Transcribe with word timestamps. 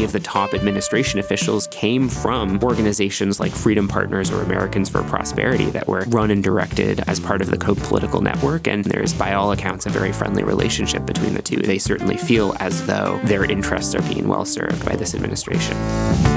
many 0.00 0.06
of 0.06 0.12
the 0.12 0.20
top 0.20 0.54
administration 0.54 1.20
officials 1.20 1.66
came 1.66 2.08
from 2.08 2.58
organizations 2.62 3.38
like 3.38 3.52
Freedom 3.52 3.86
Partners 3.86 4.30
or 4.30 4.40
Americans 4.40 4.88
for 4.88 5.02
Prosperity 5.02 5.68
that 5.72 5.86
were 5.86 6.06
run 6.08 6.30
and 6.30 6.42
directed 6.42 7.00
as 7.06 7.20
part 7.20 7.42
of 7.42 7.50
the 7.50 7.58
Koch 7.58 7.76
political 7.80 8.22
network. 8.22 8.66
And 8.66 8.82
there's, 8.82 9.12
by 9.12 9.34
all 9.34 9.52
accounts, 9.52 9.84
a 9.84 9.90
very 9.90 10.10
friendly 10.10 10.42
relationship 10.42 11.04
between 11.04 11.34
the 11.34 11.42
two. 11.42 11.58
They 11.58 11.76
certainly 11.76 12.16
feel 12.16 12.56
as 12.60 12.86
though 12.86 13.20
their 13.24 13.44
interests 13.44 13.94
are 13.94 14.00
being 14.00 14.26
well 14.26 14.46
served 14.46 14.86
by 14.86 14.96
this 14.96 15.14
administration. 15.14 15.76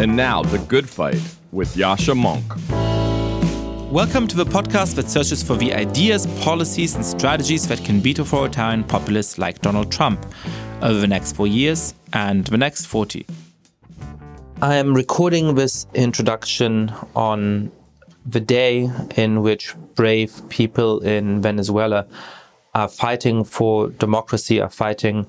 And 0.02 0.14
now, 0.14 0.43
The 0.43 0.59
Good 0.59 0.89
Fight 0.89 1.21
with 1.54 1.73
Yascha 1.73 2.14
Mounk. 2.21 2.43
Welcome 3.89 4.27
to 4.27 4.36
the 4.36 4.45
podcast 4.45 4.95
that 4.95 5.09
searches 5.09 5.41
for 5.41 5.55
the 5.55 5.73
ideas, 5.73 6.27
policies, 6.43 6.95
and 6.95 7.05
strategies 7.05 7.66
that 7.70 7.86
can 7.86 8.02
beat 8.02 8.20
authoritarian 8.20 8.84
populists 8.84 9.38
like 9.38 9.61
Donald 9.61 9.89
Trump 9.89 10.25
over 10.82 11.00
the 11.00 11.07
next 11.07 11.34
four 11.38 11.48
years 11.48 11.94
and 12.11 12.44
the 12.48 12.58
next 12.58 12.88
40. 12.88 13.25
I 14.63 14.76
am 14.76 14.94
recording 14.94 15.55
this 15.55 15.85
introduction 15.94 16.94
on 17.17 17.70
the 18.26 18.40
day 18.40 18.89
in 19.17 19.41
which 19.41 19.76
brave 19.94 20.41
people 20.48 21.02
in 21.02 21.41
Venezuela 21.41 22.08
are 22.73 22.88
fighting 22.88 23.44
for 23.44 23.89
democracy, 23.89 24.62
are 24.62 24.70
fighting 24.70 25.27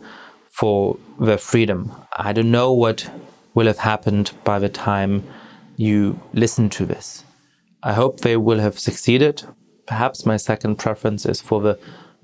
for 0.52 0.96
their 1.18 1.36
freedom. 1.36 1.90
I 2.16 2.32
don't 2.32 2.52
know 2.52 2.72
what 2.72 3.10
will 3.54 3.66
have 3.66 3.78
happened 3.78 4.30
by 4.44 4.60
the 4.60 4.68
time 4.68 5.24
you 5.76 6.20
listen 6.32 6.70
to 6.70 6.86
this. 6.86 7.24
I 7.82 7.92
hope 7.92 8.20
they 8.20 8.36
will 8.36 8.60
have 8.60 8.78
succeeded. 8.78 9.42
Perhaps 9.88 10.24
my 10.24 10.36
second 10.36 10.76
preference 10.76 11.26
is 11.26 11.40
for 11.40 11.60
the 11.60 11.76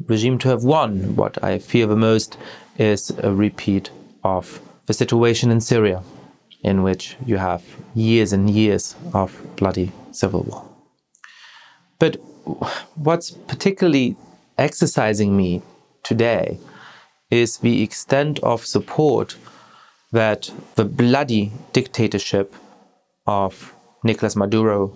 regime 0.07 0.39
to 0.39 0.49
have 0.51 0.63
won. 0.63 1.17
What 1.17 1.43
I 1.43 1.59
fear 1.59 1.89
the 1.89 1.97
most 1.97 2.39
is 2.79 3.11
a 3.19 3.35
repeat 3.35 3.91
of 4.23 4.61
the 4.87 4.95
situation 4.95 5.51
in 5.51 5.61
Syria, 5.61 6.05
in 6.63 6.83
which 6.83 7.17
you 7.25 7.37
have 7.37 7.63
years 7.95 8.33
and 8.33 8.51
years 8.51 8.95
of 9.15 9.41
bloody 9.57 9.93
civil 10.13 10.43
war. 10.43 10.65
But 11.99 12.17
what's 12.95 13.31
particularly 13.31 14.17
exercising 14.59 15.37
me 15.37 15.63
today 16.03 16.59
is 17.31 17.59
the 17.59 17.83
extent 17.83 18.39
of 18.41 18.67
support 18.67 19.37
that 20.13 20.51
the 20.75 20.85
bloody 20.85 21.53
dictatorship 21.73 22.55
of 23.27 23.75
Nicolas 24.03 24.35
Maduro 24.35 24.93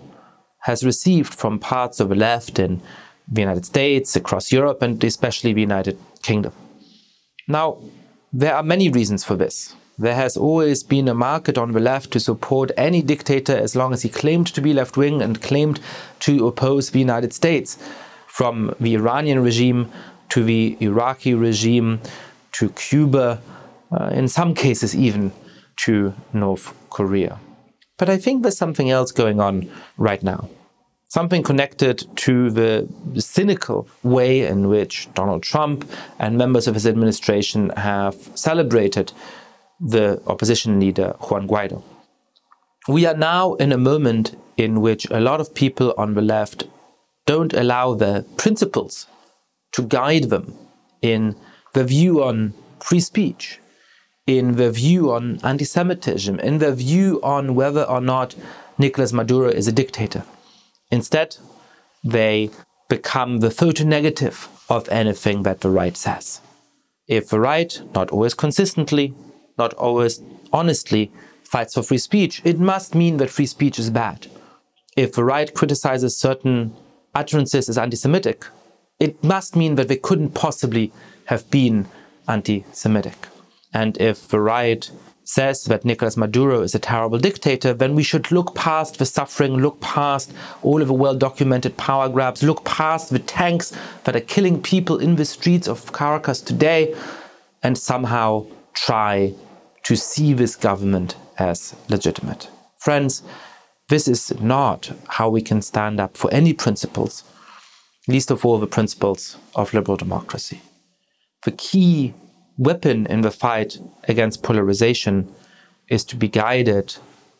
has 0.61 0.83
received 0.83 1.33
from 1.33 1.59
parts 1.59 1.99
of 1.99 2.09
the 2.09 2.15
left 2.15 2.59
in 2.59 2.81
the 3.31 3.41
United 3.41 3.65
States, 3.65 4.15
across 4.15 4.51
Europe, 4.51 4.81
and 4.81 5.03
especially 5.03 5.53
the 5.53 5.61
United 5.61 5.97
Kingdom. 6.21 6.53
Now, 7.47 7.77
there 8.33 8.55
are 8.55 8.63
many 8.63 8.89
reasons 8.89 9.23
for 9.23 9.35
this. 9.35 9.75
There 9.97 10.15
has 10.15 10.35
always 10.35 10.83
been 10.83 11.07
a 11.07 11.13
market 11.13 11.57
on 11.57 11.71
the 11.71 11.79
left 11.79 12.11
to 12.11 12.19
support 12.19 12.71
any 12.75 13.01
dictator 13.01 13.55
as 13.55 13.75
long 13.75 13.93
as 13.93 14.01
he 14.01 14.09
claimed 14.09 14.47
to 14.47 14.61
be 14.61 14.73
left 14.73 14.97
wing 14.97 15.21
and 15.21 15.41
claimed 15.41 15.79
to 16.21 16.47
oppose 16.47 16.89
the 16.89 16.99
United 16.99 17.31
States, 17.33 17.77
from 18.27 18.75
the 18.81 18.95
Iranian 18.95 19.41
regime 19.41 19.89
to 20.27 20.43
the 20.43 20.75
Iraqi 20.81 21.33
regime 21.33 22.01
to 22.51 22.67
Cuba, 22.71 23.41
uh, 23.91 24.07
in 24.07 24.27
some 24.27 24.53
cases, 24.53 24.93
even 24.93 25.31
to 25.77 26.13
North 26.33 26.73
Korea. 26.89 27.39
But 27.97 28.09
I 28.09 28.17
think 28.17 28.43
there's 28.43 28.57
something 28.57 28.89
else 28.89 29.13
going 29.13 29.39
on 29.39 29.69
right 29.97 30.21
now. 30.21 30.49
Something 31.07 31.43
connected 31.43 32.05
to 32.17 32.49
the 32.49 32.89
cynical 33.19 33.87
way 34.03 34.41
in 34.41 34.67
which 34.67 35.07
Donald 35.13 35.43
Trump 35.43 35.89
and 36.19 36.37
members 36.37 36.67
of 36.67 36.73
his 36.73 36.85
administration 36.85 37.69
have 37.77 38.15
celebrated 38.35 39.13
the 39.79 40.21
opposition 40.27 40.79
leader 40.79 41.15
Juan 41.19 41.47
Guaido. 41.47 41.83
We 42.87 43.05
are 43.05 43.17
now 43.17 43.55
in 43.55 43.71
a 43.71 43.77
moment 43.77 44.35
in 44.57 44.81
which 44.81 45.05
a 45.09 45.19
lot 45.19 45.41
of 45.41 45.53
people 45.53 45.93
on 45.97 46.13
the 46.13 46.21
left 46.21 46.65
don't 47.25 47.53
allow 47.53 47.95
their 47.95 48.21
principles 48.37 49.07
to 49.73 49.81
guide 49.81 50.25
them 50.25 50.53
in 51.01 51.35
the 51.73 51.83
view 51.83 52.23
on 52.23 52.53
free 52.79 52.99
speech, 52.99 53.59
in 54.27 54.55
the 54.55 54.71
view 54.71 55.11
on 55.11 55.39
anti 55.43 55.65
Semitism, 55.65 56.39
in 56.39 56.59
the 56.59 56.73
view 56.73 57.19
on 57.23 57.55
whether 57.55 57.83
or 57.83 58.01
not 58.01 58.35
Nicolas 58.77 59.11
Maduro 59.11 59.49
is 59.49 59.67
a 59.67 59.71
dictator. 59.71 60.23
Instead, 60.91 61.37
they 62.03 62.49
become 62.87 63.39
the 63.39 63.51
photo 63.51 63.83
negative 63.83 64.47
of 64.69 64.87
anything 64.89 65.43
that 65.43 65.61
the 65.61 65.69
right 65.69 65.97
says. 65.97 66.41
If 67.07 67.29
the 67.29 67.39
right, 67.39 67.81
not 67.93 68.11
always 68.11 68.33
consistently, 68.33 69.13
not 69.57 69.73
always 69.75 70.21
honestly, 70.51 71.11
fights 71.43 71.73
for 71.73 71.83
free 71.83 71.97
speech, 71.97 72.41
it 72.43 72.59
must 72.59 72.95
mean 72.95 73.17
that 73.17 73.29
free 73.29 73.45
speech 73.45 73.79
is 73.79 73.89
bad. 73.89 74.27
If 74.95 75.13
the 75.13 75.23
right 75.23 75.53
criticizes 75.53 76.17
certain 76.17 76.75
utterances 77.13 77.69
as 77.69 77.77
anti 77.77 77.97
Semitic, 77.97 78.45
it 78.99 79.23
must 79.23 79.55
mean 79.55 79.75
that 79.75 79.87
they 79.87 79.97
couldn't 79.97 80.31
possibly 80.31 80.91
have 81.25 81.49
been 81.51 81.87
anti 82.27 82.65
Semitic. 82.71 83.27
And 83.73 83.97
if 83.99 84.27
the 84.27 84.39
right 84.39 84.89
says 85.25 85.63
that 85.65 85.83
Nicolas 85.83 86.15
Maduro 86.15 86.61
is 86.61 86.75
a 86.75 86.79
terrible 86.79 87.17
dictator, 87.17 87.73
then 87.73 87.95
we 87.95 88.03
should 88.03 88.31
look 88.31 88.55
past 88.55 88.99
the 88.99 89.05
suffering, 89.05 89.57
look 89.57 89.81
past 89.81 90.31
all 90.61 90.81
of 90.81 90.87
the 90.87 90.93
well 90.93 91.15
documented 91.15 91.75
power 91.77 92.07
grabs, 92.07 92.43
look 92.43 92.63
past 92.63 93.09
the 93.09 93.19
tanks 93.19 93.75
that 94.03 94.15
are 94.15 94.21
killing 94.21 94.61
people 94.61 94.97
in 94.99 95.15
the 95.15 95.25
streets 95.25 95.67
of 95.67 95.91
Caracas 95.91 96.41
today, 96.41 96.95
and 97.63 97.77
somehow 97.77 98.45
try 98.73 99.33
to 99.85 99.95
see 99.95 100.33
this 100.33 100.55
government 100.55 101.15
as 101.37 101.75
legitimate. 101.89 102.49
Friends, 102.77 103.23
this 103.87 104.07
is 104.07 104.33
not 104.41 104.91
how 105.07 105.29
we 105.29 105.41
can 105.41 105.61
stand 105.61 105.99
up 105.99 106.17
for 106.17 106.31
any 106.33 106.53
principles, 106.53 107.23
least 108.07 108.31
of 108.31 108.45
all 108.45 108.59
the 108.59 108.67
principles 108.67 109.37
of 109.53 109.73
liberal 109.73 109.95
democracy. 109.95 110.61
The 111.43 111.51
key 111.51 112.13
weapon 112.57 113.05
in 113.07 113.21
the 113.21 113.31
fight 113.31 113.77
against 114.07 114.41
polarization 114.41 115.31
is 115.87 116.03
to 116.05 116.15
be 116.15 116.27
guided 116.27 116.95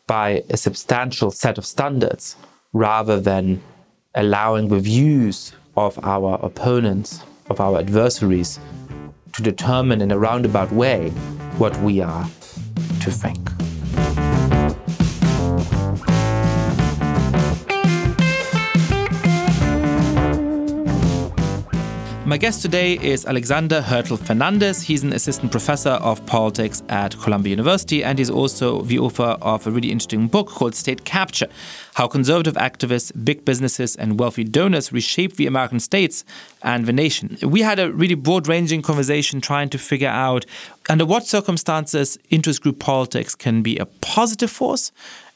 by 0.06 0.44
a 0.48 0.56
substantial 0.56 1.32
set 1.32 1.58
of 1.58 1.66
standards 1.66 2.36
rather 2.72 3.18
than 3.18 3.60
allowing 4.14 4.68
the 4.68 4.78
views 4.78 5.52
of 5.76 5.98
our 6.04 6.38
opponents, 6.42 7.22
of 7.50 7.60
our 7.60 7.78
adversaries, 7.78 8.60
to 9.36 9.42
determine 9.42 10.00
in 10.00 10.10
a 10.10 10.18
roundabout 10.18 10.72
way 10.72 11.10
what 11.58 11.76
we 11.82 12.00
are 12.00 12.24
to 13.00 13.10
think. 13.10 13.55
My 22.26 22.38
guest 22.38 22.60
today 22.60 22.94
is 22.94 23.24
Alexander 23.24 23.80
Hertel 23.80 24.16
Fernandez. 24.16 24.82
He's 24.82 25.04
an 25.04 25.12
assistant 25.12 25.52
professor 25.52 25.90
of 25.90 26.26
politics 26.26 26.82
at 26.88 27.16
Columbia 27.20 27.50
University, 27.50 28.02
and 28.02 28.18
he's 28.18 28.30
also 28.30 28.82
the 28.82 28.98
author 28.98 29.38
of 29.40 29.64
a 29.64 29.70
really 29.70 29.92
interesting 29.92 30.26
book 30.26 30.48
called 30.48 30.74
State 30.74 31.04
Capture 31.04 31.46
How 31.94 32.08
Conservative 32.08 32.54
Activists, 32.54 33.12
Big 33.24 33.44
Businesses, 33.44 33.94
and 33.94 34.18
Wealthy 34.18 34.42
Donors 34.42 34.92
Reshape 34.92 35.36
the 35.36 35.46
American 35.46 35.78
States 35.78 36.24
and 36.62 36.86
the 36.86 36.92
Nation. 36.92 37.38
We 37.42 37.60
had 37.62 37.78
a 37.78 37.92
really 37.92 38.16
broad 38.16 38.48
ranging 38.48 38.82
conversation 38.82 39.40
trying 39.40 39.68
to 39.68 39.78
figure 39.78 40.08
out 40.08 40.44
under 40.90 41.06
what 41.06 41.28
circumstances 41.28 42.18
interest 42.30 42.60
group 42.60 42.80
politics 42.80 43.36
can 43.36 43.62
be 43.62 43.78
a 43.78 43.86
positive 43.86 44.50
force 44.50 44.90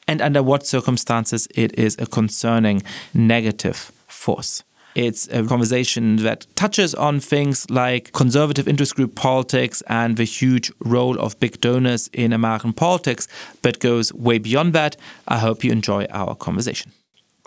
and 0.09 0.21
under 0.21 0.43
what 0.43 0.67
circumstances 0.67 1.47
it 1.55 1.73
is 1.79 1.97
a 2.01 2.07
concerning 2.07 2.83
negative 3.15 3.93
force. 4.09 4.65
It's 4.95 5.29
a 5.29 5.45
conversation 5.45 6.17
that 6.17 6.47
touches 6.57 6.95
on 6.95 7.21
things 7.21 7.71
like 7.71 8.13
conservative 8.13 8.67
interest 8.67 8.97
group 8.97 9.15
politics 9.15 9.83
and 9.89 10.17
the 10.17 10.25
huge 10.25 10.73
role 10.81 11.19
of 11.21 11.39
big 11.39 11.61
donors 11.61 12.09
in 12.13 12.33
American 12.33 12.73
politics, 12.73 13.29
but 13.63 13.79
goes 13.79 14.13
way 14.13 14.39
beyond 14.39 14.73
that. 14.73 14.97
I 15.29 15.39
hope 15.39 15.63
you 15.63 15.71
enjoy 15.71 16.07
our 16.11 16.35
conversation. 16.35 16.91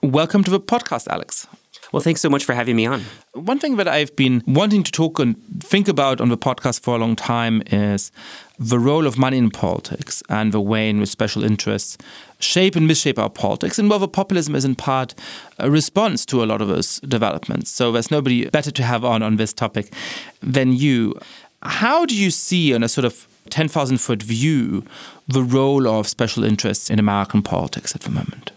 Welcome 0.01 0.43
to 0.45 0.51
the 0.51 0.59
podcast, 0.59 1.07
Alex. 1.07 1.47
Well, 1.91 2.01
thanks 2.01 2.21
so 2.21 2.29
much 2.29 2.43
for 2.43 2.55
having 2.55 2.75
me 2.75 2.87
on. 2.87 3.03
One 3.33 3.59
thing 3.59 3.75
that 3.75 3.87
I've 3.87 4.15
been 4.15 4.41
wanting 4.47 4.81
to 4.83 4.91
talk 4.91 5.19
and 5.19 5.35
think 5.59 5.87
about 5.87 6.21
on 6.21 6.29
the 6.29 6.37
podcast 6.37 6.79
for 6.79 6.95
a 6.95 6.97
long 6.97 7.15
time 7.15 7.61
is 7.67 8.11
the 8.59 8.79
role 8.79 9.07
of 9.07 9.17
money 9.17 9.37
in 9.37 9.49
politics 9.49 10.21
and 10.29 10.51
the 10.51 10.61
way 10.61 10.89
in 10.89 10.99
which 10.99 11.09
special 11.09 11.43
interests 11.43 11.97
shape 12.39 12.75
and 12.75 12.89
misshape 12.89 13.17
our 13.17 13.29
politics, 13.29 13.79
and 13.79 13.89
whether 13.89 14.07
populism 14.07 14.55
is 14.55 14.65
in 14.65 14.75
part 14.75 15.15
a 15.59 15.71
response 15.71 16.25
to 16.25 16.43
a 16.43 16.45
lot 16.45 16.61
of 16.61 16.67
those 16.67 16.99
developments. 17.01 17.71
So 17.71 17.91
there's 17.91 18.11
nobody 18.11 18.49
better 18.49 18.71
to 18.71 18.83
have 18.83 19.03
on 19.03 19.23
on 19.23 19.37
this 19.37 19.53
topic 19.53 19.93
than 20.41 20.73
you. 20.73 21.17
How 21.63 22.05
do 22.05 22.15
you 22.15 22.29
see, 22.29 22.73
on 22.75 22.83
a 22.83 22.89
sort 22.89 23.05
of 23.05 23.27
10,000 23.49 23.97
foot 23.97 24.21
view, 24.21 24.83
the 25.27 25.43
role 25.43 25.87
of 25.87 26.07
special 26.07 26.43
interests 26.43 26.89
in 26.89 26.99
American 26.99 27.41
politics 27.41 27.95
at 27.95 28.01
the 28.01 28.09
moment? 28.09 28.51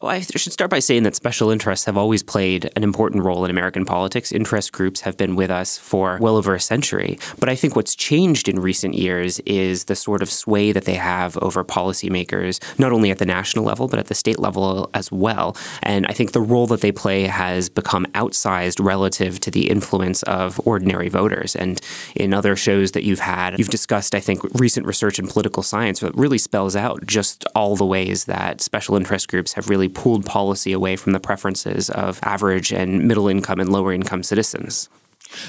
Well, 0.00 0.12
I 0.12 0.20
should 0.20 0.54
start 0.54 0.70
by 0.70 0.78
saying 0.78 1.02
that 1.02 1.14
special 1.14 1.50
interests 1.50 1.84
have 1.84 1.98
always 1.98 2.22
played 2.22 2.70
an 2.74 2.82
important 2.82 3.22
role 3.22 3.44
in 3.44 3.50
American 3.50 3.84
politics. 3.84 4.32
Interest 4.32 4.72
groups 4.72 5.02
have 5.02 5.18
been 5.18 5.36
with 5.36 5.50
us 5.50 5.76
for 5.76 6.16
well 6.22 6.38
over 6.38 6.54
a 6.54 6.60
century. 6.60 7.18
But 7.38 7.50
I 7.50 7.54
think 7.54 7.76
what's 7.76 7.94
changed 7.94 8.48
in 8.48 8.60
recent 8.60 8.94
years 8.94 9.40
is 9.40 9.84
the 9.84 9.94
sort 9.94 10.22
of 10.22 10.30
sway 10.30 10.72
that 10.72 10.86
they 10.86 10.94
have 10.94 11.36
over 11.42 11.62
policymakers, 11.64 12.60
not 12.78 12.92
only 12.92 13.10
at 13.10 13.18
the 13.18 13.26
national 13.26 13.66
level, 13.66 13.88
but 13.88 13.98
at 13.98 14.06
the 14.06 14.14
state 14.14 14.38
level 14.38 14.88
as 14.94 15.12
well. 15.12 15.54
And 15.82 16.06
I 16.06 16.14
think 16.14 16.32
the 16.32 16.40
role 16.40 16.66
that 16.68 16.80
they 16.80 16.92
play 16.92 17.24
has 17.24 17.68
become 17.68 18.06
outsized 18.14 18.82
relative 18.82 19.38
to 19.40 19.50
the 19.50 19.68
influence 19.68 20.22
of 20.22 20.58
ordinary 20.66 21.10
voters. 21.10 21.54
And 21.54 21.78
in 22.14 22.32
other 22.32 22.56
shows 22.56 22.92
that 22.92 23.04
you've 23.04 23.20
had, 23.20 23.58
you've 23.58 23.68
discussed, 23.68 24.14
I 24.14 24.20
think, 24.20 24.44
recent 24.54 24.86
research 24.86 25.18
in 25.18 25.26
political 25.26 25.62
science 25.62 26.00
that 26.00 26.14
really 26.14 26.38
spells 26.38 26.74
out 26.74 27.04
just 27.06 27.44
all 27.54 27.76
the 27.76 27.84
ways 27.84 28.24
that 28.24 28.62
special 28.62 28.96
interest 28.96 29.28
groups 29.28 29.52
have 29.52 29.68
really 29.68 29.89
pulled 29.90 30.24
policy 30.24 30.72
away 30.72 30.96
from 30.96 31.12
the 31.12 31.20
preferences 31.20 31.90
of 31.90 32.18
average 32.22 32.72
and 32.72 33.06
middle 33.06 33.28
income 33.28 33.60
and 33.60 33.70
lower 33.70 33.92
income 33.92 34.22
citizens. 34.22 34.88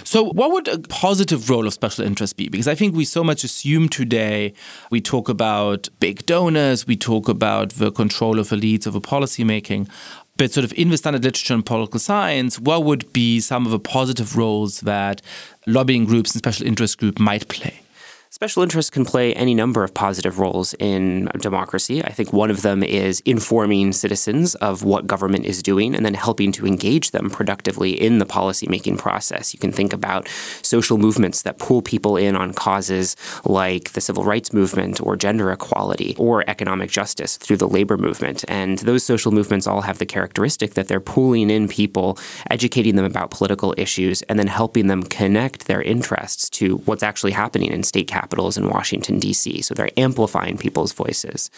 So, 0.04 0.24
what 0.24 0.52
would 0.52 0.68
a 0.68 0.80
positive 0.80 1.50
role 1.50 1.66
of 1.66 1.74
special 1.74 2.06
interest 2.06 2.38
be? 2.38 2.50
Because 2.50 2.68
I 2.68 2.76
think 2.76 2.96
we 2.96 3.06
so 3.06 3.24
much 3.24 3.44
assume 3.44 3.90
today 3.90 4.54
we 4.92 5.02
talk 5.02 5.28
about 5.28 5.90
big 6.00 6.26
donors, 6.26 6.86
we 6.86 6.96
talk 6.96 7.28
about 7.28 7.72
the 7.72 7.92
control 7.92 8.40
of 8.40 8.50
elites 8.50 8.86
over 8.86 9.00
policymaking. 9.00 9.90
But, 10.38 10.52
sort 10.54 10.64
of 10.64 10.74
in 10.74 10.90
the 10.90 10.98
standard 10.98 11.24
literature 11.24 11.54
and 11.54 11.66
political 11.66 12.00
science, 12.00 12.60
what 12.60 12.84
would 12.84 13.12
be 13.14 13.40
some 13.40 13.66
of 13.66 13.72
the 13.72 13.80
positive 13.80 14.38
roles 14.38 14.82
that 14.82 15.22
lobbying 15.68 16.06
groups 16.06 16.34
and 16.34 16.40
special 16.40 16.66
interest 16.66 16.98
groups 17.00 17.20
might 17.20 17.48
play? 17.48 17.82
Special 18.42 18.64
interests 18.64 18.90
can 18.90 19.06
play 19.06 19.36
any 19.36 19.54
number 19.54 19.84
of 19.84 19.94
positive 19.94 20.40
roles 20.40 20.74
in 20.80 21.30
democracy. 21.42 22.04
I 22.04 22.10
think 22.10 22.34
one 22.34 22.50
of 22.50 22.64
them 22.64 22.82
is 22.82 23.20
informing 23.20 23.94
citizens 23.94 24.56
of 24.56 24.84
what 24.84 25.06
government 25.06 25.46
is 25.46 25.62
doing 25.62 25.94
and 25.94 26.04
then 26.04 26.16
helping 26.16 26.52
to 26.54 26.66
engage 26.66 27.12
them 27.12 27.30
productively 27.30 27.92
in 27.92 28.18
the 28.18 28.26
policymaking 28.26 28.98
process. 28.98 29.54
You 29.54 29.60
can 29.60 29.72
think 29.72 29.94
about 29.94 30.28
social 30.64 30.98
movements 30.98 31.44
that 31.44 31.60
pull 31.60 31.84
people 31.84 32.18
in 32.18 32.36
on 32.36 32.52
causes 32.52 33.16
like 33.46 33.92
the 33.92 34.02
civil 34.02 34.24
rights 34.24 34.52
movement 34.52 35.00
or 35.00 35.16
gender 35.16 35.52
equality 35.52 36.16
or 36.18 36.44
economic 36.50 36.90
justice 36.90 37.38
through 37.38 37.58
the 37.58 37.70
labor 37.70 37.96
movement. 37.96 38.44
And 38.48 38.80
those 38.80 39.04
social 39.04 39.32
movements 39.32 39.68
all 39.68 39.82
have 39.82 40.00
the 40.00 40.08
characteristic 40.08 40.74
that 40.74 40.88
they're 40.88 41.00
pulling 41.00 41.52
in 41.52 41.68
people, 41.68 42.18
educating 42.50 42.96
them 42.96 43.06
about 43.06 43.30
political 43.30 43.76
issues, 43.78 44.24
and 44.24 44.40
then 44.40 44.48
helping 44.48 44.88
them 44.88 45.04
connect 45.04 45.68
their 45.68 45.84
interests 45.84 46.50
to 46.50 46.78
what's 46.86 47.04
actually 47.04 47.34
happening 47.34 47.72
in 47.72 47.84
state 47.84 48.08
capitals 48.08 48.31
in 48.32 48.70
Washington, 48.70 49.20
D.C. 49.20 49.62
So 49.62 49.74
they're 49.74 49.90
amplifying 49.98 50.58
people's 50.58 50.94
voices. 50.94 51.52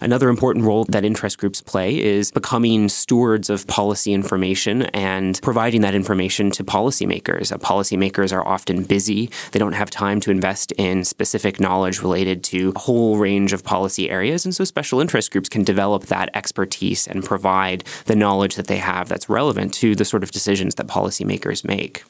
Another 0.00 0.28
important 0.28 0.64
role 0.64 0.84
that 0.84 1.04
interest 1.04 1.38
groups 1.38 1.60
play 1.60 2.00
is 2.00 2.30
becoming 2.30 2.88
stewards 2.88 3.48
of 3.50 3.66
policy 3.66 4.12
information 4.12 4.82
and 4.94 5.40
providing 5.42 5.80
that 5.80 5.94
information 5.94 6.50
to 6.52 6.64
policymakers. 6.64 7.52
Uh, 7.52 7.56
policymakers 7.56 8.32
are 8.32 8.46
often 8.46 8.84
busy, 8.84 9.30
they 9.52 9.58
don't 9.58 9.72
have 9.72 9.90
time 9.90 10.20
to 10.20 10.30
invest 10.30 10.72
in 10.72 11.04
specific 11.04 11.58
knowledge 11.58 12.02
related 12.02 12.44
to 12.44 12.72
a 12.76 12.78
whole 12.78 13.16
range 13.16 13.52
of 13.52 13.64
policy 13.64 14.10
areas. 14.10 14.44
And 14.44 14.54
so 14.54 14.64
special 14.64 15.00
interest 15.00 15.32
groups 15.32 15.48
can 15.48 15.64
develop 15.64 16.06
that 16.06 16.30
expertise 16.34 17.06
and 17.06 17.24
provide 17.24 17.84
the 18.04 18.16
knowledge 18.16 18.56
that 18.56 18.66
they 18.66 18.78
have 18.78 19.08
that's 19.08 19.28
relevant 19.28 19.72
to 19.74 19.94
the 19.94 20.04
sort 20.04 20.22
of 20.22 20.30
decisions 20.30 20.74
that 20.76 20.86
policymakers 20.86 21.64
make 21.64 22.04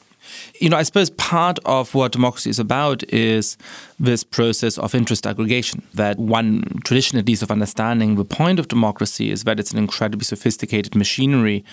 you 0.59 0.69
know, 0.69 0.77
I 0.77 0.83
suppose 0.83 1.09
part 1.11 1.59
of 1.65 1.93
what 1.93 2.11
democracy 2.11 2.49
is 2.49 2.59
about 2.59 3.03
is 3.11 3.57
this 3.99 4.23
process 4.23 4.77
of 4.77 4.95
interest 4.95 5.25
aggregation. 5.25 5.81
That 5.93 6.17
one 6.17 6.79
tradition, 6.83 7.17
at 7.17 7.27
least, 7.27 7.43
of 7.43 7.51
understanding 7.51 8.15
the 8.15 8.25
point 8.25 8.59
of 8.59 8.67
democracy 8.67 9.31
is 9.31 9.43
that 9.43 9.59
it's 9.59 9.71
an 9.71 9.77
incredibly 9.77 10.25
sophisticated 10.25 10.95
machinery 10.95 11.63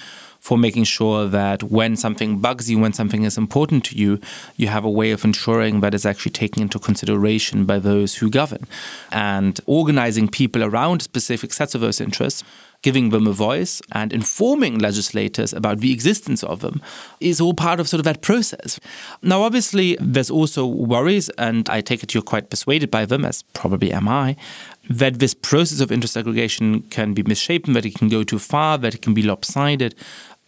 for 0.41 0.57
making 0.57 0.85
sure 0.85 1.27
that 1.27 1.63
when 1.65 1.97
something 1.97 2.39
bugs 2.39 2.71
you, 2.71 2.79
when 2.79 2.93
something 2.93 3.25
is 3.25 3.37
important 3.37 3.85
to 3.85 3.97
you, 3.97 4.21
you 4.57 4.69
have 4.69 4.85
a 4.85 4.91
way 4.91 5.11
of 5.11 5.25
ensuring 5.25 5.81
that 5.81 5.95
it's 5.95 6.07
actually 6.07 6.31
taken 6.31 6.63
into 6.63 6.79
consideration 6.79 7.65
by 7.65 7.79
those 7.79 8.17
who 8.17 8.31
govern. 8.31 8.65
And 9.11 9.59
organizing 9.67 10.29
people 10.29 10.63
around 10.63 11.03
specific 11.03 11.53
sets 11.53 11.75
of 11.75 11.81
those 11.81 12.01
interests 12.01 12.45
giving 12.87 13.11
them 13.11 13.27
a 13.27 13.33
voice 13.33 13.83
and 13.91 14.13
informing 14.13 14.79
legislators 14.79 15.53
about 15.53 15.81
the 15.81 15.93
existence 15.93 16.45
of 16.45 16.61
them 16.61 16.81
is 17.19 17.41
all 17.41 17.53
part 17.53 17.81
of 17.81 17.89
sort 17.89 17.99
of 17.99 18.05
that 18.05 18.23
process. 18.23 18.79
Now, 19.23 19.43
obviously, 19.43 19.97
there's 20.01 20.31
also 20.31 20.65
worries, 20.65 21.29
and 21.31 21.69
I 21.69 21.81
take 21.81 22.05
it 22.05 22.15
you're 22.15 22.23
quite 22.23 22.49
persuaded 22.49 22.89
by 22.89 23.05
them, 23.05 23.25
as 23.25 23.43
probably 23.43 23.93
am 23.93 24.07
I, 24.07 24.37
that 24.89 25.19
this 25.19 25.35
process 25.35 25.81
of 25.81 25.91
interest 25.91 26.17
aggregation 26.17 26.83
can 26.83 27.13
be 27.13 27.25
misshapen, 27.25 27.73
that 27.73 27.85
it 27.85 27.97
can 27.97 28.09
go 28.09 28.23
too 28.23 28.39
far, 28.39 28.79
that 28.79 28.95
it 28.95 29.03
can 29.03 29.15
be 29.15 29.23
lopsided. 29.23 29.97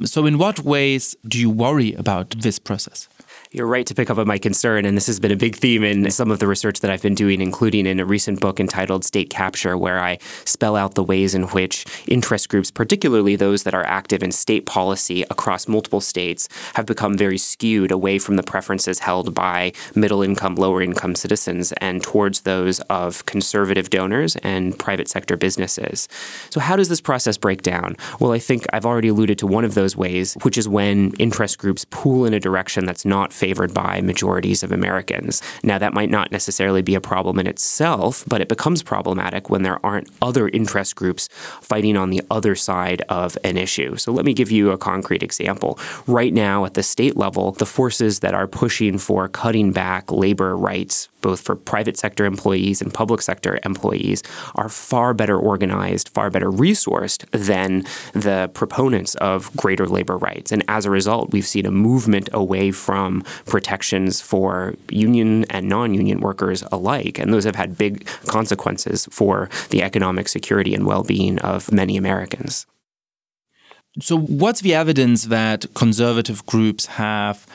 So, 0.05 0.25
in 0.25 0.39
what 0.39 0.61
ways 0.61 1.17
do 1.27 1.41
you 1.41 1.51
worry 1.51 1.93
about 1.95 2.31
this 2.39 2.61
process? 2.61 3.09
You're 3.51 3.67
right 3.67 3.87
to 3.87 3.95
pick 3.95 4.11
up 4.11 4.19
on 4.19 4.27
my 4.27 4.37
concern, 4.37 4.85
and 4.85 4.95
this 4.95 5.07
has 5.07 5.19
been 5.19 5.33
a 5.33 5.37
big 5.37 5.57
theme 5.57 5.83
in 5.83 6.11
some 6.11 6.31
of 6.31 6.39
the 6.39 6.47
research 6.47 6.81
that 6.81 6.91
I've 6.91 7.01
been 7.01 7.15
doing, 7.15 7.41
including 7.41 7.87
in 7.87 7.99
a 7.99 8.05
recent 8.05 8.41
book 8.41 8.61
entitled 8.61 9.07
State 9.07 9.31
Capture, 9.31 9.79
where 9.79 10.01
I 10.01 10.19
spell 10.45 10.77
out 10.77 10.97
the 10.97 11.03
ways 11.03 11.35
in 11.35 11.45
which 11.45 11.87
interest 12.07 12.51
groups, 12.51 12.71
particularly 12.71 13.37
those 13.37 13.63
that 13.63 13.73
are 13.73 13.87
active 13.87 14.23
in 14.23 14.33
state 14.33 14.67
policy 14.67 15.23
across 15.31 15.67
multiple 15.67 16.03
states, 16.03 16.47
have 16.75 16.85
become 16.85 17.17
very 17.17 17.39
skewed 17.39 17.91
away 17.91 18.19
from 18.19 18.37
the 18.37 18.43
preferences 18.43 18.99
held 18.99 19.35
by 19.35 19.73
middle 19.95 20.23
income, 20.23 20.55
lower 20.55 20.83
income 20.83 21.15
citizens 21.15 21.73
and 21.79 22.03
towards 22.03 22.43
those 22.43 22.81
of 22.91 23.25
conservative 23.25 23.89
donors 23.89 24.37
and 24.37 24.79
private 24.79 25.09
sector 25.09 25.39
businesses. 25.39 26.07
So, 26.51 26.61
how 26.61 26.77
does 26.77 26.91
this 26.91 27.01
process 27.01 27.39
break 27.39 27.63
down? 27.63 27.97
Well, 28.21 28.33
I 28.33 28.41
think 28.41 28.67
I've 28.75 28.85
already 28.85 29.09
alluded 29.09 29.39
to 29.39 29.47
one 29.47 29.65
of 29.65 29.73
those 29.73 29.97
ways, 29.97 30.37
which 30.43 30.59
is 30.59 30.69
when 30.69 31.13
interest 31.15 31.57
groups 31.57 31.87
pull 31.89 32.27
in 32.27 32.35
a 32.35 32.41
direction 32.41 32.85
that's 32.85 33.07
not 33.07 33.33
favored 33.39 33.73
by 33.73 34.01
majorities 34.01 34.63
of 34.63 34.73
Americans. 34.73 35.41
Now, 35.63 35.79
that 35.79 35.95
might 35.95 36.11
not 36.11 36.33
necessarily 36.33 36.83
be 36.83 36.95
a 36.95 37.01
problem 37.01 37.39
in 37.39 37.47
itself, 37.47 38.25
but 38.27 38.41
it 38.41 38.49
becomes 38.49 38.83
problematic 38.83 39.49
when 39.49 39.63
there 39.63 39.85
aren't 39.87 40.11
other 40.21 40.49
interest 40.49 40.97
groups 40.97 41.29
fighting 41.61 41.97
on 41.97 42.11
the 42.11 42.23
other 42.31 42.55
side 42.55 43.03
of 43.09 43.39
an 43.45 43.57
issue. 43.57 43.97
So, 43.97 44.13
let 44.13 44.25
me 44.25 44.35
give 44.35 44.51
you 44.51 44.71
a 44.71 44.79
concrete 44.79 45.23
example. 45.23 45.79
Right 46.07 46.35
now, 46.35 46.65
at 46.65 46.75
the 46.75 46.83
state 46.83 47.17
level, 47.17 47.53
the 47.53 47.67
forces 47.67 48.21
that 48.21 48.35
are 48.35 48.47
pushing 48.47 48.99
for 48.99 49.29
cutting 49.29 49.73
back 49.73 50.11
labor 50.11 50.57
rights 50.57 51.09
both 51.21 51.41
for 51.41 51.57
private 51.57 51.97
sector 51.97 52.25
employees 52.25 52.81
and 52.81 52.93
public 52.93 53.23
sector 53.23 53.59
employees, 53.65 54.23
are 54.55 54.69
far 54.69 55.15
better 55.15 55.39
organized, 55.39 56.09
far 56.11 56.31
better 56.31 56.51
resourced 56.51 57.29
than 57.31 57.85
the 58.13 58.51
proponents 58.55 59.15
of 59.17 59.55
greater 59.57 59.87
labor 59.87 60.17
rights. 60.17 60.53
And 60.53 60.65
as 60.69 60.87
a 60.87 60.91
result, 60.91 61.33
we've 61.33 61.47
seen 61.47 61.67
a 61.67 61.71
movement 61.71 62.29
away 62.33 62.71
from 62.71 63.25
protections 63.47 64.21
for 64.21 64.75
union 64.91 65.45
and 65.51 65.69
non 65.69 65.95
union 65.95 66.21
workers 66.21 66.63
alike. 66.73 67.19
And 67.19 67.33
those 67.33 67.45
have 67.45 67.57
had 67.57 67.79
big 67.79 68.07
consequences 68.27 69.07
for 69.11 69.49
the 69.71 69.83
economic 69.83 70.29
security 70.29 70.75
and 70.75 70.87
well 70.87 71.03
being 71.03 71.39
of 71.41 71.73
many 71.73 71.97
Americans. 71.97 72.67
So, 74.01 74.17
what's 74.17 74.61
the 74.61 74.75
evidence 74.75 75.25
that 75.25 75.67
conservative 75.75 76.45
groups 76.47 76.87
have? 76.87 77.47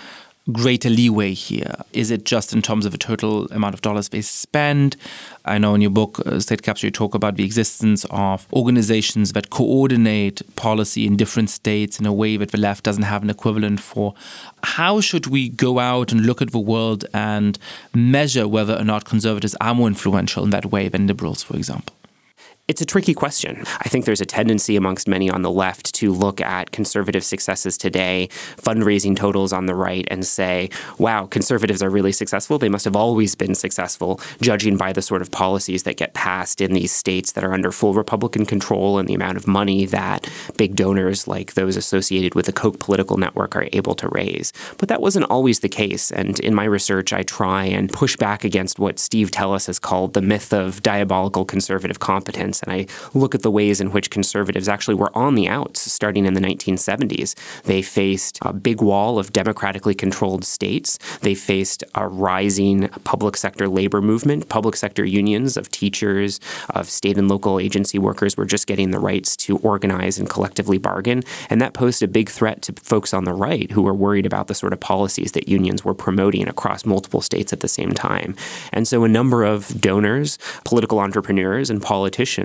Greater 0.52 0.90
leeway 0.90 1.34
here? 1.34 1.76
Is 1.94 2.12
it 2.12 2.26
just 2.26 2.52
in 2.54 2.62
terms 2.62 2.86
of 2.86 2.92
the 2.92 2.98
total 2.98 3.46
amount 3.52 3.74
of 3.74 3.82
dollars 3.82 4.10
they 4.10 4.22
spend? 4.22 4.98
I 5.46 5.58
know 5.58 5.74
in 5.76 5.82
your 5.82 5.92
book, 5.92 6.20
uh, 6.26 6.40
State 6.40 6.64
Capture, 6.64 6.88
you 6.88 6.92
talk 6.92 7.16
about 7.16 7.36
the 7.36 7.46
existence 7.46 8.06
of 8.10 8.48
organizations 8.52 9.34
that 9.34 9.50
coordinate 9.50 10.42
policy 10.56 11.06
in 11.06 11.16
different 11.16 11.50
states 11.50 12.00
in 12.00 12.06
a 12.06 12.14
way 12.14 12.38
that 12.38 12.52
the 12.52 12.58
left 12.58 12.84
doesn't 12.84 13.04
have 13.04 13.24
an 13.24 13.30
equivalent 13.30 13.80
for. 13.80 14.14
How 14.64 15.00
should 15.00 15.28
we 15.28 15.50
go 15.50 15.80
out 15.80 16.12
and 16.12 16.26
look 16.26 16.42
at 16.42 16.52
the 16.52 16.60
world 16.60 17.06
and 17.14 17.58
measure 17.94 18.48
whether 18.48 18.76
or 18.76 18.84
not 18.84 19.06
conservatives 19.06 19.56
are 19.62 19.76
more 19.76 19.88
influential 19.88 20.44
in 20.44 20.50
that 20.50 20.68
way 20.68 20.90
than 20.90 21.08
liberals, 21.08 21.42
for 21.44 21.56
example? 21.56 21.96
It's 22.70 22.80
a 22.80 22.86
tricky 22.86 23.14
question. 23.14 23.66
I 23.82 23.90
think 23.90 24.06
there's 24.06 24.22
a 24.22 24.26
tendency 24.26 24.78
amongst 24.78 25.06
many 25.06 25.30
on 25.30 25.42
the 25.42 25.52
left 25.52 25.94
to 25.96 26.14
look 26.14 26.40
at 26.40 26.72
conservative 26.72 27.22
successes 27.22 27.78
today, 27.78 28.30
fundraising 28.56 29.18
totals 29.18 29.52
on 29.52 29.66
the 29.66 29.76
right, 29.76 30.08
and 30.10 30.26
say, 30.26 30.70
wow, 30.98 31.26
conservatives 31.26 31.84
are 31.84 31.90
really 31.90 32.14
successful. 32.14 32.58
They 32.58 32.70
must 32.70 32.86
have 32.86 32.96
always 32.96 33.36
been 33.36 33.54
successful, 33.54 34.22
judging 34.40 34.78
by 34.78 34.94
the 34.94 35.02
sort 35.02 35.22
of 35.22 35.30
policies 35.30 35.84
that 35.84 35.98
get 35.98 36.14
passed 36.14 36.62
in 36.62 36.72
these 36.72 36.94
states 36.94 37.34
that 37.34 37.44
are 37.44 37.54
under 37.54 37.70
full 37.70 37.94
Republican 37.94 38.46
control 38.46 38.98
and 38.98 39.10
the 39.10 39.14
amount 39.14 39.36
of 39.36 39.46
money 39.46 39.86
that 39.88 40.30
big 40.56 40.78
donors 40.78 41.28
like 41.28 41.56
those 41.56 41.76
associated 41.76 42.34
with 42.34 42.46
the 42.46 42.54
Koch 42.54 42.80
political 42.80 43.18
network 43.18 43.58
are 43.58 43.68
able 43.74 43.94
to 43.96 44.08
raise. 44.08 44.54
But 44.78 44.88
that 44.88 45.02
wasn't 45.02 45.30
always 45.30 45.60
the 45.60 45.68
case. 45.68 46.12
And 46.12 46.40
in 46.40 46.56
my 46.56 46.64
research, 46.64 47.12
I 47.12 47.24
try 47.24 47.66
and 47.66 47.92
push 47.92 48.16
back 48.16 48.46
against 48.46 48.80
what 48.80 49.00
Steve 49.00 49.32
Teles 49.32 49.68
has 49.68 49.80
called 49.80 50.14
the 50.14 50.22
myth 50.22 50.54
of 50.54 50.82
diabolical 50.82 51.44
conservative 51.44 52.00
competence 52.00 52.53
movements 52.54 52.64
and 52.64 52.72
I 52.72 53.18
look 53.18 53.36
at 53.36 53.42
the 53.42 53.52
ways 53.52 53.82
in 53.82 53.92
which 53.92 54.10
conservatives 54.10 54.68
actually 54.68 54.96
were 54.96 55.16
on 55.16 55.36
the 55.36 55.48
outs 55.48 55.92
starting 55.92 56.26
in 56.26 56.34
the 56.34 56.42
1970s. 56.42 57.36
They 57.64 57.82
faced 57.82 58.40
a 58.42 58.54
big 58.54 58.82
wall 58.82 59.20
of 59.20 59.32
democratically 59.34 59.96
controlled 59.96 60.46
states. 60.46 61.00
They 61.22 61.36
faced 61.36 61.84
a 61.96 62.08
rising 62.08 62.90
public 63.04 63.38
sector 63.38 63.68
labor 63.68 64.02
movement. 64.02 64.50
Public 64.50 64.76
sector 64.76 65.06
unions 65.06 65.58
of 65.58 65.70
teachers, 65.70 66.40
of 66.70 66.90
state 66.90 67.18
and 67.18 67.28
local 67.28 67.60
agency 67.60 68.00
workers 68.00 68.38
were 68.38 68.46
just 68.46 68.68
getting 68.68 68.92
the 68.92 69.00
rights 69.00 69.36
to 69.38 69.58
organize 69.58 70.20
and 70.20 70.30
collectively 70.30 70.78
bargain. 70.78 71.24
And 71.50 71.62
that 71.62 71.74
posed 71.74 72.04
a 72.04 72.08
big 72.08 72.30
threat 72.30 72.62
to 72.64 72.74
folks 72.84 73.14
on 73.14 73.24
the 73.24 73.34
right 73.34 73.72
who 73.72 73.82
were 73.82 73.94
worried 73.94 74.26
about 74.26 74.48
the 74.48 74.56
sort 74.56 74.74
of 74.74 74.80
policies 74.80 75.32
that 75.32 75.48
unions 75.48 75.84
were 75.84 75.96
promoting 75.96 76.48
across 76.48 76.86
multiple 76.86 77.22
states 77.22 77.54
at 77.54 77.60
the 77.60 77.68
same 77.68 77.92
time. 77.92 78.36
And 78.72 78.88
so 78.88 79.04
a 79.04 79.08
number 79.08 79.44
of 79.44 79.82
donors, 79.82 80.38
political 80.66 81.00
entrepreneurs, 81.00 81.70
and 81.70 81.82
politicians 81.82 82.43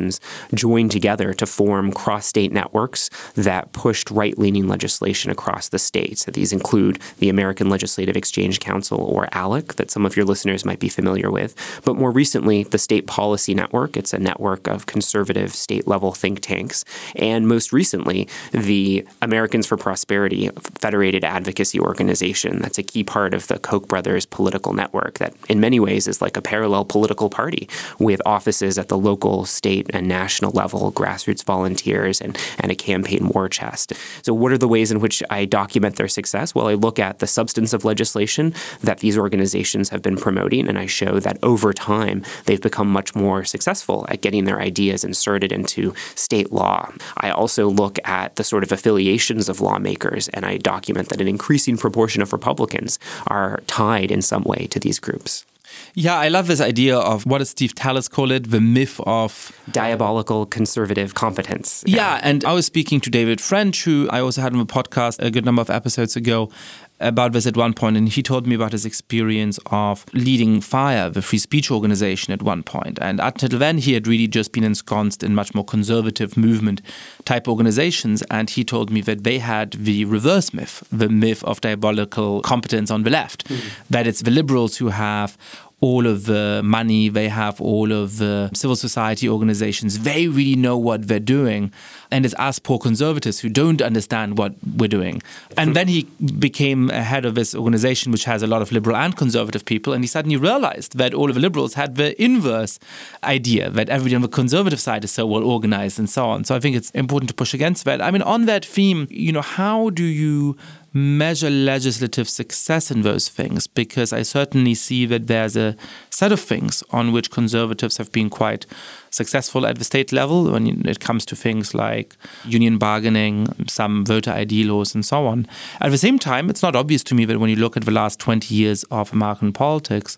joined 0.54 0.90
together 0.90 1.32
to 1.34 1.46
form 1.46 1.92
cross 1.92 2.26
state 2.26 2.52
networks 2.52 3.10
that 3.34 3.72
pushed 3.72 4.10
right 4.10 4.38
leaning 4.38 4.68
legislation 4.68 5.30
across 5.30 5.68
the 5.68 5.78
states. 5.78 6.24
These 6.24 6.52
include 6.52 6.98
the 7.18 7.28
American 7.28 7.68
Legislative 7.68 8.16
Exchange 8.16 8.60
Council, 8.60 9.00
or 9.00 9.26
ALEC, 9.32 9.74
that 9.76 9.90
some 9.90 10.06
of 10.06 10.16
your 10.16 10.26
listeners 10.26 10.64
might 10.64 10.78
be 10.78 10.88
familiar 10.88 11.30
with, 11.30 11.54
but 11.84 11.96
more 11.96 12.10
recently, 12.10 12.64
the 12.64 12.78
State 12.78 13.06
Policy 13.06 13.54
Network. 13.54 13.96
It's 13.96 14.12
a 14.12 14.18
network 14.18 14.66
of 14.66 14.86
conservative 14.86 15.54
state 15.54 15.86
level 15.86 16.12
think 16.12 16.40
tanks. 16.40 16.84
And 17.16 17.48
most 17.48 17.72
recently, 17.72 18.28
the 18.52 19.06
Americans 19.22 19.66
for 19.66 19.76
Prosperity 19.76 20.50
Federated 20.80 21.24
Advocacy 21.24 21.80
Organization. 21.80 22.60
That's 22.60 22.78
a 22.78 22.82
key 22.82 23.04
part 23.04 23.34
of 23.34 23.48
the 23.48 23.58
Koch 23.58 23.88
brothers 23.88 24.26
political 24.26 24.72
network 24.72 25.18
that, 25.18 25.34
in 25.48 25.60
many 25.60 25.80
ways, 25.80 26.06
is 26.06 26.22
like 26.22 26.36
a 26.36 26.42
parallel 26.42 26.84
political 26.84 27.30
party 27.30 27.68
with 27.98 28.20
offices 28.26 28.78
at 28.78 28.88
the 28.88 28.98
local, 28.98 29.44
state, 29.44 29.87
and 29.94 30.06
national 30.06 30.52
level, 30.52 30.92
grassroots 30.92 31.44
volunteers, 31.44 32.20
and, 32.20 32.38
and 32.58 32.70
a 32.70 32.74
campaign 32.74 33.28
war 33.28 33.48
chest. 33.48 33.92
So, 34.22 34.32
what 34.34 34.52
are 34.52 34.58
the 34.58 34.68
ways 34.68 34.90
in 34.90 35.00
which 35.00 35.22
I 35.30 35.44
document 35.44 35.96
their 35.96 36.08
success? 36.08 36.54
Well, 36.54 36.68
I 36.68 36.74
look 36.74 36.98
at 36.98 37.18
the 37.18 37.26
substance 37.26 37.72
of 37.72 37.84
legislation 37.84 38.54
that 38.80 39.00
these 39.00 39.18
organizations 39.18 39.90
have 39.90 40.02
been 40.02 40.16
promoting, 40.16 40.68
and 40.68 40.78
I 40.78 40.86
show 40.86 41.20
that 41.20 41.38
over 41.42 41.72
time 41.72 42.24
they've 42.44 42.60
become 42.60 42.88
much 42.88 43.14
more 43.14 43.44
successful 43.44 44.06
at 44.08 44.20
getting 44.20 44.44
their 44.44 44.60
ideas 44.60 45.04
inserted 45.04 45.52
into 45.52 45.94
state 46.14 46.52
law. 46.52 46.92
I 47.16 47.30
also 47.30 47.68
look 47.68 47.98
at 48.04 48.36
the 48.36 48.44
sort 48.44 48.62
of 48.62 48.72
affiliations 48.72 49.48
of 49.48 49.60
lawmakers, 49.60 50.28
and 50.28 50.44
I 50.44 50.56
document 50.58 51.08
that 51.08 51.20
an 51.20 51.28
increasing 51.28 51.76
proportion 51.76 52.22
of 52.22 52.32
Republicans 52.32 52.98
are 53.26 53.60
tied 53.66 54.10
in 54.10 54.22
some 54.22 54.42
way 54.42 54.66
to 54.68 54.80
these 54.80 54.98
groups. 54.98 55.44
Yeah, 55.94 56.16
I 56.16 56.28
love 56.28 56.46
this 56.46 56.60
idea 56.60 56.96
of 56.96 57.26
what 57.26 57.38
does 57.38 57.50
Steve 57.50 57.74
Teles 57.74 58.10
call 58.10 58.30
it? 58.30 58.50
The 58.50 58.60
myth 58.60 59.00
of 59.06 59.52
diabolical 59.70 60.46
conservative 60.46 61.14
competence. 61.14 61.84
Yeah, 61.86 61.96
yeah 61.96 62.20
and 62.22 62.44
I 62.44 62.52
was 62.52 62.66
speaking 62.66 63.00
to 63.00 63.10
David 63.10 63.40
French, 63.40 63.84
who 63.84 64.08
I 64.10 64.20
also 64.20 64.40
had 64.40 64.52
on 64.52 64.58
the 64.58 64.66
podcast 64.66 65.18
a 65.18 65.30
good 65.30 65.44
number 65.44 65.62
of 65.62 65.70
episodes 65.70 66.16
ago, 66.16 66.50
about 67.00 67.32
this 67.32 67.46
at 67.46 67.56
one 67.56 67.74
point, 67.74 67.96
and 67.96 68.08
he 68.08 68.22
told 68.22 68.46
me 68.46 68.54
about 68.54 68.72
his 68.72 68.84
experience 68.84 69.58
of 69.66 70.04
leading 70.12 70.60
FIRE, 70.60 71.10
the 71.10 71.22
free 71.22 71.38
speech 71.38 71.70
organization, 71.70 72.32
at 72.32 72.42
one 72.42 72.62
point. 72.62 72.98
And 73.00 73.20
up 73.20 73.40
until 73.40 73.58
then, 73.58 73.78
he 73.78 73.92
had 73.92 74.06
really 74.06 74.26
just 74.26 74.52
been 74.52 74.64
ensconced 74.64 75.22
in 75.22 75.34
much 75.34 75.54
more 75.54 75.64
conservative 75.64 76.36
movement 76.36 76.82
type 77.24 77.46
organizations. 77.46 78.22
And 78.30 78.50
he 78.50 78.64
told 78.64 78.90
me 78.90 79.00
that 79.02 79.24
they 79.24 79.38
had 79.38 79.72
the 79.72 80.04
reverse 80.06 80.52
myth, 80.52 80.82
the 80.90 81.08
myth 81.08 81.44
of 81.44 81.60
diabolical 81.60 82.42
competence 82.42 82.90
on 82.90 83.04
the 83.04 83.10
left, 83.10 83.48
mm. 83.48 83.60
that 83.90 84.06
it's 84.06 84.22
the 84.22 84.30
liberals 84.30 84.76
who 84.76 84.88
have 84.88 85.36
all 85.80 86.06
of 86.08 86.24
the 86.24 86.60
money, 86.64 87.08
they 87.08 87.28
have 87.28 87.60
all 87.60 87.92
of 87.92 88.18
the 88.18 88.50
civil 88.52 88.74
society 88.74 89.28
organizations. 89.28 90.00
They 90.00 90.26
really 90.26 90.56
know 90.56 90.76
what 90.76 91.06
they're 91.06 91.20
doing. 91.20 91.72
And 92.10 92.24
it's 92.24 92.34
us 92.34 92.58
poor 92.58 92.78
conservatives 92.78 93.40
who 93.40 93.48
don't 93.48 93.80
understand 93.80 94.38
what 94.38 94.54
we're 94.76 94.88
doing. 94.88 95.22
And 95.56 95.76
then 95.76 95.86
he 95.86 96.04
became 96.38 96.90
a 96.90 97.02
head 97.02 97.24
of 97.24 97.36
this 97.36 97.54
organization, 97.54 98.10
which 98.10 98.24
has 98.24 98.42
a 98.42 98.48
lot 98.48 98.60
of 98.60 98.72
liberal 98.72 98.96
and 98.96 99.14
conservative 99.16 99.64
people. 99.64 99.92
And 99.92 100.02
he 100.02 100.08
suddenly 100.08 100.36
realized 100.36 100.96
that 100.98 101.14
all 101.14 101.28
of 101.28 101.34
the 101.34 101.40
liberals 101.40 101.74
had 101.74 101.94
the 101.94 102.20
inverse 102.20 102.80
idea 103.22 103.70
that 103.70 103.88
everybody 103.88 104.16
on 104.16 104.22
the 104.22 104.28
conservative 104.28 104.80
side 104.80 105.04
is 105.04 105.12
so 105.12 105.26
well 105.26 105.44
organized 105.44 105.98
and 105.98 106.10
so 106.10 106.26
on. 106.26 106.44
So 106.44 106.56
I 106.56 106.60
think 106.60 106.74
it's 106.74 106.90
important 106.90 107.28
to 107.28 107.34
push 107.34 107.54
against 107.54 107.84
that. 107.84 108.02
I 108.02 108.10
mean, 108.10 108.22
on 108.22 108.46
that 108.46 108.64
theme, 108.64 109.06
you 109.10 109.30
know, 109.30 109.42
how 109.42 109.90
do 109.90 110.02
you 110.02 110.56
measure 110.92 111.50
legislative 111.50 112.28
success 112.28 112.90
in 112.90 113.02
those 113.02 113.28
things 113.28 113.66
because 113.66 114.12
I 114.12 114.22
certainly 114.22 114.74
see 114.74 115.04
that 115.06 115.26
there's 115.26 115.56
a 115.56 115.76
set 116.10 116.32
of 116.32 116.40
things 116.40 116.82
on 116.90 117.12
which 117.12 117.30
conservatives 117.30 117.98
have 117.98 118.10
been 118.10 118.30
quite 118.30 118.66
successful 119.10 119.66
at 119.66 119.78
the 119.78 119.84
state 119.84 120.12
level 120.12 120.50
when 120.50 120.86
it 120.86 121.00
comes 121.00 121.24
to 121.26 121.36
things 121.36 121.74
like 121.74 122.16
union 122.44 122.78
bargaining, 122.78 123.66
some 123.68 124.04
voter 124.04 124.30
ID 124.30 124.64
laws, 124.64 124.94
and 124.94 125.04
so 125.04 125.26
on. 125.26 125.46
At 125.80 125.90
the 125.90 125.98
same 125.98 126.18
time, 126.18 126.50
it's 126.50 126.62
not 126.62 126.76
obvious 126.76 127.02
to 127.04 127.14
me 127.14 127.24
that 127.26 127.38
when 127.38 127.50
you 127.50 127.56
look 127.56 127.76
at 127.76 127.84
the 127.84 127.90
last 127.90 128.18
20 128.20 128.54
years 128.54 128.84
of 128.84 129.12
American 129.12 129.52
politics, 129.52 130.16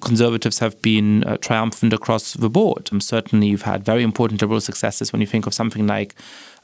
conservatives 0.00 0.58
have 0.58 0.80
been 0.82 1.24
uh, 1.24 1.36
triumphant 1.38 1.92
across 1.92 2.34
the 2.34 2.50
board. 2.50 2.88
Um, 2.92 3.00
certainly, 3.00 3.48
you've 3.48 3.62
had 3.62 3.84
very 3.84 4.02
important 4.02 4.42
liberal 4.42 4.60
successes 4.60 5.12
when 5.12 5.20
you 5.20 5.26
think 5.26 5.46
of 5.46 5.54
something 5.54 5.86
like 5.86 6.14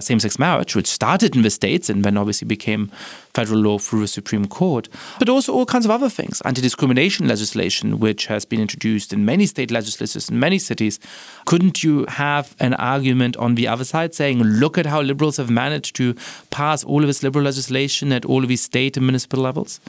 same 0.01 0.21
sex 0.21 0.39
marriage, 0.39 0.75
which 0.75 0.87
started 0.87 1.37
in 1.37 1.43
the 1.43 1.51
States 1.51 1.89
and 1.89 2.05
then 2.05 2.17
obviously 2.17 2.47
became 2.47 2.89
federal 3.35 3.61
law 3.61 3.79
through 3.79 4.01
the 4.01 4.09
Supreme 4.09 4.47
Court, 4.47 4.89
but 5.19 5.29
also 5.29 5.53
all 5.53 5.65
kinds 5.65 5.85
of 5.85 5.91
other 5.91 6.09
things. 6.09 6.41
Anti 6.43 6.61
discrimination 6.61 7.29
legislation, 7.29 8.01
which 8.01 8.27
has 8.27 8.45
been 8.45 8.61
introduced 8.61 9.13
in 9.13 9.25
many 9.25 9.47
state 9.47 9.71
legislatures 9.71 10.29
in 10.29 10.39
many 10.39 10.59
cities. 10.59 10.99
Couldn't 11.47 11.83
you 11.83 12.05
have 12.07 12.55
an 12.59 12.75
argument 12.75 13.37
on 13.37 13.55
the 13.55 13.69
other 13.69 13.85
side 13.85 14.15
saying, 14.15 14.43
look 14.43 14.77
at 14.77 14.87
how 14.87 15.01
liberals 15.01 15.37
have 15.37 15.51
managed 15.51 15.97
to 15.97 16.15
pass 16.51 16.85
all 16.85 17.01
of 17.01 17.07
this 17.07 17.23
liberal 17.23 17.45
legislation 17.45 18.13
at 18.13 18.25
all 18.25 18.43
of 18.43 18.49
these 18.49 18.63
state 18.63 18.97
and 18.97 19.07
municipal 19.07 19.41
levels? 19.41 19.81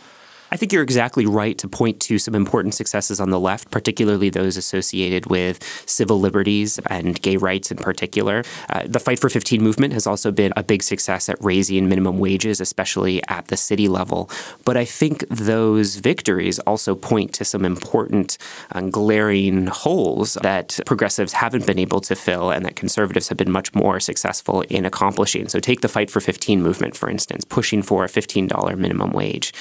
I 0.51 0.57
think 0.57 0.71
you're 0.71 0.83
exactly 0.83 1.25
right 1.25 1.57
to 1.57 1.67
point 1.67 1.99
to 2.01 2.19
some 2.19 2.35
important 2.35 2.73
successes 2.73 3.19
on 3.19 3.29
the 3.29 3.39
left, 3.39 3.71
particularly 3.71 4.29
those 4.29 4.57
associated 4.57 5.25
with 5.27 5.63
civil 5.87 6.19
liberties 6.19 6.79
and 6.87 7.19
gay 7.21 7.37
rights 7.37 7.71
in 7.71 7.77
particular. 7.77 8.43
Uh, 8.69 8.83
the 8.85 8.99
Fight 8.99 9.19
for 9.19 9.29
15 9.29 9.61
movement 9.61 9.93
has 9.93 10.05
also 10.05 10.31
been 10.31 10.53
a 10.55 10.63
big 10.63 10.83
success 10.83 11.27
at 11.27 11.43
raising 11.43 11.89
minimum 11.89 12.19
wages, 12.19 12.61
especially 12.61 13.21
at 13.27 13.47
the 13.47 13.57
city 13.57 13.87
level. 13.87 14.29
But 14.63 14.77
I 14.77 14.85
think 14.85 15.27
those 15.29 15.95
victories 15.95 16.59
also 16.59 16.95
point 16.95 17.33
to 17.33 17.45
some 17.45 17.65
important 17.65 18.37
uh, 18.71 18.81
glaring 18.81 19.67
holes 19.67 20.35
that 20.41 20.79
progressives 20.85 21.33
haven't 21.33 21.65
been 21.65 21.79
able 21.79 22.01
to 22.01 22.15
fill 22.15 22.51
and 22.51 22.65
that 22.65 22.75
conservatives 22.75 23.27
have 23.29 23.37
been 23.37 23.51
much 23.51 23.73
more 23.73 23.99
successful 23.99 24.61
in 24.69 24.85
accomplishing. 24.85 25.49
So 25.49 25.59
take 25.59 25.81
the 25.81 25.87
Fight 25.87 26.09
for 26.09 26.19
15 26.19 26.61
movement, 26.61 26.95
for 26.95 27.09
instance, 27.09 27.45
pushing 27.45 27.81
for 27.81 28.03
a 28.03 28.07
$15 28.07 28.77
minimum 28.77 29.11
wage 29.11 29.53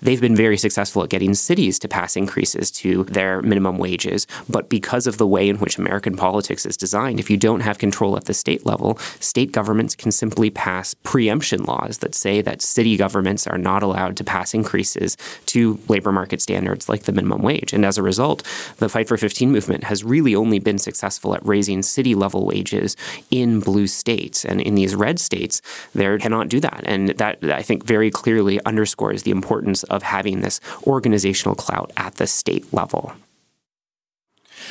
they've 0.00 0.20
been 0.20 0.36
very 0.36 0.56
successful 0.56 1.02
at 1.02 1.10
getting 1.10 1.34
cities 1.34 1.78
to 1.78 1.88
pass 1.88 2.16
increases 2.16 2.70
to 2.70 3.04
their 3.04 3.42
minimum 3.42 3.78
wages. 3.78 4.26
But 4.48 4.68
because 4.68 5.06
of 5.06 5.18
the 5.18 5.26
way 5.26 5.48
in 5.48 5.56
which 5.56 5.78
American 5.78 6.16
politics 6.16 6.66
is 6.66 6.76
designed, 6.76 7.20
if 7.20 7.30
you 7.30 7.36
don't 7.36 7.60
have 7.60 7.78
control 7.78 8.16
at 8.16 8.24
the 8.24 8.34
state 8.34 8.66
level, 8.66 8.98
state 9.20 9.52
governments 9.52 9.94
can 9.94 10.12
simply 10.12 10.50
pass 10.50 10.94
preemption 10.94 11.64
laws 11.64 11.98
that 11.98 12.14
say 12.14 12.40
that 12.42 12.62
city 12.62 12.96
governments 12.96 13.46
are 13.46 13.58
not 13.58 13.82
allowed 13.82 14.16
to 14.16 14.24
pass 14.24 14.54
increases 14.54 15.16
to 15.46 15.78
labor 15.88 16.12
market 16.12 16.40
standards 16.40 16.88
like 16.88 17.02
the 17.02 17.12
minimum 17.12 17.42
wage. 17.42 17.72
And 17.72 17.84
as 17.84 17.98
a 17.98 18.02
result, 18.02 18.42
the 18.78 18.88
Fight 18.88 19.08
for 19.08 19.16
15 19.16 19.50
movement 19.50 19.84
has 19.84 20.02
really 20.02 20.34
only 20.34 20.58
been 20.58 20.78
successful 20.78 21.34
at 21.34 21.46
raising 21.46 21.82
city 21.82 22.14
level 22.14 22.44
wages 22.44 22.96
in 23.30 23.60
blue 23.60 23.86
states. 23.86 24.44
And 24.44 24.60
in 24.60 24.74
these 24.74 24.94
red 24.94 25.20
states, 25.20 25.62
they 25.94 26.18
cannot 26.18 26.48
do 26.48 26.60
that. 26.60 26.82
And 26.84 27.10
that, 27.10 27.38
I 27.44 27.62
think, 27.62 27.84
very 27.84 28.10
clearly 28.10 28.60
underscores 28.64 29.22
the 29.22 29.30
importance 29.30 29.82
of 29.90 30.02
having 30.02 30.40
this 30.40 30.60
organizational 30.84 31.54
clout 31.54 31.90
at 31.96 32.16
the 32.16 32.26
state 32.26 32.72
level. 32.72 33.12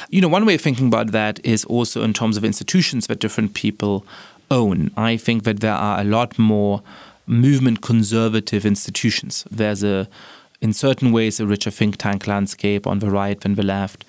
You 0.10 0.22
know, 0.22 0.28
one 0.28 0.46
way 0.46 0.56
of 0.56 0.62
thinking 0.62 0.88
about 0.88 1.12
that 1.12 1.40
is 1.44 1.66
also 1.66 2.04
in 2.04 2.14
terms 2.14 2.38
of 2.38 2.46
institutions 2.46 3.08
that 3.08 3.20
different 3.20 3.54
people 3.54 4.06
own. 4.52 4.92
I 4.96 5.18
think 5.18 5.44
that 5.44 5.60
there 5.60 5.74
are 5.74 6.00
a 6.00 6.04
lot 6.04 6.40
more 6.40 6.82
movement 7.26 7.82
conservative 7.82 8.66
institutions. 8.66 9.46
There's 9.52 9.84
a, 9.84 10.08
in 10.62 10.74
certain 10.74 11.12
ways, 11.12 11.40
a 11.40 11.46
richer 11.46 11.72
think 11.72 11.98
tank 11.98 12.28
landscape 12.28 12.88
on 12.88 13.00
the 13.00 13.10
right 13.10 13.40
than 13.40 13.56
the 13.56 13.64
left 13.64 14.06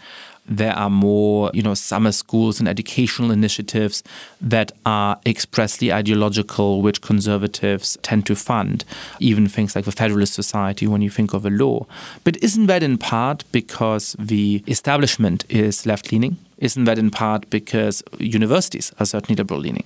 there 0.51 0.73
are 0.73 0.91
more, 0.91 1.51
you 1.55 1.63
know, 1.63 1.75
summer 1.75 2.11
schools 2.11 2.59
and 2.59 2.69
educational 2.69 3.31
initiatives 3.31 4.03
that 4.41 4.73
are 4.85 5.19
expressly 5.25 5.93
ideological, 5.93 6.83
which 6.83 7.01
conservatives 7.01 7.97
tend 8.03 8.27
to 8.27 8.35
fund. 8.35 8.85
Even 9.21 9.47
things 9.47 9.77
like 9.77 9.85
the 9.85 9.93
Federalist 9.93 10.35
Society, 10.35 10.89
when 10.89 11.03
you 11.03 11.09
think 11.09 11.33
of 11.33 11.47
a 11.47 11.51
law. 11.51 11.87
But 12.25 12.37
isn't 12.43 12.67
that 12.67 12.83
in 12.83 12.99
part 12.99 13.45
because 13.53 14.17
the 14.19 14.65
establishment 14.67 15.45
is 15.49 15.87
left 15.87 16.11
leaning? 16.11 16.37
Isn't 16.59 16.85
that 16.85 16.99
in 16.99 17.11
part 17.11 17.49
because 17.49 18.03
universities 18.19 18.93
are 18.99 19.07
certainly 19.07 19.37
liberal 19.37 19.61
leaning? 19.61 19.85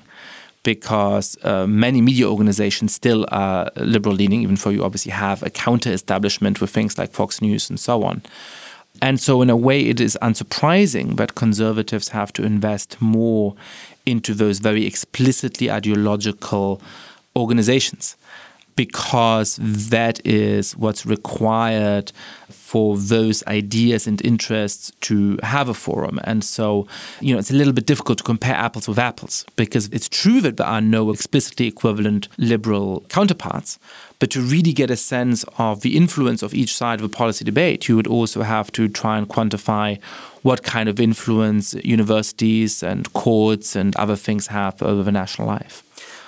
because 0.64 1.36
uh, 1.44 1.66
many 1.66 2.00
media 2.00 2.26
organizations 2.26 2.94
still 2.94 3.26
are 3.30 3.70
liberal 3.76 4.14
leaning, 4.14 4.40
even 4.40 4.54
though 4.54 4.70
you 4.70 4.82
obviously 4.82 5.12
have 5.12 5.42
a 5.42 5.50
counter 5.50 5.92
establishment 5.92 6.58
with 6.58 6.70
things 6.70 6.96
like 6.96 7.12
Fox 7.12 7.42
News 7.42 7.68
and 7.68 7.78
so 7.78 8.02
on. 8.02 8.22
And 9.02 9.20
so, 9.20 9.42
in 9.42 9.50
a 9.50 9.56
way, 9.56 9.82
it 9.82 10.00
is 10.00 10.16
unsurprising 10.22 11.16
that 11.16 11.34
conservatives 11.34 12.08
have 12.10 12.32
to 12.34 12.42
invest 12.42 13.00
more 13.00 13.54
into 14.06 14.34
those 14.34 14.60
very 14.60 14.86
explicitly 14.86 15.70
ideological 15.70 16.80
organizations 17.36 18.16
because 18.76 19.58
that 19.60 20.24
is 20.26 20.76
what's 20.76 21.06
required 21.06 22.12
for 22.64 22.96
those 22.96 23.44
ideas 23.46 24.06
and 24.06 24.24
interests 24.24 24.90
to 25.02 25.38
have 25.42 25.68
a 25.68 25.74
forum. 25.74 26.18
And 26.24 26.42
so, 26.42 26.88
you 27.20 27.34
know, 27.34 27.38
it's 27.38 27.50
a 27.50 27.54
little 27.54 27.74
bit 27.74 27.84
difficult 27.84 28.16
to 28.18 28.24
compare 28.24 28.54
apples 28.54 28.88
with 28.88 28.98
apples 28.98 29.44
because 29.54 29.88
it's 29.92 30.08
true 30.08 30.40
that 30.40 30.56
there 30.56 30.66
are 30.66 30.80
no 30.80 31.10
explicitly 31.10 31.66
equivalent 31.66 32.26
liberal 32.38 33.04
counterparts. 33.10 33.78
But 34.18 34.30
to 34.30 34.40
really 34.40 34.72
get 34.72 34.90
a 34.90 34.96
sense 34.96 35.44
of 35.58 35.82
the 35.82 35.94
influence 35.94 36.42
of 36.42 36.54
each 36.54 36.74
side 36.74 37.00
of 37.00 37.04
a 37.04 37.10
policy 37.10 37.44
debate, 37.44 37.86
you 37.86 37.96
would 37.96 38.06
also 38.06 38.40
have 38.42 38.72
to 38.72 38.88
try 38.88 39.18
and 39.18 39.28
quantify 39.28 40.00
what 40.40 40.62
kind 40.62 40.88
of 40.88 40.98
influence 40.98 41.74
universities 41.84 42.82
and 42.82 43.12
courts 43.12 43.76
and 43.76 43.94
other 43.96 44.16
things 44.16 44.46
have 44.46 44.82
over 44.82 45.02
the 45.02 45.12
national 45.12 45.46
life. 45.46 45.83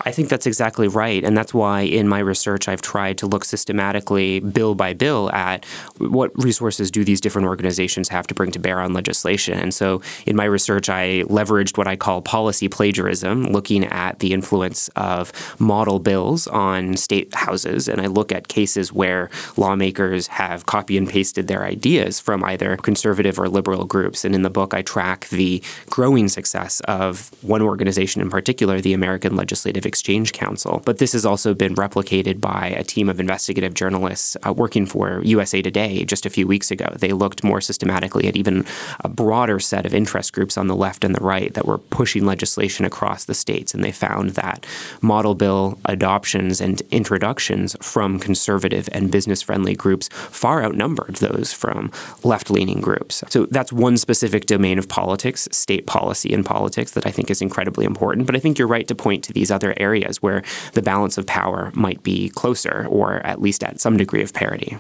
I 0.06 0.12
think 0.12 0.28
that's 0.28 0.46
exactly 0.46 0.86
right. 0.86 1.24
And 1.24 1.36
that's 1.36 1.52
why 1.52 1.80
in 1.80 2.06
my 2.06 2.20
research, 2.20 2.68
I've 2.68 2.80
tried 2.80 3.18
to 3.18 3.26
look 3.26 3.44
systematically, 3.44 4.38
bill 4.38 4.76
by 4.76 4.92
bill, 4.94 5.32
at 5.32 5.64
what 5.98 6.30
resources 6.36 6.92
do 6.92 7.02
these 7.04 7.20
different 7.20 7.48
organizations 7.48 8.08
have 8.10 8.24
to 8.28 8.34
bring 8.34 8.52
to 8.52 8.60
bear 8.60 8.80
on 8.80 8.92
legislation. 8.92 9.58
And 9.58 9.74
so 9.74 10.00
in 10.24 10.36
my 10.36 10.44
research, 10.44 10.88
I 10.88 11.24
leveraged 11.24 11.76
what 11.76 11.88
I 11.88 11.96
call 11.96 12.22
policy 12.22 12.68
plagiarism, 12.68 13.46
looking 13.46 13.84
at 13.84 14.20
the 14.20 14.32
influence 14.32 14.88
of 14.94 15.32
model 15.58 15.98
bills 15.98 16.46
on 16.46 16.96
state 16.96 17.34
houses. 17.34 17.88
And 17.88 18.00
I 18.00 18.06
look 18.06 18.30
at 18.30 18.46
cases 18.46 18.92
where 18.92 19.28
lawmakers 19.56 20.28
have 20.28 20.66
copy 20.66 20.96
and 20.96 21.08
pasted 21.08 21.48
their 21.48 21.64
ideas 21.64 22.20
from 22.20 22.44
either 22.44 22.76
conservative 22.76 23.40
or 23.40 23.48
liberal 23.48 23.84
groups. 23.86 24.24
And 24.24 24.36
in 24.36 24.42
the 24.42 24.50
book, 24.50 24.72
I 24.72 24.82
track 24.82 25.28
the 25.30 25.60
growing 25.90 26.28
success 26.28 26.78
of 26.82 27.32
one 27.42 27.60
organization 27.60 28.22
in 28.22 28.30
particular, 28.30 28.80
the 28.80 28.92
American 28.92 29.34
Legislative 29.34 29.84
Exchange 29.96 30.34
Council. 30.34 30.82
But 30.84 30.98
this 30.98 31.14
has 31.14 31.24
also 31.24 31.54
been 31.54 31.74
replicated 31.74 32.38
by 32.38 32.66
a 32.76 32.84
team 32.84 33.08
of 33.08 33.18
investigative 33.18 33.72
journalists 33.72 34.36
uh, 34.46 34.52
working 34.52 34.84
for 34.84 35.22
USA 35.24 35.62
Today 35.62 36.04
just 36.04 36.26
a 36.26 36.30
few 36.30 36.46
weeks 36.46 36.70
ago. 36.70 36.92
They 36.98 37.12
looked 37.12 37.42
more 37.42 37.62
systematically 37.62 38.28
at 38.28 38.36
even 38.36 38.66
a 39.00 39.08
broader 39.08 39.58
set 39.58 39.86
of 39.86 39.94
interest 39.94 40.34
groups 40.34 40.58
on 40.58 40.66
the 40.66 40.76
left 40.76 41.02
and 41.02 41.14
the 41.14 41.24
right 41.24 41.54
that 41.54 41.64
were 41.64 41.78
pushing 41.78 42.26
legislation 42.26 42.84
across 42.84 43.24
the 43.24 43.32
states. 43.32 43.72
And 43.72 43.82
they 43.82 43.90
found 43.90 44.32
that 44.32 44.66
model 45.00 45.34
bill 45.34 45.78
adoptions 45.86 46.60
and 46.60 46.82
introductions 46.90 47.74
from 47.80 48.18
conservative 48.18 48.90
and 48.92 49.10
business 49.10 49.40
friendly 49.40 49.74
groups 49.74 50.08
far 50.12 50.62
outnumbered 50.62 51.16
those 51.16 51.54
from 51.54 51.90
left 52.22 52.50
leaning 52.50 52.82
groups. 52.82 53.24
So 53.30 53.46
that's 53.46 53.72
one 53.72 53.96
specific 53.96 54.44
domain 54.44 54.78
of 54.78 54.90
politics, 54.90 55.48
state 55.52 55.86
policy 55.86 56.34
and 56.34 56.44
politics, 56.44 56.90
that 56.90 57.06
I 57.06 57.10
think 57.10 57.30
is 57.30 57.40
incredibly 57.40 57.86
important. 57.86 58.26
But 58.26 58.36
I 58.36 58.40
think 58.40 58.58
you're 58.58 58.68
right 58.68 58.86
to 58.88 58.94
point 58.94 59.24
to 59.24 59.32
these 59.32 59.50
other 59.50 59.72
areas 59.78 59.85
where 60.22 60.42
the 60.72 60.82
balance 60.82 61.18
of 61.18 61.26
power 61.26 61.70
might 61.74 62.02
be 62.02 62.28
closer 62.30 62.86
or 62.88 63.24
at 63.26 63.40
least 63.40 63.62
at 63.62 63.80
some 63.80 63.96
degree 63.96 64.22
of 64.22 64.32
parity. 64.32 64.76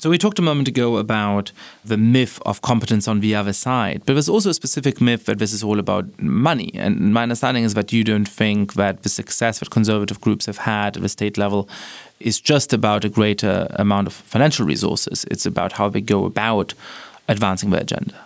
So 0.00 0.10
we 0.10 0.18
talked 0.18 0.38
a 0.38 0.42
moment 0.42 0.68
ago 0.68 0.98
about 0.98 1.52
the 1.84 1.96
myth 1.96 2.38
of 2.44 2.60
competence 2.60 3.08
on 3.08 3.20
the 3.20 3.34
other 3.34 3.54
side, 3.54 4.02
but 4.04 4.12
there's 4.12 4.28
also 4.28 4.50
a 4.50 4.54
specific 4.54 5.00
myth 5.00 5.24
that 5.24 5.38
this 5.38 5.54
is 5.54 5.62
all 5.62 5.78
about 5.78 6.20
money. 6.20 6.70
And 6.74 7.14
my 7.14 7.22
understanding 7.22 7.64
is 7.64 7.72
that 7.74 7.92
you 7.92 8.04
don't 8.04 8.28
think 8.28 8.74
that 8.74 9.04
the 9.04 9.08
success 9.08 9.60
that 9.60 9.70
conservative 9.70 10.20
groups 10.20 10.46
have 10.46 10.58
had 10.58 10.96
at 10.96 11.02
the 11.02 11.08
state 11.08 11.38
level 11.38 11.68
is 12.20 12.40
just 12.40 12.74
about 12.74 13.04
a 13.04 13.08
greater 13.08 13.68
amount 13.76 14.06
of 14.06 14.12
financial 14.12 14.66
resources. 14.66 15.24
It's 15.30 15.46
about 15.46 15.72
how 15.72 15.88
they 15.88 16.02
go 16.02 16.26
about 16.26 16.74
advancing 17.28 17.70
their 17.70 17.80
agenda. 17.80 18.25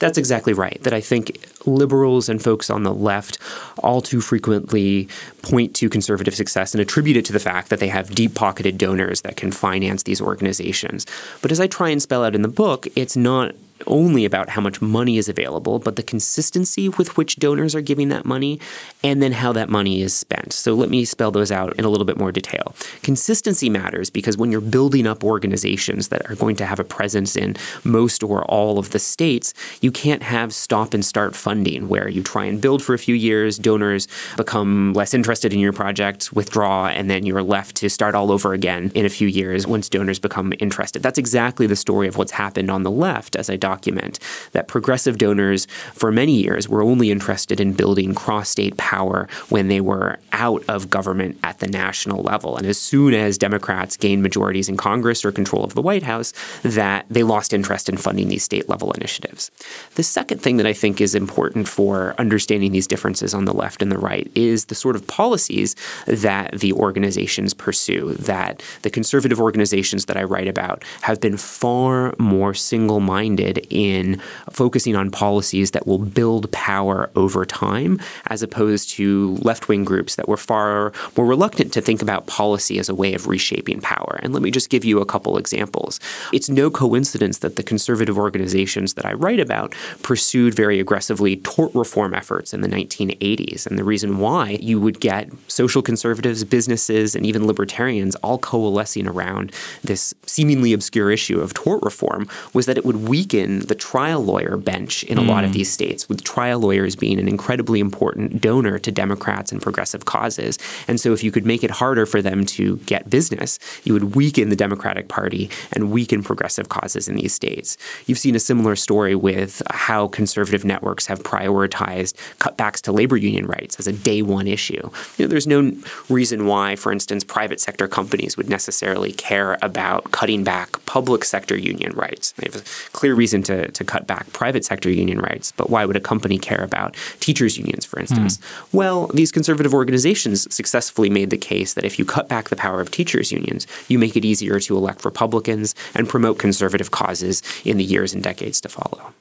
That's 0.00 0.18
exactly 0.18 0.52
right. 0.52 0.82
That 0.82 0.92
I 0.92 1.00
think 1.00 1.46
liberals 1.66 2.28
and 2.28 2.42
folks 2.42 2.70
on 2.70 2.82
the 2.82 2.92
left 2.92 3.38
all 3.78 4.00
too 4.00 4.20
frequently 4.20 5.08
point 5.42 5.74
to 5.76 5.88
conservative 5.88 6.34
success 6.34 6.74
and 6.74 6.80
attribute 6.80 7.16
it 7.18 7.24
to 7.26 7.32
the 7.32 7.38
fact 7.38 7.68
that 7.68 7.78
they 7.78 7.88
have 7.88 8.14
deep 8.14 8.34
pocketed 8.34 8.78
donors 8.78 9.20
that 9.20 9.36
can 9.36 9.52
finance 9.52 10.02
these 10.02 10.20
organizations. 10.20 11.06
But 11.42 11.52
as 11.52 11.60
I 11.60 11.66
try 11.66 11.90
and 11.90 12.02
spell 12.02 12.24
out 12.24 12.34
in 12.34 12.42
the 12.42 12.48
book, 12.48 12.88
it's 12.96 13.16
not 13.16 13.54
only 13.86 14.24
about 14.24 14.50
how 14.50 14.60
much 14.60 14.80
money 14.80 15.18
is 15.18 15.28
available, 15.28 15.78
but 15.78 15.96
the 15.96 16.02
consistency 16.02 16.88
with 16.88 17.16
which 17.16 17.36
donors 17.36 17.74
are 17.74 17.80
giving 17.80 18.08
that 18.08 18.24
money 18.24 18.60
and 19.02 19.22
then 19.22 19.32
how 19.32 19.52
that 19.52 19.68
money 19.68 20.02
is 20.02 20.14
spent. 20.14 20.52
So 20.52 20.74
let 20.74 20.90
me 20.90 21.04
spell 21.04 21.30
those 21.30 21.52
out 21.52 21.76
in 21.78 21.84
a 21.84 21.88
little 21.88 22.04
bit 22.04 22.18
more 22.18 22.32
detail. 22.32 22.74
Consistency 23.02 23.68
matters 23.68 24.10
because 24.10 24.36
when 24.36 24.52
you're 24.52 24.60
building 24.60 25.06
up 25.06 25.24
organizations 25.24 26.08
that 26.08 26.28
are 26.30 26.34
going 26.34 26.56
to 26.56 26.66
have 26.66 26.80
a 26.80 26.84
presence 26.84 27.36
in 27.36 27.56
most 27.84 28.22
or 28.22 28.44
all 28.44 28.78
of 28.78 28.90
the 28.90 28.98
states, 28.98 29.54
you 29.80 29.90
can't 29.90 30.22
have 30.22 30.52
stop 30.52 30.94
and 30.94 31.04
start 31.04 31.34
funding 31.34 31.88
where 31.88 32.08
you 32.08 32.22
try 32.22 32.44
and 32.44 32.60
build 32.60 32.82
for 32.82 32.94
a 32.94 32.98
few 32.98 33.14
years, 33.14 33.58
donors 33.58 34.08
become 34.36 34.92
less 34.92 35.14
interested 35.14 35.52
in 35.52 35.58
your 35.58 35.72
project, 35.72 36.32
withdraw, 36.32 36.86
and 36.86 37.10
then 37.10 37.24
you're 37.24 37.42
left 37.42 37.76
to 37.76 37.88
start 37.88 38.14
all 38.14 38.30
over 38.30 38.52
again 38.52 38.90
in 38.94 39.04
a 39.06 39.10
few 39.10 39.28
years 39.28 39.66
once 39.66 39.88
donors 39.88 40.18
become 40.18 40.52
interested. 40.58 41.02
That's 41.02 41.18
exactly 41.18 41.66
the 41.66 41.76
story 41.76 42.08
of 42.08 42.16
what's 42.16 42.32
happened 42.32 42.70
on 42.70 42.82
the 42.82 42.90
left 42.90 43.36
as 43.36 43.48
I 43.50 43.56
document 43.70 44.18
that 44.52 44.66
progressive 44.74 45.16
donors 45.18 45.66
for 45.94 46.10
many 46.10 46.36
years 46.46 46.68
were 46.68 46.82
only 46.82 47.10
interested 47.10 47.60
in 47.60 47.72
building 47.72 48.14
cross 48.14 48.48
state 48.48 48.76
power 48.76 49.28
when 49.48 49.68
they 49.68 49.80
were 49.80 50.18
out 50.32 50.62
of 50.68 50.90
government 50.90 51.38
at 51.44 51.58
the 51.58 51.68
national 51.68 52.22
level. 52.22 52.56
And 52.56 52.66
as 52.66 52.78
soon 52.78 53.14
as 53.14 53.38
Democrats 53.38 53.96
gained 53.96 54.22
majorities 54.22 54.68
in 54.68 54.76
Congress 54.76 55.24
or 55.24 55.32
control 55.32 55.62
of 55.64 55.74
the 55.74 55.82
White 55.82 56.02
House, 56.02 56.32
that 56.62 57.06
they 57.08 57.22
lost 57.22 57.52
interest 57.52 57.88
in 57.88 57.96
funding 57.96 58.28
these 58.28 58.42
state 58.42 58.68
level 58.68 58.92
initiatives. 58.92 59.50
The 59.94 60.02
second 60.02 60.38
thing 60.42 60.56
that 60.56 60.66
I 60.66 60.72
think 60.72 61.00
is 61.00 61.14
important 61.14 61.68
for 61.68 62.14
understanding 62.18 62.72
these 62.72 62.86
differences 62.86 63.34
on 63.34 63.44
the 63.44 63.54
left 63.54 63.82
and 63.82 63.92
the 63.92 63.98
right 63.98 64.30
is 64.34 64.64
the 64.66 64.74
sort 64.74 64.96
of 64.96 65.06
policies 65.06 65.76
that 66.06 66.58
the 66.58 66.72
organizations 66.72 67.54
pursue, 67.54 68.14
that 68.14 68.62
the 68.82 68.90
conservative 68.90 69.40
organizations 69.40 70.06
that 70.06 70.16
I 70.16 70.24
write 70.24 70.48
about 70.48 70.84
have 71.02 71.20
been 71.20 71.36
far 71.36 72.14
more 72.18 72.54
single 72.54 73.00
minded 73.00 73.59
in 73.68 74.20
focusing 74.50 74.96
on 74.96 75.10
policies 75.10 75.72
that 75.72 75.86
will 75.86 75.98
build 75.98 76.50
power 76.52 77.10
over 77.16 77.44
time, 77.44 78.00
as 78.28 78.42
opposed 78.42 78.90
to 78.90 79.36
left 79.42 79.68
wing 79.68 79.84
groups 79.84 80.16
that 80.16 80.28
were 80.28 80.36
far 80.36 80.92
more 81.16 81.26
reluctant 81.26 81.72
to 81.72 81.80
think 81.80 82.02
about 82.02 82.26
policy 82.26 82.78
as 82.78 82.88
a 82.88 82.94
way 82.94 83.14
of 83.14 83.26
reshaping 83.26 83.80
power. 83.80 84.18
And 84.22 84.32
let 84.32 84.42
me 84.42 84.50
just 84.50 84.70
give 84.70 84.84
you 84.84 85.00
a 85.00 85.06
couple 85.06 85.36
examples. 85.36 86.00
It's 86.32 86.48
no 86.48 86.70
coincidence 86.70 87.38
that 87.38 87.56
the 87.56 87.62
conservative 87.62 88.18
organizations 88.18 88.94
that 88.94 89.06
I 89.06 89.12
write 89.12 89.40
about 89.40 89.74
pursued 90.02 90.54
very 90.54 90.80
aggressively 90.80 91.36
tort 91.36 91.74
reform 91.74 92.14
efforts 92.14 92.54
in 92.54 92.60
the 92.60 92.68
1980s. 92.68 93.66
And 93.66 93.78
the 93.78 93.84
reason 93.84 94.18
why 94.18 94.58
you 94.60 94.80
would 94.80 95.00
get 95.00 95.28
social 95.48 95.82
conservatives, 95.82 96.44
businesses, 96.44 97.14
and 97.14 97.26
even 97.26 97.46
libertarians 97.46 98.14
all 98.16 98.38
coalescing 98.38 99.06
around 99.06 99.52
this 99.82 100.14
seemingly 100.26 100.72
obscure 100.72 101.10
issue 101.10 101.40
of 101.40 101.54
tort 101.54 101.82
reform 101.82 102.28
was 102.52 102.66
that 102.66 102.78
it 102.78 102.84
would 102.84 103.08
weaken 103.08 103.49
the 103.58 103.74
trial 103.74 104.24
lawyer 104.24 104.56
bench 104.56 105.02
in 105.04 105.18
a 105.18 105.20
mm. 105.20 105.28
lot 105.28 105.44
of 105.44 105.50
hmm. 105.50 105.54
these 105.54 105.72
states, 105.72 106.08
with 106.08 106.24
trial 106.24 106.60
lawyers 106.60 106.96
being 106.96 107.18
an 107.18 107.28
incredibly 107.28 107.80
important 107.80 108.40
donor 108.40 108.78
to 108.78 108.92
Democrats 108.92 109.52
and 109.52 109.60
progressive 109.60 110.04
causes. 110.04 110.58
And 110.88 111.00
so, 111.00 111.12
if 111.12 111.24
you 111.24 111.30
could 111.30 111.44
make 111.44 111.64
it 111.64 111.70
harder 111.70 112.06
for 112.06 112.22
them 112.22 112.46
to 112.46 112.76
get 112.78 113.10
business, 113.10 113.58
you 113.84 113.92
would 113.92 114.14
weaken 114.14 114.48
the 114.48 114.56
Democratic 114.56 115.08
Party 115.08 115.50
and 115.72 115.90
weaken 115.90 116.22
progressive 116.22 116.68
causes 116.68 117.08
in 117.08 117.16
these 117.16 117.34
states. 117.34 117.76
You've 118.06 118.18
seen 118.18 118.34
a 118.34 118.40
similar 118.40 118.76
story 118.76 119.14
with 119.14 119.62
how 119.70 120.08
conservative 120.08 120.64
networks 120.64 121.06
have 121.06 121.22
prioritized 121.22 122.14
cutbacks 122.38 122.80
to 122.82 122.92
labor 122.92 123.16
union 123.16 123.46
rights 123.46 123.78
as 123.78 123.86
a 123.86 123.92
day 123.92 124.22
one 124.22 124.46
issue. 124.46 124.90
You 125.16 125.24
know, 125.24 125.28
there's 125.28 125.46
no 125.46 125.72
reason 126.08 126.46
why, 126.46 126.76
for 126.76 126.92
instance, 126.92 127.24
private 127.24 127.60
sector 127.60 127.88
companies 127.88 128.36
would 128.36 128.48
necessarily 128.48 129.12
care 129.12 129.58
about 129.62 130.10
cutting 130.12 130.44
back 130.44 130.84
public 130.86 131.24
sector 131.24 131.56
union 131.56 131.92
rights. 131.92 132.32
They 132.32 132.48
have 132.50 132.62
a 132.62 132.64
clear 132.92 133.14
reason 133.14 133.39
reason 133.40 133.66
to, 133.66 133.70
to 133.72 133.84
cut 133.84 134.06
back 134.06 134.32
private 134.32 134.64
sector 134.64 134.90
union 134.90 135.18
rights, 135.18 135.52
but 135.56 135.70
why 135.70 135.84
would 135.84 135.96
a 135.96 136.00
company 136.00 136.38
care 136.38 136.62
about 136.62 136.96
teachers' 137.20 137.58
unions, 137.58 137.84
for 137.84 137.98
instance? 138.00 138.38
Mm. 138.38 138.72
Well, 138.72 139.06
these 139.08 139.32
conservative 139.32 139.74
organizations 139.74 140.52
successfully 140.54 141.10
made 141.10 141.30
the 141.30 141.38
case 141.38 141.74
that 141.74 141.84
if 141.84 141.98
you 141.98 142.04
cut 142.04 142.28
back 142.28 142.48
the 142.48 142.56
power 142.56 142.80
of 142.80 142.90
teachers' 142.90 143.32
unions, 143.32 143.66
you 143.88 143.98
make 143.98 144.16
it 144.16 144.24
easier 144.24 144.60
to 144.60 144.76
elect 144.76 145.04
Republicans 145.04 145.74
and 145.94 146.08
promote 146.08 146.38
conservative 146.38 146.90
causes 146.90 147.42
in 147.64 147.76
the 147.76 147.84
years 147.84 148.14
and 148.14 148.22
decades 148.22 148.60
to 148.60 148.68
follow. 148.68 149.12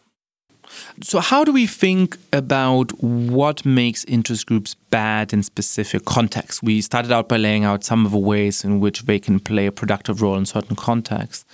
So, 1.02 1.20
how 1.20 1.46
do 1.46 1.54
we 1.54 1.66
think 1.66 2.18
about 2.34 2.92
what 3.02 3.66
makes 3.66 4.04
interest 4.06 4.48
groups 4.48 4.76
bad 4.90 5.32
in 5.32 5.44
specific 5.44 6.04
contexts? 6.04 6.62
We 6.62 6.82
started 6.82 7.12
out 7.12 7.30
by 7.30 7.38
laying 7.38 7.64
out 7.64 7.86
some 7.86 8.06
of 8.06 8.12
the 8.12 8.18
ways 8.18 8.66
in 8.66 8.82
which 8.82 9.04
they 9.04 9.20
can 9.20 9.40
play 9.40 9.68
a 9.68 9.72
productive 9.72 10.22
role 10.22 10.38
in 10.38 10.46
certain 10.46 10.76
contexts. 10.76 11.46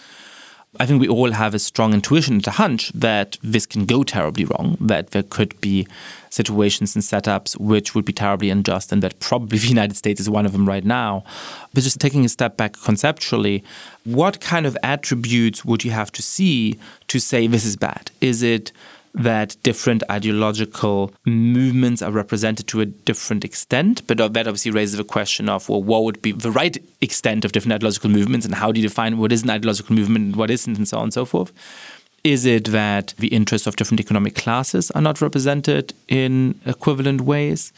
I 0.80 0.86
think 0.86 1.02
we 1.02 1.08
all 1.08 1.32
have 1.32 1.54
a 1.54 1.60
strong 1.60 1.94
intuition 1.94 2.36
and 2.36 2.48
a 2.48 2.52
hunch 2.52 2.92
that 2.94 3.38
this 3.42 3.66
can 3.66 3.86
go 3.86 4.04
terribly 4.04 4.46
wrong, 4.46 4.78
that 4.80 5.12
there 5.12 5.24
could 5.24 5.60
be 5.62 5.88
situations 6.30 6.96
and 6.96 7.04
setups 7.04 7.58
which 7.60 7.96
would 7.96 8.06
be 8.06 8.14
terribly 8.14 8.50
unjust, 8.50 8.92
and 8.92 9.02
that 9.04 9.20
probably 9.20 9.58
the 9.64 9.68
United 9.68 9.96
States 9.96 10.20
is 10.20 10.30
one 10.30 10.46
of 10.46 10.52
them 10.52 10.68
right 10.68 10.86
now. 10.86 11.24
But 11.74 11.84
just 11.84 12.00
taking 12.00 12.26
a 12.26 12.30
step 12.30 12.58
back 12.58 12.74
conceptually, 12.84 13.64
what 14.04 14.42
kind 14.42 14.66
of 14.66 14.78
attributes 14.84 15.64
would 15.66 15.84
you 15.84 15.92
have 15.92 16.12
to 16.14 16.22
see 16.22 16.78
to 17.08 17.20
say 17.20 17.48
this 17.48 17.66
is 17.66 17.76
bad? 17.76 18.12
Is 18.22 18.44
it 18.44 18.72
that 19.16 19.56
different 19.64 20.04
ideological 20.12 21.14
movements 21.26 22.02
are 22.02 22.12
represented 22.12 22.68
to 22.68 22.82
a 22.82 22.86
different 22.86 23.46
extent. 23.46 24.06
But 24.08 24.18
that 24.18 24.48
obviously 24.48 24.72
raises 24.72 24.98
the 24.98 25.04
question 25.04 25.50
of, 25.50 25.70
well, 25.70 25.82
what 25.82 26.04
would 26.04 26.22
be 26.22 26.34
the 26.34 26.52
right 26.52 26.78
extent 27.02 27.46
of 27.46 27.54
different 27.54 27.74
ideological 27.74 28.10
movements 28.10 28.46
and 28.46 28.56
how 28.56 28.72
do 28.72 28.82
you 28.82 28.88
define 28.88 29.18
what 29.18 29.32
is 29.32 29.44
an 29.44 29.50
ideological 29.50 29.96
movement 29.96 30.26
and 30.26 30.36
what 30.36 30.52
isn't, 30.52 30.78
and 30.78 30.88
so 30.88 30.98
on 30.98 31.04
and 31.04 31.14
so 31.14 31.26
forth? 31.26 31.52
Is 32.24 32.46
it 32.46 32.66
that 32.72 33.14
the 33.18 33.28
interests 33.28 33.68
of 33.68 33.76
different 33.76 34.00
economic 34.00 34.36
classes 34.36 34.92
are 34.92 35.02
not 35.02 35.22
represented 35.22 35.94
in 36.08 36.60
equivalent 36.66 37.22
ways? 37.22 37.72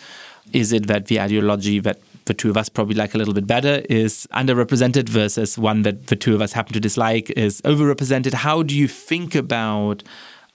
Is 0.53 0.71
it 0.71 0.87
that 0.87 1.07
the 1.07 1.19
ideology 1.19 1.79
that 1.79 1.99
the 2.25 2.33
two 2.33 2.49
of 2.49 2.57
us 2.57 2.69
probably 2.69 2.95
like 2.95 3.13
a 3.13 3.17
little 3.17 3.33
bit 3.33 3.45
better 3.45 3.83
is 3.89 4.27
underrepresented 4.33 5.09
versus 5.09 5.57
one 5.57 5.83
that 5.83 6.07
the 6.07 6.15
two 6.15 6.33
of 6.33 6.41
us 6.41 6.53
happen 6.53 6.73
to 6.73 6.79
dislike 6.79 7.29
is 7.31 7.61
overrepresented? 7.61 8.33
How 8.33 8.63
do 8.63 8.75
you 8.75 8.87
think 8.87 9.35
about 9.35 10.03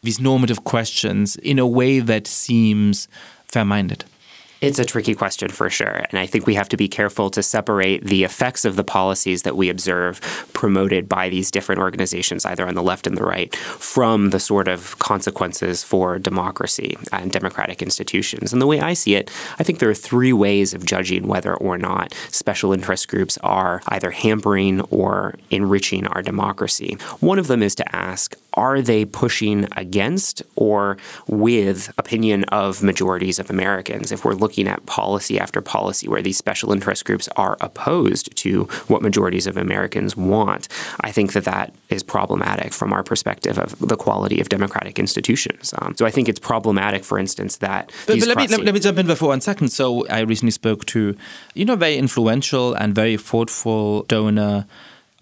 these 0.03 0.21
normative 0.21 0.65
questions 0.65 1.37
in 1.37 1.59
a 1.59 1.67
way 1.67 2.01
that 2.01 2.27
seems 2.27 3.09
fair 3.45 3.65
minded? 3.65 4.05
It's 4.63 4.79
a 4.79 4.85
tricky 4.85 5.17
question 5.17 5.49
for 5.49 5.69
sure. 5.69 6.05
And 6.09 6.21
I 6.21 6.27
think 6.27 6.47
we 6.47 6.55
have 6.55 6.69
to 6.69 6.77
be 6.77 6.87
careful 6.87 7.31
to 7.31 7.43
separate 7.43 8.05
the 8.05 8.23
effects 8.23 8.65
of 8.65 8.77
the 8.77 8.85
policies 8.85 9.43
that 9.43 9.57
we 9.57 9.69
observe 9.69 10.21
promoted 10.53 11.09
by 11.09 11.29
these 11.29 11.51
different 11.51 11.81
organizations, 11.81 12.47
either 12.47 12.65
on 12.69 12.77
the 12.77 12.83
left 12.83 13.09
and 13.09 13.17
the 13.17 13.25
right, 13.25 13.53
from 13.57 14.31
the 14.31 14.39
sort 14.39 14.69
of 14.69 14.97
consequences 15.01 15.83
for 15.83 16.17
democracy 16.17 16.97
and 17.11 17.33
democratic 17.33 17.83
institutions. 17.83 18.53
And 18.53 18.63
the 18.63 18.69
way 18.69 18.79
I 18.79 18.93
see 18.93 19.17
it, 19.17 19.33
I 19.59 19.65
think 19.65 19.81
there 19.81 19.91
are 19.91 19.95
three 19.95 20.33
ways 20.33 20.75
of 20.75 20.87
judging 20.87 21.27
whether 21.27 21.57
or 21.57 21.77
not 21.77 22.15
special 22.31 22.73
interest 22.73 23.09
groups 23.09 23.39
are 23.39 23.83
either 23.89 24.13
hampering 24.13 24.81
or 24.83 25.35
enriching 25.51 26.07
our 26.07 26.23
democracy. 26.23 26.99
One 27.19 27.41
of 27.41 27.49
them 27.49 27.65
is 27.65 27.75
to 27.75 27.97
ask 27.97 28.37
are 28.55 28.83
they 28.83 29.05
pushing 29.05 29.67
against 29.77 30.43
or 30.57 30.99
with 31.27 31.93
opinion 31.97 32.45
of 32.45 32.83
majorities 32.83 33.39
of 33.39 33.51
Americans? 33.51 34.13
If 34.13 34.25
we're 34.25 34.35
looking 34.35 34.52
looking 34.53 34.69
at 34.69 34.85
policy 34.85 35.41
after 35.41 35.63
policy 35.63 36.07
where 36.09 36.21
these 36.21 36.37
special 36.37 36.73
interest 36.73 37.07
groups 37.07 37.27
are 37.37 37.57
opposed 37.63 38.37
to 38.37 38.65
what 38.87 39.01
majorities 39.01 39.47
of 39.47 39.57
Americans 39.57 40.15
want, 40.15 40.69
I 41.01 41.11
think 41.11 41.33
that 41.33 41.45
that 41.45 41.73
is 41.89 42.03
problematic 42.03 42.75
from 42.75 42.93
our 42.93 43.03
perspective 43.03 43.59
of 43.59 43.79
the 43.79 43.97
quality 43.97 44.43
of 44.43 44.51
democratic 44.51 44.99
institutions. 44.99 45.73
Um, 45.79 45.95
so 45.97 46.05
I 46.05 46.11
think 46.11 46.29
it's 46.29 46.39
problematic, 46.39 47.03
for 47.03 47.19
instance, 47.19 47.57
that. 47.59 47.91
But, 48.07 48.19
but 48.19 48.29
let, 48.29 48.37
me, 48.37 48.47
let, 48.47 48.61
let, 48.61 48.75
me 48.75 48.81
jump 48.81 48.99
in 48.99 49.07
for 49.17 49.29
one 49.29 49.41
second. 49.41 49.69
So 49.69 50.07
I 50.09 50.21
recently 50.21 50.51
spoke 50.51 50.85
to, 50.87 51.17
you 51.55 51.65
know, 51.65 51.77
very 51.77 51.97
influential 51.97 52.75
and 52.75 52.95
very 52.95 53.17
thoughtful 53.17 54.03
donor 54.03 54.67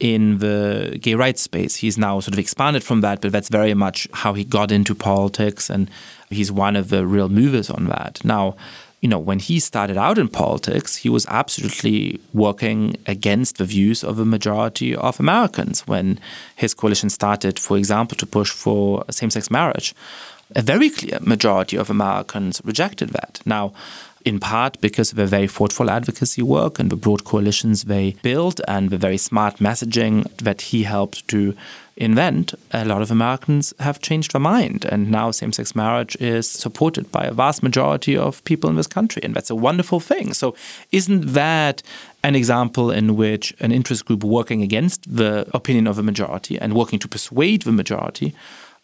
in 0.00 0.38
the 0.38 0.98
gay 1.00 1.14
rights 1.14 1.42
space. 1.42 1.76
He's 1.76 1.98
now 1.98 2.18
sort 2.20 2.32
of 2.32 2.38
expanded 2.38 2.82
from 2.82 3.02
that, 3.02 3.20
but 3.20 3.30
that's 3.30 3.50
very 3.50 3.74
much 3.74 4.08
how 4.12 4.32
he 4.32 4.44
got 4.44 4.72
into 4.72 4.94
politics, 4.94 5.70
and 5.70 5.88
he's 6.30 6.50
one 6.50 6.74
of 6.74 6.88
the 6.88 7.06
real 7.06 7.28
movers 7.28 7.70
on 7.70 7.84
that. 7.86 8.24
Now, 8.24 8.56
you 9.00 9.08
know, 9.08 9.18
when 9.18 9.38
he 9.38 9.58
started 9.60 9.96
out 9.96 10.18
in 10.18 10.28
politics, 10.28 10.96
he 10.96 11.08
was 11.08 11.26
absolutely 11.28 12.20
working 12.34 12.96
against 13.06 13.56
the 13.56 13.64
views 13.64 14.04
of 14.04 14.18
a 14.18 14.24
majority 14.24 14.94
of 14.94 15.18
Americans. 15.18 15.86
When 15.86 16.20
his 16.54 16.74
coalition 16.74 17.08
started, 17.08 17.58
for 17.58 17.78
example, 17.78 18.16
to 18.18 18.26
push 18.26 18.50
for 18.50 19.04
same 19.10 19.30
sex 19.30 19.50
marriage, 19.50 19.94
a 20.54 20.62
very 20.62 20.90
clear 20.90 21.18
majority 21.20 21.76
of 21.76 21.88
Americans 21.88 22.60
rejected 22.64 23.10
that. 23.10 23.40
Now, 23.46 23.72
in 24.24 24.38
part 24.38 24.78
because 24.80 25.10
of 25.12 25.16
the 25.16 25.26
very 25.26 25.48
thoughtful 25.48 25.90
advocacy 25.90 26.42
work 26.42 26.78
and 26.78 26.90
the 26.90 26.96
broad 26.96 27.24
coalitions 27.24 27.84
they 27.84 28.16
built 28.22 28.60
and 28.68 28.90
the 28.90 28.98
very 28.98 29.16
smart 29.16 29.56
messaging 29.56 30.30
that 30.38 30.60
he 30.60 30.82
helped 30.82 31.26
to 31.28 31.56
invent, 32.00 32.54
a 32.72 32.84
lot 32.84 33.02
of 33.02 33.10
Americans 33.10 33.74
have 33.78 34.00
changed 34.00 34.32
their 34.32 34.40
mind. 34.40 34.86
And 34.86 35.10
now 35.10 35.30
same 35.30 35.52
sex 35.52 35.76
marriage 35.76 36.16
is 36.16 36.50
supported 36.50 37.12
by 37.12 37.24
a 37.24 37.32
vast 37.32 37.62
majority 37.62 38.16
of 38.16 38.42
people 38.44 38.70
in 38.70 38.76
this 38.76 38.86
country. 38.86 39.22
And 39.22 39.34
that's 39.34 39.50
a 39.50 39.54
wonderful 39.54 40.00
thing. 40.00 40.32
So, 40.32 40.54
isn't 40.90 41.32
that 41.34 41.82
an 42.24 42.34
example 42.34 42.90
in 42.90 43.16
which 43.16 43.54
an 43.60 43.72
interest 43.72 44.06
group 44.06 44.24
working 44.24 44.62
against 44.62 45.14
the 45.14 45.48
opinion 45.54 45.86
of 45.86 45.98
a 45.98 46.02
majority 46.02 46.58
and 46.58 46.74
working 46.74 46.98
to 47.00 47.08
persuade 47.08 47.62
the 47.62 47.72
majority? 47.72 48.34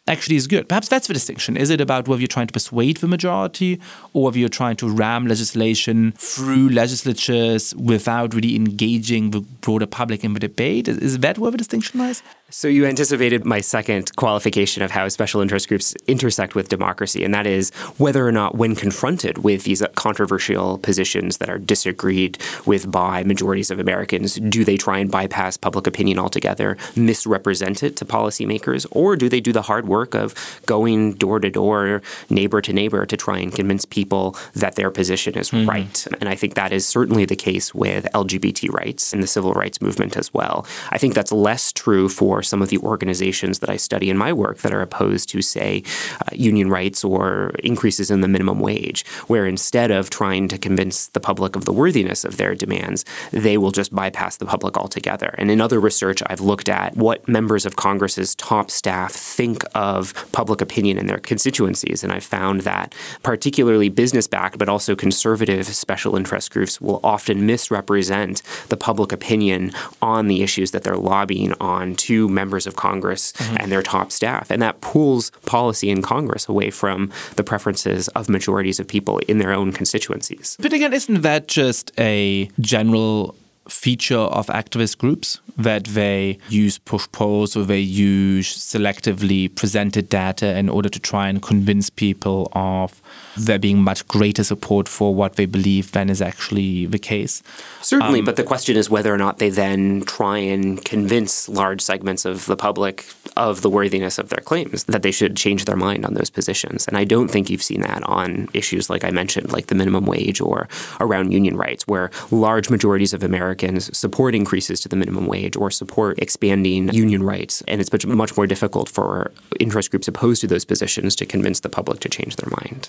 Actually 0.08 0.36
is 0.36 0.46
good. 0.46 0.68
Perhaps 0.68 0.88
that's 0.88 1.08
the 1.08 1.14
distinction. 1.14 1.56
Is 1.56 1.70
it 1.70 1.80
about 1.80 2.06
whether 2.06 2.20
you're 2.20 2.28
trying 2.28 2.46
to 2.46 2.52
persuade 2.52 2.98
the 2.98 3.08
majority 3.08 3.80
or 4.12 4.24
whether 4.24 4.38
you're 4.38 4.48
trying 4.48 4.76
to 4.76 4.88
ram 4.88 5.26
legislation 5.26 6.12
through 6.12 6.68
legislatures 6.68 7.74
without 7.74 8.34
really 8.34 8.54
engaging 8.54 9.30
the 9.30 9.40
broader 9.40 9.86
public 9.86 10.22
in 10.22 10.32
the 10.32 10.40
debate? 10.40 10.88
Is 10.88 11.18
that 11.18 11.38
where 11.38 11.50
the 11.50 11.58
distinction 11.58 11.98
lies? 11.98 12.22
So 12.48 12.68
you 12.68 12.86
anticipated 12.86 13.44
my 13.44 13.60
second 13.60 14.14
qualification 14.14 14.84
of 14.84 14.92
how 14.92 15.08
special 15.08 15.40
interest 15.40 15.66
groups 15.66 15.96
intersect 16.06 16.54
with 16.54 16.68
democracy, 16.68 17.24
and 17.24 17.34
that 17.34 17.46
is 17.46 17.70
whether 17.98 18.24
or 18.24 18.30
not, 18.30 18.54
when 18.54 18.76
confronted 18.76 19.38
with 19.38 19.64
these 19.64 19.82
controversial 19.96 20.78
positions 20.78 21.38
that 21.38 21.50
are 21.50 21.58
disagreed 21.58 22.38
with 22.64 22.88
by 22.90 23.24
majorities 23.24 23.72
of 23.72 23.80
Americans, 23.80 24.36
do 24.36 24.64
they 24.64 24.76
try 24.76 24.98
and 24.98 25.10
bypass 25.10 25.56
public 25.56 25.88
opinion 25.88 26.20
altogether, 26.20 26.76
misrepresent 26.94 27.82
it 27.82 27.96
to 27.96 28.04
policymakers, 28.04 28.86
or 28.92 29.16
do 29.16 29.28
they 29.28 29.40
do 29.40 29.52
the 29.52 29.62
hard 29.62 29.88
work 29.88 29.95
of 30.04 30.34
going 30.66 31.14
door 31.14 31.40
to 31.40 31.50
door, 31.50 32.02
neighbor 32.30 32.60
to 32.60 32.72
neighbor, 32.72 33.06
to 33.06 33.16
try 33.16 33.38
and 33.38 33.52
convince 33.52 33.84
people 33.84 34.36
that 34.54 34.74
their 34.74 34.90
position 34.90 35.36
is 35.36 35.50
mm-hmm. 35.50 35.68
right? 35.68 36.06
And 36.20 36.28
I 36.28 36.34
think 36.34 36.54
that 36.54 36.72
is 36.72 36.86
certainly 36.86 37.24
the 37.24 37.36
case 37.36 37.74
with 37.74 38.06
LGBT 38.14 38.70
rights 38.72 39.12
and 39.12 39.22
the 39.22 39.26
civil 39.26 39.52
rights 39.52 39.80
movement 39.80 40.16
as 40.16 40.32
well. 40.34 40.66
I 40.90 40.98
think 40.98 41.14
that's 41.14 41.32
less 41.32 41.72
true 41.72 42.08
for 42.08 42.26
for 42.26 42.42
some 42.42 42.60
of 42.60 42.70
the 42.70 42.78
organizations 42.78 43.60
that 43.60 43.70
I 43.70 43.76
study 43.76 44.10
in 44.10 44.18
my 44.18 44.32
work 44.32 44.58
that 44.58 44.74
are 44.74 44.82
opposed 44.82 45.28
to, 45.28 45.40
say, 45.40 45.84
uh, 46.20 46.34
union 46.34 46.68
rights 46.68 47.04
or 47.04 47.52
increases 47.62 48.10
in 48.10 48.20
the 48.20 48.26
minimum 48.26 48.58
wage, 48.58 49.06
where 49.28 49.46
instead 49.46 49.92
of 49.92 50.10
trying 50.10 50.48
to 50.48 50.58
convince 50.58 51.06
the 51.06 51.20
public 51.28 51.54
of 51.54 51.66
the 51.66 51.72
worthiness 51.72 52.24
of 52.24 52.36
their 52.36 52.56
demands, 52.56 53.04
they 53.30 53.56
will 53.56 53.70
just 53.70 53.94
bypass 53.94 54.36
the 54.38 54.44
public 54.44 54.76
altogether. 54.76 55.36
And 55.38 55.48
in 55.52 55.60
other 55.60 55.78
research, 55.78 56.20
I've 56.26 56.40
looked 56.40 56.68
at 56.68 56.96
what 56.96 57.28
members 57.28 57.64
of 57.64 57.76
Congress's 57.76 58.34
top 58.34 58.72
staff 58.72 59.12
think 59.12 59.62
of 59.72 59.85
public 60.32 60.60
opinion 60.60 60.98
in 60.98 61.06
their 61.06 61.18
constituencies. 61.18 62.02
And 62.02 62.12
I've 62.12 62.24
found 62.24 62.62
that 62.62 62.94
particularly 63.22 63.88
business 63.88 64.26
backed, 64.26 64.58
but 64.58 64.68
also 64.68 64.94
conservative 64.94 65.66
special 65.66 66.16
interest 66.16 66.50
groups 66.50 66.80
will 66.80 67.00
often 67.02 67.46
misrepresent 67.46 68.42
the 68.68 68.76
public 68.76 69.12
opinion 69.12 69.72
on 70.02 70.28
the 70.28 70.42
issues 70.42 70.70
that 70.70 70.82
they're 70.84 70.96
lobbying 70.96 71.54
on 71.60 71.94
to 71.96 72.28
members 72.28 72.66
of 72.66 72.76
Congress 72.76 73.32
mm-hmm. 73.32 73.56
and 73.60 73.72
their 73.72 73.82
top 73.82 74.12
staff. 74.12 74.50
And 74.50 74.62
that 74.62 74.80
pulls 74.80 75.30
policy 75.46 75.90
in 75.90 76.02
Congress 76.02 76.48
away 76.48 76.70
from 76.70 77.10
the 77.36 77.44
preferences 77.44 78.08
of 78.08 78.28
majorities 78.28 78.80
of 78.80 78.86
people 78.86 79.18
in 79.28 79.38
their 79.38 79.52
own 79.52 79.72
constituencies. 79.72 80.56
But 80.60 80.72
again, 80.72 80.92
isn't 80.92 81.22
that 81.22 81.48
just 81.48 81.92
a 81.98 82.48
general 82.60 83.34
feature 83.68 84.16
of 84.16 84.46
activist 84.46 84.98
groups 84.98 85.40
that 85.56 85.84
they 85.84 86.38
use 86.48 86.78
push 86.78 87.06
polls 87.12 87.56
or 87.56 87.64
they 87.64 87.80
use 87.80 88.56
selectively 88.56 89.52
presented 89.54 90.08
data 90.08 90.56
in 90.56 90.68
order 90.68 90.88
to 90.88 91.00
try 91.00 91.28
and 91.28 91.42
convince 91.42 91.90
people 91.90 92.48
of 92.52 93.00
there 93.36 93.58
being 93.58 93.82
much 93.82 94.06
greater 94.08 94.44
support 94.44 94.88
for 94.88 95.14
what 95.14 95.36
they 95.36 95.46
believe 95.46 95.92
than 95.92 96.10
is 96.10 96.22
actually 96.22 96.86
the 96.86 96.98
case. 96.98 97.42
Certainly, 97.82 98.20
um, 98.20 98.24
but 98.24 98.36
the 98.36 98.42
question 98.42 98.76
is 98.76 98.90
whether 98.90 99.12
or 99.12 99.18
not 99.18 99.38
they 99.38 99.50
then 99.50 100.02
try 100.02 100.38
and 100.38 100.84
convince 100.84 101.48
large 101.48 101.80
segments 101.80 102.24
of 102.24 102.46
the 102.46 102.56
public 102.56 103.06
of 103.36 103.60
the 103.60 103.70
worthiness 103.70 104.18
of 104.18 104.30
their 104.30 104.42
claims, 104.42 104.84
that 104.84 105.02
they 105.02 105.10
should 105.10 105.36
change 105.36 105.66
their 105.66 105.76
mind 105.76 106.06
on 106.06 106.14
those 106.14 106.30
positions. 106.30 106.88
And 106.88 106.96
I 106.96 107.04
don't 107.04 107.28
think 107.28 107.50
you've 107.50 107.62
seen 107.62 107.82
that 107.82 108.02
on 108.04 108.48
issues 108.54 108.88
like 108.88 109.04
I 109.04 109.10
mentioned, 109.10 109.52
like 109.52 109.66
the 109.66 109.74
minimum 109.74 110.06
wage 110.06 110.40
or 110.40 110.68
around 111.00 111.32
union 111.32 111.56
rights, 111.56 111.86
where 111.86 112.10
large 112.30 112.70
majorities 112.70 113.12
of 113.12 113.22
Americans 113.22 113.96
support 113.96 114.34
increases 114.34 114.80
to 114.80 114.88
the 114.88 114.96
minimum 114.96 115.26
wage 115.26 115.56
or 115.56 115.70
support 115.70 116.18
expanding 116.18 116.88
union 116.92 117.22
rights. 117.22 117.62
And 117.68 117.80
it's 117.80 117.92
much, 117.92 118.06
much 118.06 118.36
more 118.36 118.46
difficult 118.46 118.88
for 118.88 119.30
interest 119.60 119.90
groups 119.90 120.08
opposed 120.08 120.40
to 120.40 120.46
those 120.46 120.64
positions 120.64 121.14
to 121.16 121.26
convince 121.26 121.60
the 121.60 121.68
public 121.68 122.00
to 122.00 122.08
change 122.08 122.36
their 122.36 122.50
mind. 122.62 122.88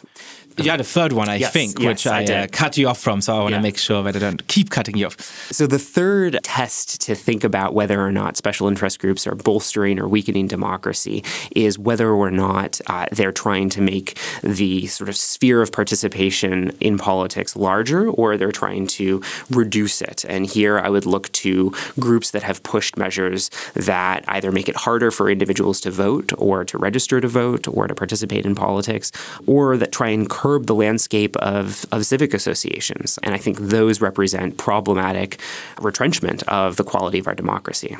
You 0.58 0.71
had 0.71 0.82
a 0.82 0.84
third 0.84 1.13
one, 1.13 1.30
I 1.30 1.36
yes, 1.36 1.54
think, 1.54 1.78
yes, 1.78 1.88
which 1.88 2.08
I, 2.08 2.21
I 2.21 2.43
uh, 2.43 2.47
cut 2.52 2.78
you 2.78 2.88
off 2.88 3.00
from. 3.00 3.21
So 3.21 3.36
I 3.36 3.39
want 3.41 3.50
to 3.50 3.58
yeah. 3.58 3.62
make 3.62 3.78
sure 3.78 4.02
that 4.02 4.15
I 4.15 4.19
don't 4.19 4.47
keep 4.47 4.71
cutting 4.71 4.97
you 4.97 5.06
off. 5.06 5.19
So 5.52 5.67
the 5.67 5.78
third 5.78 6.39
test 6.41 7.00
to 7.02 7.13
think 7.13 7.43
about 7.43 7.76
whether 7.76 8.02
or 8.02 8.12
not 8.12 8.38
special 8.38 8.67
interest 8.67 9.00
groups 9.00 9.28
are 9.28 9.36
bolstering 9.36 10.00
or 10.00 10.08
weakening 10.08 10.47
democracy 10.47 11.23
is 11.56 11.78
whether 11.78 12.10
or 12.10 12.32
not 12.32 12.82
uh, 12.88 13.06
they're 13.12 13.32
trying 13.32 13.69
to 13.69 13.82
make 13.82 14.17
the 14.41 14.88
sort 14.88 15.10
of 15.10 15.15
sphere 15.15 15.62
of 15.62 15.71
participation 15.71 16.76
in 16.80 16.97
politics 16.97 17.56
larger 17.56 18.10
or 18.10 18.36
they're 18.36 18.52
trying 18.52 18.88
to 18.88 19.21
reduce 19.52 20.02
it. 20.02 20.26
And 20.26 20.45
here, 20.45 20.80
I 20.80 20.89
would 20.89 21.06
look 21.06 21.32
to 21.34 21.71
groups 22.00 22.32
that 22.32 22.41
have 22.41 22.63
pushed 22.63 22.97
measures 22.97 23.52
that 23.76 24.26
either 24.28 24.52
make 24.52 24.67
it 24.67 24.76
harder 24.76 25.12
for 25.12 25.30
individuals 25.30 25.80
to 25.82 25.91
vote 25.91 26.32
or 26.38 26.65
to 26.65 26.78
register 26.78 27.21
to 27.21 27.28
vote 27.28 27.67
or 27.67 27.88
to 27.88 27.93
participate 27.93 28.45
in 28.45 28.56
politics, 28.56 29.12
or 29.45 29.78
that 29.78 29.91
try 29.91 30.10
and 30.10 30.26
curb 30.27 30.67
the 30.67 30.75
landscape 30.75 31.35
of, 31.37 31.85
of 31.91 32.05
civic 32.05 32.33
associations. 32.33 33.19
And 33.23 33.33
I 33.33 33.37
think 33.37 33.57
those 33.59 34.01
represent 34.01 34.57
problematic 34.57 35.39
retrenchment 35.81 36.43
of 36.43 36.77
the 36.77 36.83
quality 36.83 37.19
of 37.19 37.27
our 37.27 37.35
democracy. 37.35 37.97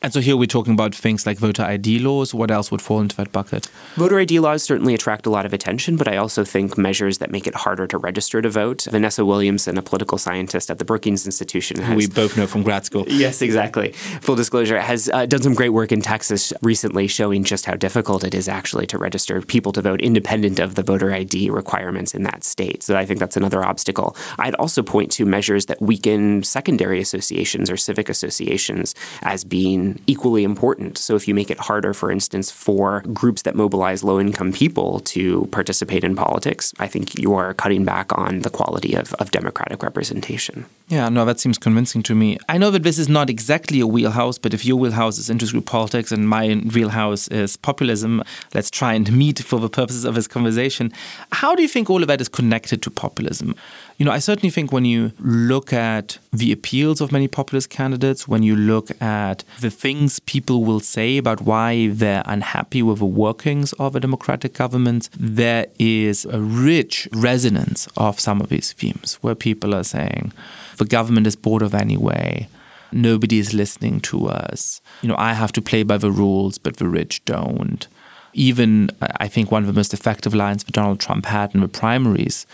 And 0.00 0.12
so 0.12 0.20
here 0.20 0.36
we're 0.36 0.46
talking 0.46 0.72
about 0.72 0.94
things 0.94 1.26
like 1.26 1.38
voter 1.38 1.62
ID 1.62 1.98
laws. 1.98 2.32
What 2.32 2.50
else 2.50 2.70
would 2.70 2.80
fall 2.80 3.00
into 3.00 3.16
that 3.16 3.32
bucket? 3.32 3.66
Voter 3.96 4.18
ID 4.18 4.38
laws 4.38 4.62
certainly 4.62 4.94
attract 4.94 5.26
a 5.26 5.30
lot 5.30 5.44
of 5.44 5.52
attention, 5.52 5.96
but 5.96 6.06
I 6.06 6.16
also 6.16 6.44
think 6.44 6.78
measures 6.78 7.18
that 7.18 7.30
make 7.30 7.46
it 7.46 7.54
harder 7.54 7.86
to 7.88 7.98
register 7.98 8.40
to 8.40 8.48
vote. 8.48 8.86
Vanessa 8.90 9.24
Williamson, 9.24 9.76
a 9.76 9.82
political 9.82 10.18
scientist 10.18 10.70
at 10.70 10.78
the 10.78 10.84
Brookings 10.84 11.26
Institution, 11.26 11.80
has, 11.80 11.96
we 11.96 12.06
both 12.06 12.36
know 12.36 12.46
from 12.46 12.62
grad 12.62 12.84
school. 12.84 13.06
Yes, 13.18 13.42
exactly. 13.42 13.92
Full 14.20 14.36
disclosure, 14.36 14.78
has 14.80 15.10
uh, 15.12 15.26
done 15.26 15.42
some 15.42 15.54
great 15.54 15.70
work 15.70 15.90
in 15.90 16.00
Texas 16.00 16.52
recently, 16.62 17.08
showing 17.08 17.42
just 17.42 17.64
how 17.66 17.74
difficult 17.74 18.22
it 18.22 18.32
is 18.32 18.48
actually 18.48 18.86
to 18.86 18.98
register 18.98 19.42
people 19.42 19.72
to 19.72 19.82
vote, 19.82 20.00
independent 20.00 20.60
of 20.60 20.76
the 20.76 20.84
voter 20.84 21.12
ID 21.12 21.50
requirements 21.68 22.14
in 22.14 22.22
that 22.22 22.44
state. 22.44 22.82
So 22.82 22.96
I 22.96 23.04
think 23.04 23.20
that's 23.20 23.36
another 23.36 23.62
obstacle. 23.62 24.16
I'd 24.38 24.54
also 24.54 24.82
point 24.82 25.12
to 25.12 25.26
measures 25.26 25.66
that 25.66 25.82
weaken 25.82 26.42
secondary 26.42 26.98
associations 26.98 27.70
or 27.70 27.76
civic 27.76 28.08
associations 28.08 28.94
as 29.20 29.44
being 29.44 30.00
equally 30.06 30.44
important. 30.44 30.96
So 30.96 31.14
if 31.14 31.28
you 31.28 31.34
make 31.34 31.50
it 31.50 31.60
harder, 31.60 31.92
for 31.92 32.10
instance, 32.10 32.50
for 32.50 33.02
groups 33.12 33.42
that 33.42 33.54
mobilize 33.54 34.02
low 34.02 34.18
income 34.18 34.50
people 34.50 35.00
to 35.00 35.46
participate 35.52 36.04
in 36.04 36.16
politics, 36.16 36.72
I 36.78 36.88
think 36.88 37.18
you 37.18 37.34
are 37.34 37.52
cutting 37.52 37.84
back 37.84 38.16
on 38.16 38.40
the 38.40 38.50
quality 38.50 38.94
of, 38.94 39.12
of 39.14 39.30
democratic 39.30 39.82
representation. 39.82 40.64
Yeah, 40.88 41.10
no, 41.10 41.26
that 41.26 41.38
seems 41.38 41.58
convincing 41.58 42.02
to 42.04 42.14
me. 42.14 42.38
I 42.48 42.56
know 42.56 42.70
that 42.70 42.82
this 42.82 42.98
is 42.98 43.10
not 43.10 43.28
exactly 43.28 43.78
a 43.78 43.86
wheelhouse, 43.86 44.38
but 44.38 44.54
if 44.54 44.64
your 44.64 44.78
wheelhouse 44.78 45.18
is 45.18 45.28
interest 45.28 45.52
group 45.52 45.66
politics 45.66 46.10
and 46.10 46.26
my 46.26 46.54
wheelhouse 46.54 47.28
is 47.28 47.58
populism, 47.58 48.22
let's 48.54 48.70
try 48.70 48.94
and 48.94 49.12
meet 49.12 49.40
for 49.40 49.60
the 49.60 49.68
purposes 49.68 50.06
of 50.06 50.14
this 50.14 50.26
conversation. 50.26 50.90
How 51.30 51.54
do 51.54 51.60
you 51.60 51.68
think 51.68 51.90
all 51.90 52.00
of 52.00 52.08
that 52.08 52.22
is 52.22 52.28
connected 52.30 52.80
to 52.82 52.90
populism? 52.90 53.54
You 53.98 54.06
know, 54.06 54.12
I 54.12 54.18
certainly 54.18 54.48
think 54.48 54.72
when 54.72 54.86
you 54.86 55.12
look 55.18 55.74
at 55.74 56.18
the 56.32 56.52
appeals 56.52 57.02
of 57.02 57.12
many 57.12 57.28
populist 57.28 57.68
candidates, 57.68 58.26
when 58.26 58.42
you 58.42 58.56
look 58.56 58.90
at 59.02 59.44
the 59.60 59.70
things 59.70 60.20
people 60.20 60.64
will 60.64 60.80
say 60.80 61.18
about 61.18 61.42
why 61.42 61.88
they're 61.88 62.22
unhappy 62.24 62.80
with 62.80 63.00
the 63.00 63.04
workings 63.04 63.74
of 63.74 63.94
a 63.94 64.00
democratic 64.00 64.54
government, 64.54 65.10
there 65.18 65.66
is 65.78 66.24
a 66.24 66.40
rich 66.40 67.08
resonance 67.12 67.88
of 67.98 68.18
some 68.18 68.40
of 68.40 68.48
these 68.48 68.72
themes 68.72 69.18
where 69.20 69.34
people 69.34 69.74
are 69.74 69.84
saying 69.84 70.32
the 70.78 70.84
government 70.84 71.26
is 71.26 71.36
bored 71.36 71.62
of 71.62 71.74
anyway. 71.74 72.48
Nobody 72.90 73.38
is 73.38 73.52
listening 73.52 74.00
to 74.00 74.28
us. 74.28 74.80
You 75.02 75.08
know, 75.08 75.16
I 75.18 75.34
have 75.34 75.52
to 75.52 75.62
play 75.62 75.82
by 75.82 75.98
the 75.98 76.10
rules, 76.10 76.58
but 76.58 76.76
the 76.76 76.88
rich 76.88 77.24
don't. 77.24 77.86
Even, 78.32 78.90
I 79.00 79.28
think, 79.28 79.50
one 79.50 79.62
of 79.62 79.66
the 79.66 79.78
most 79.78 79.92
effective 79.92 80.34
lines 80.34 80.64
that 80.64 80.72
Donald 80.72 81.00
Trump 81.00 81.26
had 81.26 81.54
in 81.54 81.60
the 81.60 81.68
primaries 81.68 82.46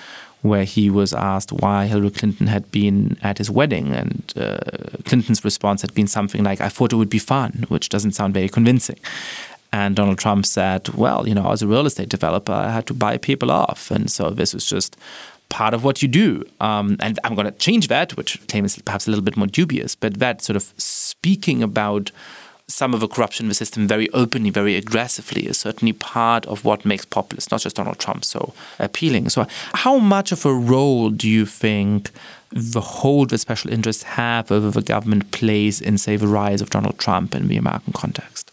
where 0.42 0.64
he 0.64 0.90
was 0.90 1.14
asked 1.14 1.52
why 1.52 1.86
Hillary 1.86 2.10
Clinton 2.10 2.48
had 2.48 2.70
been 2.70 3.16
at 3.22 3.38
his 3.38 3.50
wedding. 3.50 3.92
And 3.92 4.32
uh, 4.36 4.58
Clinton's 5.04 5.42
response 5.42 5.80
had 5.80 5.94
been 5.94 6.06
something 6.06 6.44
like, 6.44 6.60
I 6.60 6.68
thought 6.68 6.92
it 6.92 6.96
would 6.96 7.08
be 7.08 7.18
fun, 7.18 7.64
which 7.68 7.88
doesn't 7.88 8.12
sound 8.12 8.34
very 8.34 8.50
convincing. 8.50 8.98
And 9.72 9.96
Donald 9.96 10.18
Trump 10.18 10.44
said, 10.46 10.90
well, 10.90 11.26
you 11.26 11.34
know, 11.34 11.50
as 11.50 11.62
a 11.62 11.66
real 11.66 11.86
estate 11.86 12.10
developer, 12.10 12.52
I 12.52 12.70
had 12.70 12.86
to 12.88 12.94
buy 12.94 13.16
people 13.16 13.50
off. 13.50 13.90
And 13.90 14.10
so 14.10 14.30
this 14.30 14.52
was 14.52 14.66
just 14.66 14.96
part 15.54 15.72
of 15.72 15.84
what 15.84 16.02
you 16.02 16.08
do. 16.08 16.44
Um, 16.60 16.96
and 16.98 17.20
I'm 17.22 17.36
going 17.36 17.46
to 17.46 17.52
change 17.52 17.86
that, 17.86 18.16
which 18.16 18.44
claim 18.48 18.64
is 18.64 18.76
perhaps 18.80 19.06
a 19.06 19.10
little 19.10 19.24
bit 19.24 19.36
more 19.36 19.46
dubious, 19.46 19.94
but 19.94 20.18
that 20.18 20.42
sort 20.42 20.56
of 20.56 20.64
speaking 20.78 21.62
about 21.62 22.10
some 22.66 22.92
of 22.92 22.98
the 22.98 23.06
corruption 23.06 23.44
in 23.44 23.50
the 23.50 23.54
system 23.54 23.86
very 23.86 24.10
openly, 24.10 24.50
very 24.50 24.74
aggressively 24.74 25.46
is 25.46 25.56
certainly 25.56 25.92
part 25.92 26.44
of 26.46 26.64
what 26.64 26.84
makes 26.84 27.04
populists, 27.04 27.52
not 27.52 27.60
just 27.60 27.76
Donald 27.76 28.00
Trump, 28.00 28.24
so 28.24 28.52
appealing. 28.80 29.28
So, 29.28 29.46
how 29.74 29.98
much 29.98 30.32
of 30.32 30.44
a 30.44 30.52
role 30.52 31.10
do 31.10 31.28
you 31.28 31.46
think 31.46 32.10
the 32.50 32.80
hold 32.80 33.30
that 33.30 33.38
special 33.38 33.70
interests 33.70 34.02
have 34.02 34.50
over 34.50 34.72
the 34.72 34.82
government 34.82 35.30
plays 35.30 35.80
in, 35.80 35.98
say, 35.98 36.16
the 36.16 36.26
rise 36.26 36.62
of 36.62 36.70
Donald 36.70 36.98
Trump 36.98 37.32
in 37.32 37.46
the 37.46 37.58
American 37.58 37.92
context? 37.92 38.50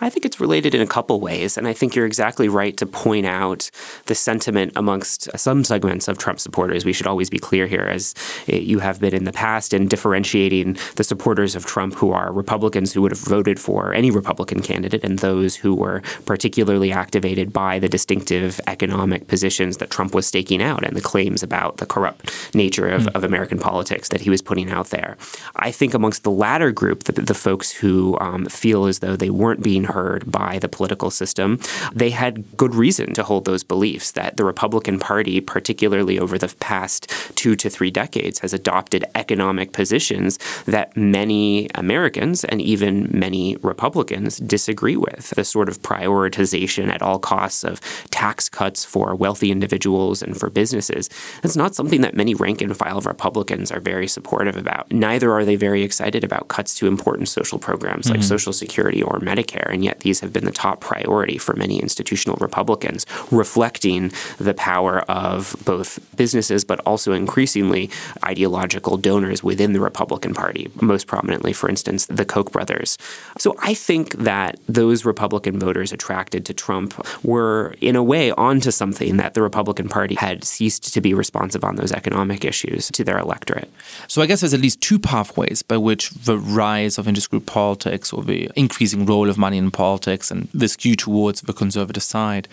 I 0.00 0.10
think 0.10 0.24
it's 0.24 0.40
related 0.40 0.74
in 0.74 0.80
a 0.80 0.86
couple 0.86 1.20
ways. 1.20 1.58
And 1.58 1.66
I 1.66 1.72
think 1.72 1.94
you're 1.94 2.06
exactly 2.06 2.48
right 2.48 2.76
to 2.76 2.86
point 2.86 3.26
out 3.26 3.70
the 4.06 4.14
sentiment 4.14 4.72
amongst 4.76 5.28
some 5.38 5.64
segments 5.64 6.08
of 6.08 6.18
Trump 6.18 6.40
supporters. 6.40 6.84
We 6.84 6.92
should 6.92 7.06
always 7.06 7.30
be 7.30 7.38
clear 7.38 7.66
here, 7.66 7.82
as 7.82 8.14
you 8.46 8.78
have 8.78 9.00
been 9.00 9.14
in 9.14 9.24
the 9.24 9.32
past, 9.32 9.74
in 9.74 9.88
differentiating 9.88 10.76
the 10.96 11.04
supporters 11.04 11.54
of 11.54 11.66
Trump 11.66 11.94
who 11.94 12.12
are 12.12 12.32
Republicans 12.32 12.92
who 12.92 13.02
would 13.02 13.12
have 13.12 13.20
voted 13.20 13.60
for 13.60 13.92
any 13.92 14.10
Republican 14.10 14.62
candidate 14.62 15.04
and 15.04 15.18
those 15.18 15.56
who 15.56 15.74
were 15.74 16.02
particularly 16.24 16.92
activated 16.92 17.52
by 17.52 17.78
the 17.78 17.88
distinctive 17.88 18.60
economic 18.66 19.28
positions 19.28 19.76
that 19.78 19.90
Trump 19.90 20.14
was 20.14 20.26
staking 20.26 20.62
out 20.62 20.84
and 20.84 20.96
the 20.96 21.00
claims 21.00 21.42
about 21.42 21.76
the 21.76 21.86
corrupt 21.86 22.54
nature 22.54 22.88
of, 22.88 23.02
mm. 23.02 23.14
of 23.14 23.24
American 23.24 23.58
politics 23.58 24.08
that 24.08 24.20
he 24.20 24.30
was 24.30 24.42
putting 24.42 24.70
out 24.70 24.88
there. 24.88 25.16
I 25.56 25.70
think 25.70 25.94
amongst 25.94 26.22
the 26.22 26.30
latter 26.30 26.72
group, 26.72 27.04
the, 27.04 27.12
the 27.12 27.34
folks 27.34 27.70
who 27.70 28.16
um, 28.20 28.46
feel 28.46 28.86
as 28.86 29.00
though 29.00 29.16
they 29.16 29.30
weren't 29.30 29.62
being 29.62 29.84
heard 29.92 30.30
by 30.30 30.58
the 30.58 30.68
political 30.68 31.10
system, 31.10 31.58
they 31.92 32.10
had 32.10 32.56
good 32.56 32.74
reason 32.74 33.12
to 33.14 33.22
hold 33.22 33.44
those 33.44 33.64
beliefs 33.64 34.12
that 34.12 34.36
the 34.36 34.44
Republican 34.44 34.98
Party, 34.98 35.40
particularly 35.40 36.18
over 36.18 36.38
the 36.38 36.54
past 36.60 37.10
two 37.34 37.56
to 37.56 37.68
three 37.68 37.90
decades, 37.90 38.40
has 38.40 38.52
adopted 38.52 39.04
economic 39.14 39.72
positions 39.72 40.38
that 40.66 40.96
many 40.96 41.68
Americans 41.74 42.44
and 42.44 42.60
even 42.60 43.08
many 43.12 43.56
Republicans 43.56 44.38
disagree 44.38 44.96
with. 44.96 45.30
The 45.30 45.44
sort 45.44 45.68
of 45.68 45.82
prioritization 45.82 46.88
at 46.88 47.02
all 47.02 47.18
costs 47.18 47.64
of 47.64 47.80
tax 48.10 48.48
cuts 48.48 48.84
for 48.84 49.14
wealthy 49.14 49.50
individuals 49.50 50.22
and 50.22 50.38
for 50.38 50.50
businesses. 50.50 51.08
That's 51.42 51.56
not 51.56 51.74
something 51.74 52.02
that 52.02 52.14
many 52.14 52.34
rank 52.34 52.60
and 52.60 52.76
file 52.76 53.00
Republicans 53.00 53.70
are 53.70 53.80
very 53.80 54.08
supportive 54.08 54.56
about. 54.56 54.90
Neither 54.92 55.32
are 55.32 55.44
they 55.44 55.56
very 55.56 55.82
excited 55.82 56.24
about 56.24 56.48
cuts 56.48 56.74
to 56.76 56.86
important 56.86 57.28
social 57.28 57.58
programs 57.58 58.06
mm-hmm. 58.06 58.16
like 58.16 58.22
Social 58.22 58.52
Security 58.52 59.02
or 59.02 59.18
Medicare. 59.20 59.72
And 59.72 59.79
and 59.80 59.84
yet 59.86 60.00
these 60.00 60.20
have 60.20 60.30
been 60.30 60.44
the 60.44 60.50
top 60.50 60.82
priority 60.82 61.38
for 61.38 61.56
many 61.56 61.80
institutional 61.80 62.36
Republicans, 62.36 63.06
reflecting 63.30 64.12
the 64.36 64.52
power 64.52 64.98
of 65.08 65.56
both 65.64 65.98
businesses 66.16 66.66
but 66.66 66.80
also 66.80 67.14
increasingly 67.14 67.88
ideological 68.22 68.98
donors 68.98 69.42
within 69.42 69.72
the 69.72 69.80
Republican 69.80 70.34
Party, 70.34 70.70
most 70.82 71.06
prominently, 71.06 71.54
for 71.54 71.70
instance, 71.70 72.04
the 72.10 72.26
Koch 72.26 72.52
brothers. 72.52 72.98
So 73.38 73.56
I 73.62 73.72
think 73.72 74.16
that 74.16 74.58
those 74.68 75.06
Republican 75.06 75.58
voters 75.58 75.94
attracted 75.94 76.44
to 76.44 76.52
Trump 76.52 76.92
were, 77.24 77.74
in 77.80 77.96
a 77.96 78.02
way, 78.02 78.32
onto 78.32 78.70
something 78.70 79.16
that 79.16 79.32
the 79.32 79.40
Republican 79.40 79.88
Party 79.88 80.14
had 80.14 80.44
ceased 80.44 80.92
to 80.92 81.00
be 81.00 81.14
responsive 81.14 81.64
on 81.64 81.76
those 81.76 81.90
economic 81.90 82.44
issues 82.44 82.90
to 82.90 83.02
their 83.02 83.18
electorate. 83.18 83.70
So 84.08 84.20
I 84.20 84.26
guess 84.26 84.42
there's 84.42 84.52
at 84.52 84.60
least 84.60 84.82
two 84.82 84.98
pathways 84.98 85.62
by 85.62 85.78
which 85.78 86.10
the 86.10 86.36
rise 86.36 86.98
of 86.98 87.08
interest 87.08 87.30
group 87.30 87.46
politics 87.46 88.12
or 88.12 88.22
the 88.22 88.50
increasing 88.56 89.06
role 89.06 89.30
of 89.30 89.38
money 89.38 89.56
in 89.56 89.69
politics 89.70 90.30
and 90.30 90.48
the 90.52 90.68
skew 90.68 90.94
towards 90.94 91.40
the 91.42 91.52
conservative 91.52 92.02
side 92.02 92.48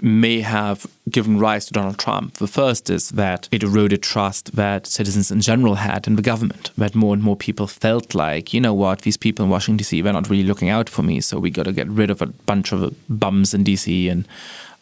may 0.00 0.40
have 0.40 0.86
given 1.10 1.38
rise 1.38 1.66
to 1.66 1.72
Donald 1.72 1.98
Trump. 1.98 2.34
The 2.34 2.48
first 2.48 2.90
is 2.90 3.10
that 3.10 3.48
it 3.52 3.62
eroded 3.62 4.02
trust 4.02 4.56
that 4.56 4.86
citizens 4.86 5.30
in 5.30 5.40
general 5.40 5.76
had 5.76 6.06
in 6.06 6.16
the 6.16 6.22
government, 6.22 6.70
that 6.76 6.94
more 6.94 7.14
and 7.14 7.22
more 7.22 7.36
people 7.36 7.66
felt 7.68 8.14
like, 8.14 8.52
you 8.52 8.60
know 8.60 8.74
what, 8.74 9.02
these 9.02 9.16
people 9.16 9.44
in 9.44 9.50
Washington, 9.50 9.76
D.C., 9.76 10.00
they're 10.00 10.12
not 10.12 10.28
really 10.28 10.42
looking 10.42 10.68
out 10.68 10.88
for 10.88 11.02
me, 11.02 11.20
so 11.20 11.38
we 11.38 11.50
got 11.50 11.64
to 11.64 11.72
get 11.72 11.88
rid 11.88 12.10
of 12.10 12.20
a 12.20 12.26
bunch 12.26 12.72
of 12.72 12.94
bums 13.08 13.54
in 13.54 13.62
D.C. 13.62 14.08
and 14.08 14.26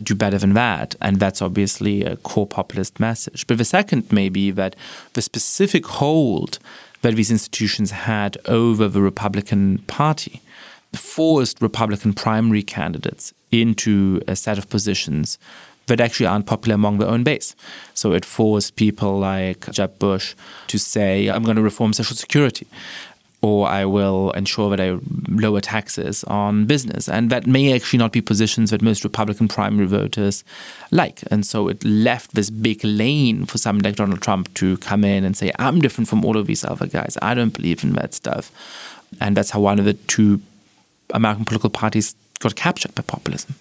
do 0.03 0.15
better 0.15 0.39
than 0.39 0.55
that. 0.55 0.95
And 1.03 1.21
that's 1.21 1.43
obviously 1.43 2.03
a 2.03 2.17
core 2.17 2.47
populist 2.47 2.99
message. 2.99 3.47
But 3.47 3.59
the 3.59 3.65
second 3.65 4.11
may 4.11 4.31
be 4.31 4.51
that 4.53 4.75
the 5.13 5.23
specific 5.23 5.87
hold 5.87 6.59
that 7.03 7.15
these 7.15 7.31
institutions 7.31 7.91
had 7.91 8.37
over 8.47 8.89
the 8.89 9.03
Republican 9.03 9.79
Party 9.87 10.41
forced 10.95 11.61
Republican 11.63 12.13
primary 12.13 12.63
candidates 12.63 13.33
into 13.51 14.21
a 14.27 14.37
set 14.37 14.59
of 14.59 14.69
positions 14.69 15.39
that 15.87 16.01
actually 16.01 16.27
aren't 16.27 16.47
popular 16.47 16.75
among 16.75 16.99
their 16.99 17.09
own 17.09 17.25
base. 17.25 17.55
So 17.95 18.13
it 18.13 18.25
forced 18.25 18.77
people 18.77 19.19
like 19.19 19.71
Jeb 19.71 19.99
Bush 19.99 20.35
to 20.69 20.79
say, 20.79 21.29
I'm 21.29 21.43
going 21.43 21.57
to 21.57 21.63
reform 21.63 21.93
Social 21.93 22.17
Security. 22.17 22.67
Or 23.43 23.67
I 23.67 23.87
will 23.87 24.33
ensure 24.33 24.69
that 24.69 24.81
I 24.81 24.99
lower 25.29 25.63
taxes 25.63 26.25
on 26.25 26.67
business. 26.67 27.09
And 27.09 27.31
that 27.31 27.47
may 27.47 27.75
actually 27.75 27.99
not 27.99 28.13
be 28.13 28.21
positions 28.21 28.71
that 28.71 28.83
most 28.83 29.03
Republican 29.03 29.49
primary 29.49 29.87
voters 29.87 30.45
like. 30.91 31.23
And 31.31 31.47
so 31.47 31.69
it 31.69 31.83
left 31.83 32.35
this 32.35 32.51
big 32.51 32.85
lane 32.85 33.47
for 33.47 33.57
someone 33.57 33.83
like 33.83 33.97
Donald 33.97 34.21
Trump 34.21 34.53
to 34.55 34.77
come 34.77 35.05
in 35.05 35.25
and 35.25 35.35
say, 35.37 35.53
I'm 35.59 35.81
different 35.81 36.09
from 36.09 36.23
all 36.23 36.37
of 36.37 36.47
these 36.47 36.65
other 36.65 36.87
guys. 36.87 37.17
I 37.23 37.33
don't 37.33 37.55
believe 37.55 37.83
in 37.83 37.93
that 37.93 38.13
stuff. 38.13 38.53
And 39.23 39.37
that's 39.37 39.51
how 39.51 39.61
one 39.61 39.79
of 39.79 39.87
the 39.87 39.95
two 39.95 40.43
American 41.15 41.45
political 41.45 41.71
parties 41.71 42.15
got 42.39 42.57
captured 42.57 42.95
by 42.95 43.03
populism. 43.03 43.55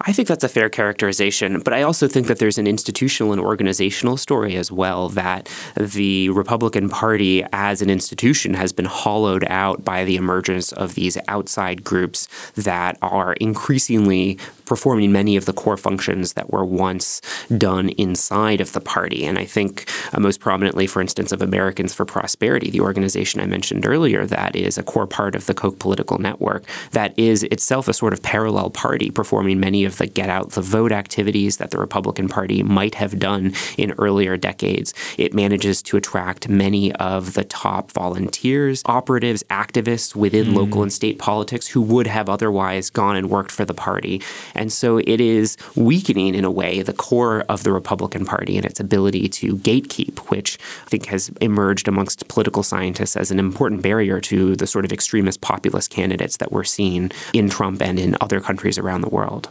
I 0.00 0.12
think 0.12 0.26
that's 0.26 0.42
a 0.42 0.48
fair 0.48 0.68
characterization, 0.68 1.60
but 1.60 1.72
I 1.72 1.82
also 1.82 2.08
think 2.08 2.26
that 2.26 2.40
there's 2.40 2.58
an 2.58 2.66
institutional 2.66 3.32
and 3.32 3.40
organizational 3.40 4.16
story 4.16 4.56
as 4.56 4.72
well 4.72 5.08
that 5.10 5.48
the 5.76 6.30
Republican 6.30 6.88
Party 6.88 7.44
as 7.52 7.80
an 7.80 7.88
institution 7.88 8.54
has 8.54 8.72
been 8.72 8.86
hollowed 8.86 9.44
out 9.44 9.84
by 9.84 10.04
the 10.04 10.16
emergence 10.16 10.72
of 10.72 10.96
these 10.96 11.16
outside 11.28 11.84
groups 11.84 12.26
that 12.56 12.98
are 13.02 13.34
increasingly 13.34 14.36
performing 14.64 15.12
many 15.12 15.36
of 15.36 15.44
the 15.44 15.52
core 15.52 15.76
functions 15.76 16.34
that 16.34 16.50
were 16.50 16.64
once 16.64 17.20
done 17.56 17.90
inside 17.90 18.60
of 18.60 18.72
the 18.72 18.80
party. 18.80 19.24
And 19.24 19.38
I 19.38 19.44
think 19.44 19.88
uh, 20.12 20.20
most 20.20 20.40
prominently, 20.40 20.86
for 20.86 21.00
instance, 21.00 21.32
of 21.32 21.42
Americans 21.42 21.94
for 21.94 22.04
Prosperity, 22.04 22.70
the 22.70 22.80
organization 22.80 23.40
I 23.40 23.46
mentioned 23.46 23.86
earlier, 23.86 24.26
that 24.26 24.56
is 24.56 24.78
a 24.78 24.82
core 24.82 25.06
part 25.06 25.34
of 25.34 25.46
the 25.46 25.54
Koch 25.54 25.78
political 25.78 26.18
network, 26.18 26.64
that 26.92 27.18
is 27.18 27.42
itself 27.44 27.88
a 27.88 27.92
sort 27.92 28.12
of 28.12 28.22
parallel 28.22 28.70
party 28.70 29.10
performing 29.10 29.60
many 29.60 29.84
of 29.84 29.98
the 29.98 30.06
get 30.06 30.28
out 30.28 30.52
the 30.52 30.62
vote 30.62 30.92
activities 30.92 31.58
that 31.58 31.70
the 31.70 31.78
Republican 31.78 32.28
Party 32.28 32.62
might 32.62 32.94
have 32.94 33.18
done 33.18 33.52
in 33.76 33.92
earlier 33.92 34.36
decades. 34.36 34.94
It 35.18 35.34
manages 35.34 35.82
to 35.82 35.96
attract 35.96 36.48
many 36.48 36.92
of 36.94 37.34
the 37.34 37.44
top 37.44 37.90
volunteers, 37.92 38.82
operatives, 38.86 39.42
activists 39.44 40.14
within 40.14 40.48
mm. 40.48 40.54
local 40.54 40.82
and 40.82 40.92
state 40.92 41.18
politics 41.18 41.68
who 41.68 41.82
would 41.82 42.06
have 42.06 42.28
otherwise 42.28 42.90
gone 42.90 43.16
and 43.16 43.30
worked 43.30 43.50
for 43.50 43.64
the 43.64 43.74
party. 43.74 44.22
And 44.54 44.72
so 44.72 44.98
it 44.98 45.20
is 45.20 45.56
weakening, 45.74 46.34
in 46.34 46.44
a 46.44 46.50
way, 46.50 46.82
the 46.82 46.92
core 46.92 47.44
of 47.48 47.62
the 47.62 47.72
Republican 47.72 48.24
Party 48.24 48.56
and 48.56 48.66
its 48.66 48.80
ability 48.80 49.28
to 49.28 49.56
gatekeep, 49.56 50.18
which 50.30 50.58
I 50.86 50.90
think 50.90 51.06
has 51.06 51.30
emerged 51.40 51.88
amongst 51.88 52.28
political 52.28 52.62
scientists 52.62 53.16
as 53.16 53.30
an 53.30 53.38
important 53.38 53.82
barrier 53.82 54.20
to 54.22 54.56
the 54.56 54.66
sort 54.66 54.84
of 54.84 54.92
extremist 54.92 55.40
populist 55.40 55.90
candidates 55.90 56.36
that 56.38 56.52
we're 56.52 56.64
seeing 56.64 57.10
in 57.32 57.50
Trump 57.50 57.82
and 57.82 57.98
in 57.98 58.16
other 58.20 58.40
countries 58.40 58.78
around 58.78 59.00
the 59.00 59.08
world. 59.08 59.48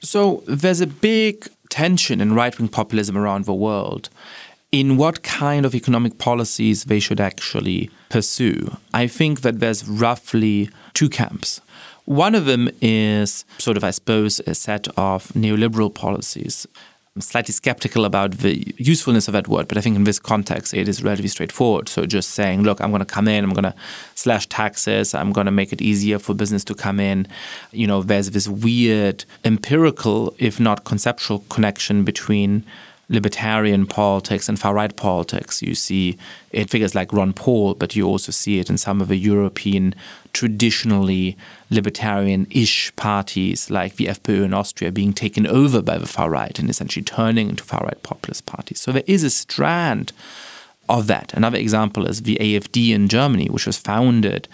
So 0.00 0.42
there's 0.46 0.80
a 0.80 0.86
big 0.86 1.48
tension 1.68 2.20
in 2.20 2.34
right 2.34 2.56
wing 2.58 2.68
populism 2.68 3.16
around 3.16 3.44
the 3.44 3.54
world 3.54 4.08
in 4.72 4.96
what 4.96 5.22
kind 5.22 5.64
of 5.64 5.74
economic 5.74 6.18
policies 6.18 6.84
they 6.84 7.00
should 7.00 7.20
actually 7.20 7.90
pursue. 8.08 8.76
I 8.92 9.06
think 9.06 9.40
that 9.42 9.60
there's 9.60 9.88
roughly 9.88 10.70
two 10.94 11.08
camps. 11.08 11.60
One 12.06 12.34
of 12.34 12.46
them 12.46 12.70
is 12.80 13.44
sort 13.58 13.76
of, 13.76 13.84
I 13.84 13.90
suppose, 13.90 14.40
a 14.46 14.54
set 14.54 14.86
of 14.96 15.28
neoliberal 15.34 15.92
policies. 15.92 16.66
I'm 17.16 17.20
slightly 17.22 17.52
skeptical 17.52 18.04
about 18.04 18.32
the 18.38 18.74
usefulness 18.76 19.26
of 19.26 19.32
that 19.32 19.48
word, 19.48 19.68
but 19.68 19.78
I 19.78 19.80
think 19.80 19.96
in 19.96 20.04
this 20.04 20.18
context 20.18 20.74
it 20.74 20.86
is 20.86 21.02
relatively 21.02 21.28
straightforward. 21.28 21.88
So 21.88 22.04
just 22.04 22.30
saying, 22.30 22.62
look, 22.62 22.80
I'm 22.80 22.90
going 22.90 23.00
to 23.00 23.06
come 23.06 23.26
in, 23.26 23.42
I'm 23.42 23.54
going 23.54 23.64
to 23.64 23.74
slash 24.14 24.46
taxes, 24.48 25.14
I'm 25.14 25.32
going 25.32 25.46
to 25.46 25.50
make 25.50 25.72
it 25.72 25.80
easier 25.80 26.18
for 26.18 26.34
business 26.34 26.62
to 26.64 26.74
come 26.74 27.00
in. 27.00 27.26
You 27.72 27.86
know, 27.86 28.02
there's 28.02 28.30
this 28.32 28.46
weird 28.46 29.24
empirical, 29.44 30.34
if 30.38 30.60
not 30.60 30.84
conceptual, 30.84 31.40
connection 31.48 32.04
between 32.04 32.66
libertarian 33.08 33.86
politics 33.86 34.48
and 34.48 34.58
far 34.58 34.74
right 34.74 34.96
politics. 34.96 35.62
You 35.62 35.74
see 35.74 36.18
it 36.50 36.70
figures 36.70 36.94
like 36.94 37.12
Ron 37.12 37.32
Paul, 37.32 37.74
but 37.74 37.94
you 37.94 38.06
also 38.06 38.32
see 38.32 38.58
it 38.58 38.68
in 38.68 38.78
some 38.78 39.00
of 39.00 39.08
the 39.08 39.16
European 39.16 39.94
traditionally 40.32 41.36
libertarian 41.70 42.46
ish 42.50 42.94
parties 42.96 43.70
like 43.70 43.96
the 43.96 44.06
FPÖ 44.06 44.44
in 44.44 44.54
Austria 44.54 44.90
being 44.90 45.12
taken 45.12 45.46
over 45.46 45.80
by 45.80 45.98
the 45.98 46.06
far 46.06 46.30
right 46.30 46.58
and 46.58 46.68
essentially 46.68 47.04
turning 47.04 47.48
into 47.48 47.64
far 47.64 47.80
right 47.84 48.02
populist 48.02 48.44
parties. 48.46 48.80
So 48.80 48.92
there 48.92 49.04
is 49.06 49.22
a 49.22 49.30
strand 49.30 50.12
of 50.88 51.06
that. 51.06 51.32
Another 51.34 51.58
example 51.58 52.06
is 52.06 52.22
the 52.22 52.36
AFD 52.40 52.90
in 52.90 53.08
Germany, 53.08 53.48
which 53.48 53.66
was 53.66 53.78
founded 53.78 54.48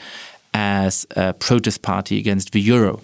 as 0.55 1.07
a 1.17 1.33
protest 1.33 1.83
party 1.83 2.19
against 2.19 2.53
the 2.53 2.61
euro, 2.61 3.01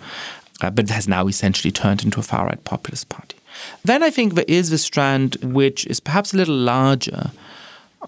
uh, 0.61 0.70
but 0.70 0.88
has 0.90 1.08
now 1.08 1.26
essentially 1.26 1.72
turned 1.72 2.04
into 2.04 2.20
a 2.20 2.22
far 2.22 2.46
right 2.46 2.62
populist 2.64 3.08
party. 3.08 3.38
Then 3.84 4.02
I 4.02 4.10
think 4.10 4.34
there 4.34 4.44
is 4.48 4.70
the 4.70 4.78
strand 4.78 5.36
which 5.42 5.86
is 5.86 6.00
perhaps 6.00 6.32
a 6.32 6.36
little 6.36 6.56
larger 6.56 7.30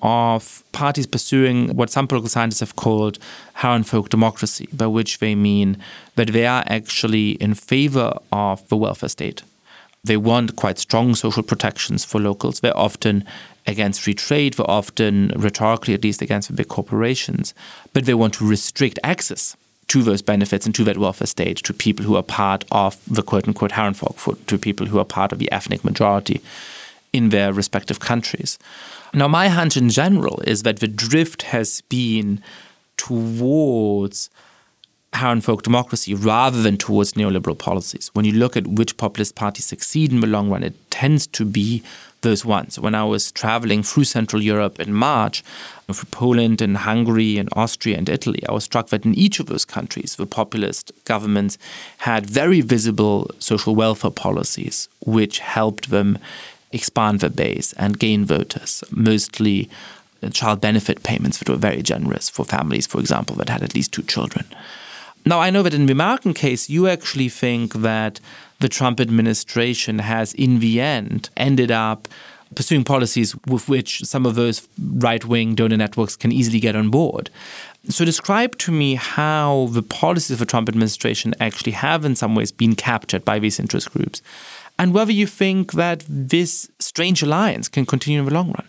of 0.02 0.64
parties 0.72 1.06
pursuing 1.06 1.76
what 1.76 1.90
some 1.90 2.06
political 2.06 2.28
scientists 2.28 2.60
have 2.60 2.76
called 2.76 3.18
Herrenvolk 3.56 4.08
democracy, 4.08 4.68
by 4.72 4.86
which 4.86 5.18
they 5.18 5.34
mean 5.34 5.76
that 6.16 6.28
they 6.28 6.46
are 6.46 6.64
actually 6.66 7.32
in 7.32 7.54
favor 7.54 8.14
of 8.32 8.66
the 8.68 8.76
welfare 8.76 9.08
state. 9.08 9.42
They 10.02 10.16
want 10.16 10.56
quite 10.56 10.78
strong 10.78 11.14
social 11.14 11.42
protections 11.42 12.04
for 12.04 12.20
locals. 12.20 12.60
They're 12.60 12.76
often 12.76 13.24
against 13.66 14.00
free 14.00 14.14
trade, 14.14 14.54
they're 14.54 14.70
often 14.70 15.32
rhetorically 15.36 15.92
at 15.92 16.02
least 16.02 16.22
against 16.22 16.48
the 16.48 16.54
big 16.54 16.68
corporations, 16.68 17.52
but 17.92 18.06
they 18.06 18.14
want 18.14 18.34
to 18.34 18.48
restrict 18.48 18.98
access 19.04 19.56
to 19.90 20.05
those 20.05 20.22
benefits 20.22 20.66
and 20.66 20.74
to 20.76 20.85
that 20.85 20.98
welfare 20.98 21.26
state 21.26 21.57
to 21.57 21.74
people 21.74 22.05
who 22.05 22.14
are 22.14 22.22
part 22.22 22.64
of 22.70 22.96
the 23.12 23.24
quote 23.24 23.48
unquote 23.48 23.72
Herrenvolk, 23.72 24.46
to 24.46 24.57
people 24.57 24.87
who 24.87 25.00
are 25.00 25.05
part 25.05 25.33
of 25.33 25.40
the 25.40 25.50
ethnic 25.50 25.85
majority 25.85 26.40
in 27.12 27.31
their 27.31 27.53
respective 27.53 27.98
countries. 27.98 28.57
Now, 29.12 29.26
my 29.26 29.48
hunch 29.48 29.76
in 29.76 29.88
general 29.88 30.40
is 30.46 30.62
that 30.62 30.79
the 30.79 30.87
drift 30.87 31.42
has 31.42 31.81
been 31.88 32.40
towards 32.96 34.31
Herrenvolk 35.12 35.62
democracy 35.62 36.14
rather 36.14 36.62
than 36.62 36.77
towards 36.77 37.14
neoliberal 37.14 37.59
policies. 37.59 38.11
When 38.14 38.25
you 38.25 38.33
look 38.33 38.57
at 38.57 38.66
which 38.66 38.96
populist 38.96 39.35
parties 39.35 39.64
succeed 39.64 40.12
in 40.12 40.20
the 40.20 40.27
long 40.27 40.51
run, 40.51 40.62
it 40.62 40.90
tends 40.90 41.27
to 41.29 41.44
be 41.44 41.83
those 42.23 42.44
ones. 42.44 42.79
When 42.79 42.94
I 42.94 43.05
was 43.05 43.33
traveling 43.33 43.83
through 43.83 44.05
Central 44.05 44.42
Europe 44.42 44.79
in 44.79 44.92
March, 44.92 45.42
through 45.90 46.09
Poland 46.11 46.62
and 46.62 46.77
Hungary 46.77 47.38
and 47.38 47.49
Austria 47.55 47.96
and 47.96 48.09
Italy, 48.09 48.42
I 48.49 48.53
was 48.53 48.64
struck 48.64 48.88
that 48.88 49.05
in 49.05 49.14
each 49.14 49.40
of 49.40 49.46
those 49.46 49.64
countries, 49.64 50.16
the 50.16 50.27
populist 50.27 50.92
governments 51.05 51.59
had 51.99 52.27
very 52.27 52.61
visible 52.61 53.31
social 53.38 53.75
welfare 53.75 54.11
policies 54.11 54.88
which 55.05 55.40
helped 55.40 55.90
them 55.90 56.18
expand 56.73 57.20
their 57.20 57.31
base 57.31 57.73
and 57.73 57.99
gain 57.99 58.25
voters, 58.25 58.85
mostly 58.90 59.68
child 60.33 60.61
benefit 60.61 61.03
payments 61.03 61.38
that 61.38 61.49
were 61.49 61.57
very 61.57 61.83
generous 61.83 62.29
for 62.29 62.44
families, 62.44 62.87
for 62.87 63.01
example, 63.01 63.35
that 63.37 63.49
had 63.49 63.62
at 63.62 63.75
least 63.75 63.92
two 63.92 64.03
children. 64.03 64.44
Now, 65.26 65.40
I 65.40 65.50
know 65.50 65.62
that 65.62 65.74
in 65.74 65.87
the 65.87 65.92
American 65.92 66.35
case, 66.35 66.70
you 66.70 66.88
actually 66.88 67.28
think 67.28 67.74
that 67.74 68.20
the 68.61 68.68
Trump 68.68 69.00
administration 69.00 69.98
has, 69.98 70.33
in 70.35 70.61
the 70.61 70.80
end, 70.80 71.30
ended 71.37 71.70
up 71.70 72.09
pursuing 72.54 72.85
policies 72.85 73.37
with 73.46 73.68
which 73.68 74.02
some 74.04 74.26
of 74.26 74.35
those 74.35 74.66
right 74.78 75.24
wing 75.24 75.54
donor 75.54 75.76
networks 75.76 76.16
can 76.16 76.33
easily 76.33 76.59
get 76.59 76.74
on 76.74 76.90
board. 76.90 77.30
So, 77.88 78.04
describe 78.04 78.59
to 78.59 78.72
me 78.72 78.96
how 78.96 79.68
the 79.70 79.83
policies 79.83 80.33
of 80.33 80.38
the 80.38 80.46
Trump 80.46 80.68
administration 80.68 81.35
actually 81.40 81.72
have, 81.72 82.04
in 82.04 82.16
some 82.16 82.35
ways, 82.35 82.52
been 82.52 82.74
captured 82.74 83.24
by 83.24 83.38
these 83.38 83.61
interest 83.61 83.92
groups, 83.92 84.20
and 84.78 84.92
whether 84.92 85.12
you 85.12 85.26
think 85.26 85.72
that 85.72 86.04
this 86.09 86.70
strange 86.78 87.22
alliance 87.22 87.68
can 87.68 87.87
continue 87.87 88.20
in 88.20 88.26
the 88.26 88.35
long 88.35 88.48
run. 88.48 88.66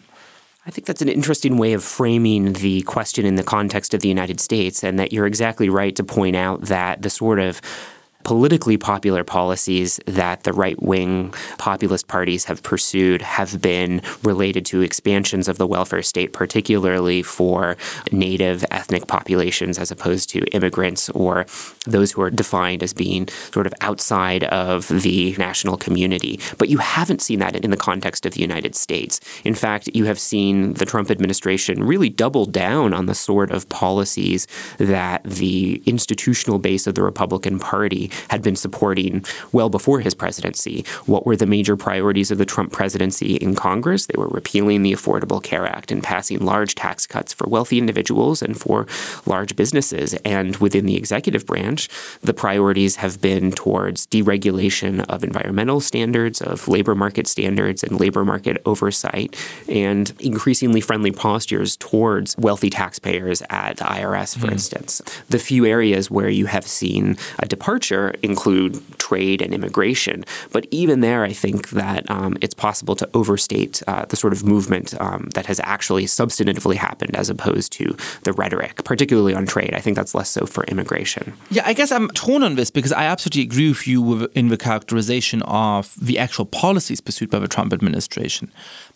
I 0.66 0.70
think 0.70 0.86
that's 0.86 1.02
an 1.02 1.10
interesting 1.10 1.58
way 1.58 1.74
of 1.74 1.84
framing 1.84 2.54
the 2.54 2.82
question 2.84 3.26
in 3.26 3.36
the 3.36 3.44
context 3.44 3.94
of 3.96 4.02
the 4.02 4.08
United 4.08 4.40
States, 4.40 4.84
and 4.84 5.00
that 5.00 5.12
you're 5.12 5.26
exactly 5.26 5.70
right 5.70 5.96
to 5.96 6.04
point 6.04 6.36
out 6.36 6.64
that 6.64 7.02
the 7.02 7.10
sort 7.10 7.40
of 7.40 7.62
politically 8.24 8.78
popular 8.78 9.24
policies 9.24 10.00
that 10.06 10.44
the 10.44 10.54
right 10.54 10.82
wing 10.82 11.34
populist 11.58 12.08
parties 12.08 12.46
have 12.46 12.64
pursued 12.64 13.22
have 13.22 13.62
been 13.62 14.02
related 14.24 14.66
to 14.68 14.82
expansions 14.82 15.48
of 15.48 15.58
the 15.58 15.68
welfare 15.68 16.02
state, 16.02 16.34
particularly 16.34 17.22
for 17.24 17.78
native 18.12 18.64
ethnic 18.72 19.08
populations 19.08 19.78
as 19.78 19.92
opposed 19.92 20.30
to 20.30 20.44
immigrants 20.54 21.10
or 21.12 21.46
those 21.86 22.12
who 22.12 22.22
are 22.22 22.30
defined 22.30 22.84
as 22.84 22.94
being 22.94 23.28
sort 23.52 23.68
of 23.68 23.74
outside 23.82 24.44
of 24.46 24.88
the 24.88 25.36
national 25.38 25.78
community. 25.78 26.40
But 26.58 26.70
you 26.70 26.78
haven't 26.78 27.22
seen 27.22 27.40
that 27.40 27.56
in 27.56 27.72
the 27.72 27.78
context 27.78 28.26
of 28.26 28.34
the 28.34 28.42
United 28.42 28.76
States. 28.76 29.20
In 29.44 29.56
fact, 29.56 29.90
you 29.94 30.06
have 30.06 30.20
seen 30.20 30.74
the 30.74 30.86
Trump 30.86 31.10
administration 31.10 31.84
really 31.84 32.10
double 32.10 32.46
down 32.46 32.94
on 32.94 33.06
the 33.06 33.16
sort 33.16 33.52
of 33.52 33.68
policies 33.70 34.48
that 34.78 35.24
the 35.24 35.82
institutional 35.86 36.60
base 36.60 36.88
of 36.88 36.96
the 36.96 37.04
Republican 37.04 37.60
Party 37.60 38.11
had 38.30 38.42
been 38.42 38.56
supporting 38.56 39.26
well 39.52 39.70
before 39.70 40.00
his 40.00 40.14
presidency. 40.14 40.86
What 41.06 41.26
were 41.26 41.36
the 41.36 41.46
major 41.46 41.76
priorities 41.76 42.32
of 42.32 42.38
the 42.38 42.46
Trump 42.46 42.72
presidency 42.72 43.36
in 43.36 43.56
Congress? 43.56 44.06
They 44.06 44.18
were 44.18 44.28
repealing 44.28 44.84
the 44.84 44.94
Affordable 44.94 45.42
Care 45.42 45.66
Act 45.66 45.92
and 45.92 46.04
passing 46.04 46.40
large 46.40 46.76
tax 46.76 47.08
cuts 47.08 47.34
for 47.34 47.48
wealthy 47.48 47.78
individuals 47.78 48.42
and 48.42 48.60
for 48.60 48.88
large 49.26 49.56
businesses. 49.56 50.14
And 50.26 50.56
within 50.58 50.86
the 50.86 50.96
executive 50.96 51.46
branch, 51.46 51.90
the 52.22 52.34
priorities 52.34 52.98
have 52.98 53.22
been 53.22 53.52
towards 53.52 54.08
deregulation 54.08 55.06
of 55.10 55.24
environmental 55.24 55.80
standards, 55.80 56.42
of 56.42 56.68
labor 56.68 56.96
market 56.96 57.28
standards, 57.28 57.84
and 57.84 58.00
labor 58.00 58.26
market 58.26 58.62
oversight, 58.66 59.36
and 59.68 60.14
increasingly 60.20 60.82
friendly 60.82 61.12
postures 61.12 61.78
towards 61.78 62.38
wealthy 62.38 62.70
taxpayers 62.70 63.42
at 63.50 63.78
the 63.78 63.84
IRS, 63.84 64.38
for 64.38 64.48
mm. 64.48 64.54
instance. 64.54 65.02
The 65.30 65.40
few 65.40 65.66
areas 65.66 66.10
where 66.10 66.30
you 66.30 66.46
have 66.48 66.66
seen 66.66 67.18
a 67.40 67.46
departure 67.46 68.01
particular 68.02 68.32
include 68.32 68.82
trade 68.98 69.42
and 69.42 69.54
immigration. 69.54 70.24
But 70.52 70.66
even 70.72 71.02
there, 71.02 71.24
I 71.24 71.34
think 71.34 71.70
that 71.70 72.10
um, 72.10 72.38
it's 72.42 72.54
possible 72.54 72.96
to 72.96 73.10
overstate 73.14 73.84
uh, 73.88 74.06
the 74.06 74.16
sort 74.16 74.34
of 74.34 74.44
movement 74.44 74.94
um, 75.02 75.30
that 75.36 75.46
has 75.48 75.60
actually 75.64 76.06
substantively 76.06 76.76
happened 76.76 77.16
as 77.16 77.30
opposed 77.30 77.72
to 77.74 77.96
the 78.24 78.34
rhetoric, 78.34 78.84
particularly 78.84 79.34
on 79.34 79.46
trade. 79.46 79.74
I 79.74 79.82
think 79.82 79.96
that's 79.96 80.16
less 80.16 80.30
so 80.30 80.46
for 80.46 80.64
immigration. 80.66 81.34
Yeah, 81.50 81.64
I 81.66 81.74
guess 81.74 81.92
I'm 81.92 82.08
torn 82.10 82.44
on 82.44 82.56
this 82.56 82.72
because 82.72 82.94
I 82.94 83.06
absolutely 83.06 83.44
agree 83.44 83.70
with 83.70 83.88
you 83.88 84.30
in 84.34 84.50
the 84.50 84.58
characterization 84.58 85.42
of 85.44 85.94
the 86.00 86.18
actual 86.18 86.46
policies 86.46 87.02
pursued 87.02 87.30
by 87.30 87.40
the 87.40 87.48
Trump 87.48 87.74
administration. 87.74 88.52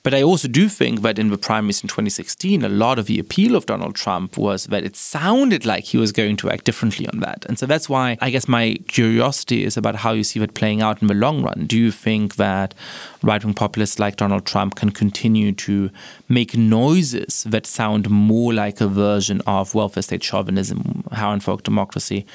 But 0.06 0.14
I 0.14 0.22
also 0.22 0.48
do 0.48 0.70
think 0.70 1.02
that 1.02 1.18
in 1.18 1.30
the 1.30 1.38
primaries 1.38 1.82
in 1.82 1.88
2016, 1.88 2.64
a 2.64 2.70
lot 2.70 3.00
of 3.00 3.08
the 3.08 3.18
appeal 3.18 3.56
of 3.56 3.66
Donald 3.66 3.96
Trump 3.96 4.38
was 4.38 4.66
that 4.66 4.84
it 4.84 4.96
sounded 4.96 5.66
like 5.66 5.86
he 5.86 5.98
was 5.98 6.12
going 6.12 6.38
to 6.38 6.52
act 6.52 6.66
differently 6.66 7.08
on 7.08 7.22
that. 7.22 7.44
And 7.48 7.58
so 7.58 7.66
that's 7.66 7.90
why 7.90 8.16
I 8.22 8.30
guess 8.30 8.48
my 8.48 8.78
curiosity 8.88 9.64
is 9.64 9.78
about 9.78 9.96
how 9.96 10.12
you 10.12 10.24
see 10.24 10.40
that 10.42 10.54
playing 10.54 10.84
out 10.84 11.02
in 11.02 11.08
the 11.08 11.16
long 11.16 11.42
run. 11.42 11.66
Do 11.66 11.76
you 11.76 11.90
think 11.90 12.36
that 12.36 12.76
right 13.24 13.44
wing 13.44 13.56
populists 13.56 13.98
like 13.98 14.18
Donald 14.18 14.46
Trump 14.46 14.76
can 14.76 14.92
continue 14.92 15.52
to 15.54 15.90
make 16.30 16.56
noises 16.56 17.44
that 17.48 17.66
sound 17.66 18.08
more 18.08 18.54
like 18.54 18.80
a 18.82 18.88
version 18.88 19.42
of 19.48 19.74
welfare 19.74 20.04
state 20.04 20.24
chauvinism, 20.24 21.04
Herrenvolk 21.14 21.64
democracy? 21.64 22.28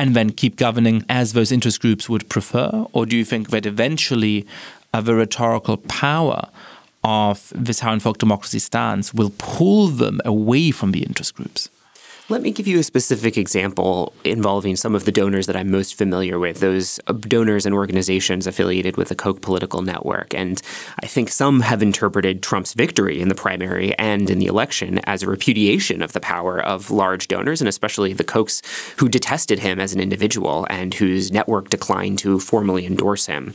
and 0.00 0.14
then 0.14 0.30
keep 0.30 0.54
governing 0.54 1.04
as 1.08 1.32
those 1.32 1.50
interest 1.50 1.80
groups 1.80 2.08
would 2.08 2.28
prefer? 2.28 2.86
Or 2.92 3.04
do 3.04 3.16
you 3.16 3.24
think 3.24 3.50
that 3.50 3.66
eventually 3.66 4.46
uh, 4.94 5.00
the 5.00 5.16
rhetorical 5.16 5.76
power 5.76 6.48
of 7.04 7.52
this 7.54 7.80
folk 7.80 8.18
democracy 8.18 8.58
stance 8.58 9.14
will 9.14 9.32
pull 9.38 9.88
them 9.88 10.20
away 10.24 10.70
from 10.70 10.92
the 10.92 11.02
interest 11.02 11.34
groups? 11.34 11.68
Let 12.30 12.42
me 12.42 12.50
give 12.50 12.66
you 12.66 12.78
a 12.78 12.82
specific 12.82 13.38
example 13.38 14.12
involving 14.22 14.76
some 14.76 14.94
of 14.94 15.06
the 15.06 15.12
donors 15.12 15.46
that 15.46 15.56
I'm 15.56 15.70
most 15.70 15.94
familiar 15.94 16.38
with, 16.38 16.60
those 16.60 17.00
uh, 17.06 17.14
donors 17.14 17.64
and 17.64 17.74
organizations 17.74 18.46
affiliated 18.46 18.98
with 18.98 19.08
the 19.08 19.14
Koch 19.14 19.40
political 19.40 19.80
network. 19.80 20.34
And 20.34 20.60
I 21.02 21.06
think 21.06 21.30
some 21.30 21.60
have 21.60 21.82
interpreted 21.82 22.42
Trump's 22.42 22.74
victory 22.74 23.18
in 23.18 23.28
the 23.28 23.34
primary 23.34 23.96
and 23.96 24.28
in 24.28 24.40
the 24.40 24.46
election 24.46 24.98
as 25.04 25.22
a 25.22 25.26
repudiation 25.26 26.02
of 26.02 26.12
the 26.12 26.20
power 26.20 26.60
of 26.60 26.90
large 26.90 27.28
donors, 27.28 27.62
and 27.62 27.68
especially 27.68 28.12
the 28.12 28.24
Kochs 28.24 28.60
who 28.98 29.08
detested 29.08 29.60
him 29.60 29.80
as 29.80 29.94
an 29.94 30.00
individual 30.00 30.66
and 30.68 30.92
whose 30.92 31.32
network 31.32 31.70
declined 31.70 32.18
to 32.18 32.38
formally 32.38 32.84
endorse 32.84 33.24
him. 33.24 33.54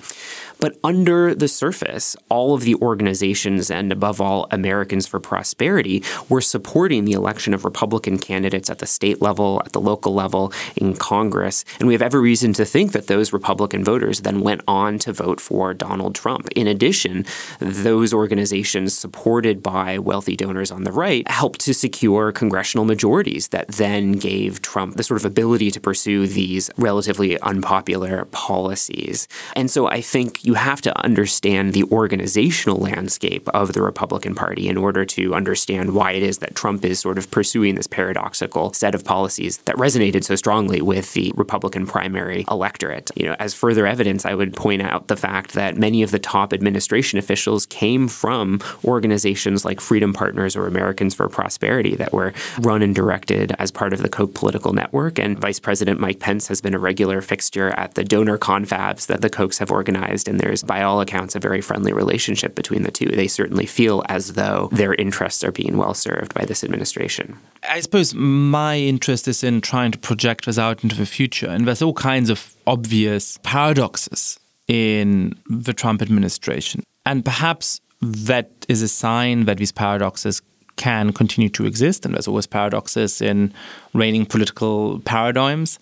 But 0.63 0.79
under 0.81 1.35
the 1.35 1.49
surface, 1.49 2.15
all 2.29 2.53
of 2.53 2.61
the 2.61 2.75
organizations 2.75 3.69
and 3.69 3.91
above 3.91 4.21
all 4.21 4.47
Americans 4.49 5.05
for 5.05 5.19
Prosperity 5.19 6.01
were 6.29 6.39
supporting 6.39 7.03
the 7.03 7.11
election 7.11 7.53
of 7.53 7.65
Republican 7.65 8.17
candidates 8.17 8.69
at 8.69 8.79
the 8.79 8.85
state 8.85 9.21
level, 9.21 9.61
at 9.65 9.73
the 9.73 9.81
local 9.81 10.13
level, 10.13 10.53
in 10.77 10.95
Congress. 10.95 11.65
And 11.79 11.87
we 11.89 11.93
have 11.93 12.01
every 12.01 12.21
reason 12.21 12.53
to 12.53 12.63
think 12.63 12.93
that 12.93 13.07
those 13.07 13.33
Republican 13.33 13.83
voters 13.83 14.21
then 14.21 14.39
went 14.39 14.61
on 14.65 14.99
to 14.99 15.11
vote 15.11 15.41
for 15.41 15.73
Donald 15.73 16.15
Trump. 16.15 16.47
In 16.55 16.65
addition, 16.65 17.25
those 17.59 18.13
organizations 18.13 18.97
supported 18.97 19.61
by 19.61 19.99
wealthy 19.99 20.37
donors 20.37 20.71
on 20.71 20.85
the 20.85 20.93
right 20.93 21.29
helped 21.29 21.59
to 21.59 21.73
secure 21.73 22.31
congressional 22.31 22.85
majorities 22.85 23.49
that 23.49 23.67
then 23.67 24.13
gave 24.13 24.61
Trump 24.61 24.95
the 24.95 25.03
sort 25.03 25.19
of 25.19 25.25
ability 25.25 25.71
to 25.71 25.81
pursue 25.81 26.25
these 26.25 26.71
relatively 26.77 27.37
unpopular 27.41 28.23
policies. 28.31 29.27
And 29.57 29.69
so 29.69 29.87
I 29.87 29.99
think 29.99 30.45
you 30.45 30.52
you 30.53 30.57
have 30.59 30.81
to 30.81 30.95
understand 31.03 31.73
the 31.73 31.83
organizational 31.85 32.77
landscape 32.77 33.49
of 33.55 33.73
the 33.73 33.81
Republican 33.81 34.35
Party 34.35 34.69
in 34.69 34.77
order 34.77 35.03
to 35.03 35.33
understand 35.33 35.95
why 35.95 36.11
it 36.11 36.21
is 36.21 36.37
that 36.37 36.53
Trump 36.53 36.85
is 36.85 36.99
sort 36.99 37.17
of 37.17 37.31
pursuing 37.31 37.73
this 37.73 37.87
paradoxical 37.87 38.71
set 38.71 38.93
of 38.93 39.03
policies 39.03 39.57
that 39.65 39.75
resonated 39.77 40.23
so 40.23 40.35
strongly 40.35 40.79
with 40.79 41.11
the 41.13 41.33
Republican 41.35 41.87
primary 41.87 42.45
electorate. 42.51 43.09
You 43.15 43.25
know, 43.25 43.35
as 43.39 43.55
further 43.55 43.87
evidence, 43.87 44.27
I 44.27 44.35
would 44.35 44.53
point 44.53 44.83
out 44.83 45.07
the 45.07 45.15
fact 45.15 45.53
that 45.53 45.75
many 45.75 46.03
of 46.03 46.11
the 46.11 46.19
top 46.19 46.53
administration 46.53 47.17
officials 47.17 47.65
came 47.65 48.07
from 48.07 48.59
organizations 48.85 49.65
like 49.65 49.81
Freedom 49.81 50.13
Partners 50.13 50.55
or 50.55 50.67
Americans 50.67 51.15
for 51.15 51.27
Prosperity 51.29 51.95
that 51.95 52.13
were 52.13 52.31
run 52.59 52.83
and 52.83 52.93
directed 52.93 53.55
as 53.57 53.71
part 53.71 53.91
of 53.91 54.03
the 54.03 54.09
Koch 54.09 54.35
political 54.35 54.71
network. 54.71 55.17
And 55.17 55.39
Vice 55.39 55.59
President 55.59 55.99
Mike 55.99 56.19
Pence 56.19 56.47
has 56.49 56.61
been 56.61 56.75
a 56.75 56.79
regular 56.79 57.21
fixture 57.21 57.69
at 57.69 57.95
the 57.95 58.03
donor 58.03 58.37
confabs 58.37 59.07
that 59.07 59.21
the 59.21 59.31
Kochs 59.31 59.57
have 59.57 59.71
organized 59.71 60.27
and 60.33 60.41
there's, 60.41 60.63
by 60.63 60.81
all 60.81 60.99
accounts, 60.99 61.35
a 61.35 61.39
very 61.39 61.61
friendly 61.61 61.93
relationship 61.93 62.55
between 62.55 62.81
the 62.81 62.91
two. 62.91 63.05
They 63.05 63.27
certainly 63.27 63.67
feel 63.67 64.03
as 64.09 64.33
though 64.33 64.67
their 64.71 64.95
interests 64.95 65.43
are 65.43 65.51
being 65.51 65.77
well 65.77 65.93
served 65.93 66.33
by 66.33 66.43
this 66.43 66.63
administration. 66.63 67.37
I 67.69 67.79
suppose 67.81 68.15
my 68.15 68.77
interest 68.77 69.27
is 69.27 69.43
in 69.43 69.61
trying 69.61 69.91
to 69.91 69.99
project 69.99 70.45
this 70.45 70.57
out 70.57 70.83
into 70.83 70.95
the 70.95 71.05
future. 71.05 71.47
And 71.47 71.67
there's 71.67 71.83
all 71.83 71.93
kinds 71.93 72.31
of 72.31 72.55
obvious 72.65 73.37
paradoxes 73.43 74.39
in 74.67 75.35
the 75.47 75.73
Trump 75.73 76.01
administration. 76.01 76.81
And 77.05 77.23
perhaps 77.23 77.79
that 78.01 78.49
is 78.67 78.81
a 78.81 78.87
sign 78.87 79.45
that 79.45 79.57
these 79.57 79.71
paradoxes 79.71 80.41
can 80.75 81.13
continue 81.13 81.49
to 81.49 81.65
exist, 81.67 82.03
and 82.03 82.15
there's 82.15 82.27
always 82.27 82.47
paradoxes 82.47 83.21
in 83.21 83.53
reigning 83.93 84.25
political 84.25 84.99
paradigms. 85.01 85.77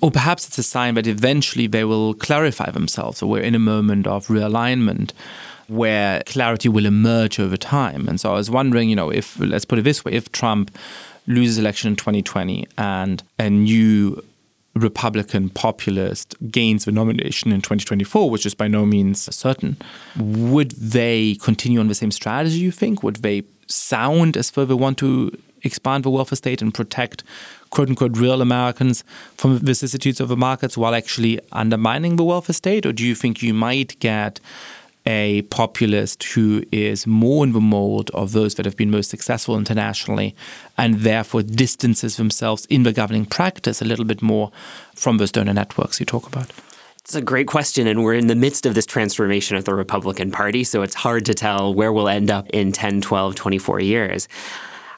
Or 0.00 0.10
perhaps 0.10 0.46
it's 0.46 0.58
a 0.58 0.62
sign 0.62 0.94
that 0.94 1.06
eventually 1.06 1.66
they 1.66 1.84
will 1.84 2.14
clarify 2.14 2.70
themselves, 2.70 3.22
or 3.22 3.30
we're 3.30 3.42
in 3.42 3.54
a 3.54 3.60
moment 3.60 4.06
of 4.06 4.26
realignment 4.26 5.12
where 5.68 6.22
clarity 6.26 6.68
will 6.68 6.84
emerge 6.84 7.40
over 7.40 7.56
time. 7.56 8.06
And 8.06 8.20
so 8.20 8.32
I 8.32 8.34
was 8.34 8.50
wondering, 8.50 8.90
you 8.90 8.96
know, 8.96 9.10
if, 9.10 9.38
let's 9.40 9.64
put 9.64 9.78
it 9.78 9.82
this 9.82 10.04
way, 10.04 10.12
if 10.12 10.30
Trump 10.30 10.76
loses 11.26 11.56
election 11.58 11.88
in 11.88 11.96
2020 11.96 12.66
and 12.76 13.22
a 13.38 13.48
new 13.48 14.22
Republican 14.74 15.48
populist 15.48 16.34
gains 16.50 16.84
the 16.84 16.92
nomination 16.92 17.52
in 17.52 17.62
2024, 17.62 18.28
which 18.28 18.44
is 18.44 18.54
by 18.54 18.68
no 18.68 18.84
means 18.84 19.34
certain, 19.34 19.76
would 20.18 20.72
they 20.72 21.36
continue 21.36 21.80
on 21.80 21.88
the 21.88 21.94
same 21.94 22.10
strategy, 22.10 22.58
you 22.58 22.70
think? 22.70 23.02
Would 23.02 23.16
they 23.16 23.44
sound 23.68 24.36
as 24.36 24.50
though 24.50 24.64
they 24.64 24.74
want 24.74 24.98
to 24.98 25.36
expand 25.62 26.04
the 26.04 26.10
welfare 26.10 26.36
state 26.36 26.60
and 26.60 26.74
protect 26.74 27.22
quote 27.74 27.88
unquote 27.88 28.16
real 28.16 28.40
Americans 28.40 29.02
from 29.36 29.58
vicissitudes 29.58 30.20
of 30.20 30.28
the 30.28 30.36
markets 30.36 30.78
while 30.78 30.94
actually 30.94 31.40
undermining 31.52 32.16
the 32.16 32.24
welfare 32.24 32.54
state? 32.54 32.86
Or 32.86 32.92
do 32.92 33.04
you 33.04 33.14
think 33.14 33.42
you 33.42 33.52
might 33.52 33.98
get 33.98 34.40
a 35.06 35.42
populist 35.42 36.22
who 36.22 36.64
is 36.72 37.06
more 37.06 37.44
in 37.44 37.52
the 37.52 37.60
mold 37.60 38.10
of 38.14 38.32
those 38.32 38.54
that 38.54 38.64
have 38.64 38.76
been 38.76 38.90
most 38.90 39.10
successful 39.10 39.58
internationally 39.58 40.34
and 40.78 41.00
therefore 41.00 41.42
distances 41.42 42.16
themselves 42.16 42.64
in 42.66 42.84
the 42.84 42.92
governing 42.92 43.26
practice 43.26 43.82
a 43.82 43.84
little 43.84 44.06
bit 44.06 44.22
more 44.22 44.50
from 44.94 45.18
those 45.18 45.32
donor 45.32 45.52
networks 45.52 46.00
you 46.00 46.06
talk 46.06 46.26
about? 46.26 46.50
It's 47.00 47.14
a 47.14 47.20
great 47.20 47.48
question, 47.48 47.86
and 47.86 48.02
we're 48.02 48.14
in 48.14 48.28
the 48.28 48.34
midst 48.34 48.64
of 48.64 48.74
this 48.74 48.86
transformation 48.86 49.58
of 49.58 49.66
the 49.66 49.74
Republican 49.74 50.30
Party, 50.30 50.64
so 50.64 50.80
it's 50.80 50.94
hard 50.94 51.26
to 51.26 51.34
tell 51.34 51.74
where 51.74 51.92
we'll 51.92 52.08
end 52.08 52.30
up 52.30 52.48
in 52.48 52.72
10, 52.72 53.02
12, 53.02 53.34
24 53.34 53.80
years. 53.80 54.26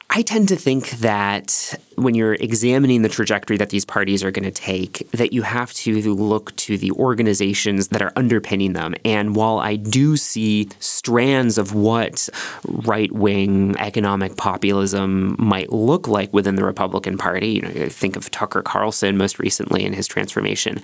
I 0.09 0.21
tend 0.21 0.47
to 0.47 0.55
think 0.55 0.89
that 0.91 1.75
when 1.95 2.15
you're 2.15 2.35
examining 2.35 3.01
the 3.01 3.09
trajectory 3.09 3.57
that 3.57 3.69
these 3.69 3.83
parties 3.83 4.23
are 4.23 4.31
going 4.31 4.45
to 4.45 4.51
take, 4.51 5.09
that 5.11 5.33
you 5.33 5.41
have 5.41 5.73
to 5.73 6.01
look 6.13 6.55
to 6.55 6.77
the 6.77 6.91
organizations 6.93 7.89
that 7.89 8.01
are 8.01 8.13
underpinning 8.15 8.71
them. 8.73 8.95
And 9.03 9.35
while 9.35 9.59
I 9.59 9.75
do 9.75 10.15
see 10.15 10.69
strands 10.79 11.57
of 11.57 11.73
what 11.73 12.29
right 12.63 13.11
wing 13.11 13.75
economic 13.79 14.37
populism 14.37 15.35
might 15.37 15.73
look 15.73 16.07
like 16.07 16.33
within 16.33 16.55
the 16.55 16.63
Republican 16.63 17.17
Party, 17.17 17.49
you 17.49 17.61
know, 17.61 17.89
think 17.89 18.15
of 18.15 18.31
Tucker 18.31 18.61
Carlson 18.61 19.17
most 19.17 19.39
recently 19.39 19.83
in 19.83 19.91
his 19.91 20.07
transformation. 20.07 20.81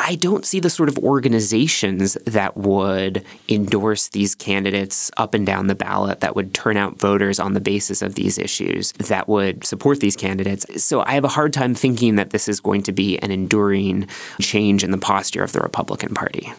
I 0.00 0.14
don't 0.14 0.46
see 0.46 0.60
the 0.60 0.70
sort 0.70 0.88
of 0.88 0.98
organizations 0.98 2.14
that 2.24 2.56
would 2.56 3.22
endorse 3.50 4.08
these 4.08 4.34
candidates 4.34 5.10
up 5.18 5.34
and 5.34 5.44
down 5.44 5.66
the 5.66 5.74
ballot, 5.74 6.20
that 6.20 6.34
would 6.34 6.54
turn 6.54 6.78
out 6.78 6.98
voters 6.98 7.38
on 7.38 7.52
the 7.52 7.60
basis 7.60 8.00
of 8.00 8.14
these 8.14 8.38
issues, 8.38 8.92
that 8.92 9.28
would 9.28 9.64
support 9.64 10.00
these 10.00 10.16
candidates. 10.16 10.82
So 10.82 11.02
I 11.02 11.12
have 11.12 11.24
a 11.24 11.28
hard 11.28 11.52
time 11.52 11.74
thinking 11.74 12.16
that 12.16 12.30
this 12.30 12.48
is 12.48 12.60
going 12.60 12.82
to 12.84 12.92
be 12.92 13.18
an 13.18 13.30
enduring 13.30 14.08
change 14.40 14.82
in 14.82 14.90
the 14.90 14.98
posture 14.98 15.42
of 15.42 15.52
the 15.52 15.60
Republican 15.60 16.14
Party. 16.14 16.50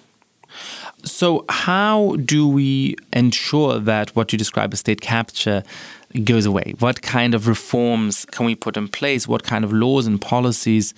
So, 1.04 1.46
how 1.50 2.16
do 2.18 2.48
we 2.48 2.96
ensure 3.12 3.80
that 3.80 4.16
what 4.16 4.32
you 4.32 4.38
describe 4.38 4.72
as 4.72 4.82
state 4.82 5.02
capture 5.02 5.64
goes 6.24 6.46
away? 6.46 6.76
What 6.78 7.02
kind 7.02 7.34
of 7.34 7.48
reforms 7.48 8.26
can 8.26 8.46
we 8.46 8.54
put 8.54 8.78
in 8.78 8.88
place? 8.88 9.28
What 9.28 9.44
kind 9.44 9.66
of 9.66 9.74
laws 9.74 10.06
and 10.06 10.22
policies 10.22 10.94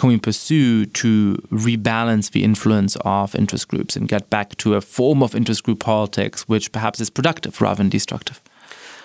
can 0.00 0.08
we 0.08 0.16
pursue 0.16 0.86
to 0.86 1.34
rebalance 1.52 2.30
the 2.30 2.42
influence 2.42 2.96
of 3.02 3.34
interest 3.34 3.68
groups 3.68 3.96
and 3.96 4.08
get 4.08 4.30
back 4.30 4.56
to 4.56 4.74
a 4.74 4.80
form 4.80 5.22
of 5.22 5.34
interest 5.34 5.62
group 5.62 5.78
politics 5.78 6.48
which 6.48 6.72
perhaps 6.72 7.02
is 7.02 7.10
productive 7.10 7.60
rather 7.60 7.76
than 7.76 7.90
destructive? 7.90 8.40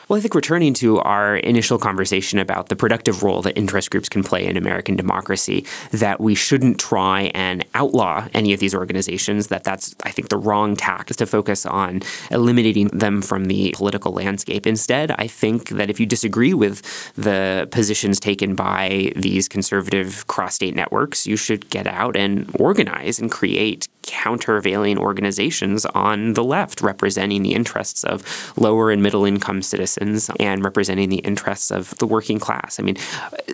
Well, 0.08 0.20
I 0.20 0.22
think 0.22 0.36
returning 0.36 0.76
to 0.76 1.00
our 1.00 1.38
initial 1.38 1.80
conversation 1.80 2.38
about 2.38 2.70
the 2.70 2.76
productive 2.76 3.24
role 3.24 3.42
that 3.42 3.58
interest 3.58 3.90
groups 3.90 4.08
can 4.08 4.22
play 4.24 4.46
in 4.46 4.56
American 4.56 4.96
democracy, 4.96 5.66
that 5.92 6.22
we 6.22 6.36
shouldn't 6.36 6.80
try 6.80 7.32
and 7.34 7.66
outlaw 7.74 8.28
any 8.34 8.54
of 8.54 8.60
these 8.60 8.76
organizations, 8.76 9.48
that 9.48 9.64
that's, 9.64 9.96
I 10.04 10.12
think, 10.12 10.30
the 10.30 10.38
wrong 10.38 10.76
tack 10.76 11.10
is 11.10 11.18
to 11.18 11.26
focus 11.26 11.66
on 11.66 12.04
eliminating 12.30 12.90
them 12.90 13.24
from 13.24 13.46
the 13.46 13.72
political 13.76 14.12
landscape. 14.12 14.68
Instead, 14.68 15.10
I 15.12 15.26
think 15.26 15.70
that 15.70 15.90
if 15.90 16.00
you 16.00 16.06
disagree 16.06 16.54
with 16.54 16.84
the 17.16 17.68
positions 17.72 18.20
taken 18.20 18.54
by 18.54 19.12
these 19.16 19.48
conservative 19.48 20.28
cross 20.28 20.54
state 20.54 20.76
networks, 20.76 21.26
you 21.26 21.36
should 21.36 21.68
get 21.72 21.88
out 21.88 22.16
and 22.16 22.48
organize 22.60 23.18
and 23.18 23.32
create 23.32 23.88
countervailing 24.06 24.98
organizations 24.98 25.86
on 25.88 26.34
the 26.34 26.44
left 26.44 26.82
representing 26.82 27.44
the 27.44 27.54
interests 27.54 28.04
of 28.04 28.54
lower 28.58 28.92
and 28.92 29.02
middle 29.02 29.26
income 29.26 29.62
citizens 29.62 30.30
and 30.40 30.64
representing 30.64 31.10
the 31.10 31.18
interests 31.18 31.72
of 31.72 31.96
the 31.98 32.08
working 32.08 32.40
class. 32.40 32.80
I 32.80 32.84
mean, 32.84 32.98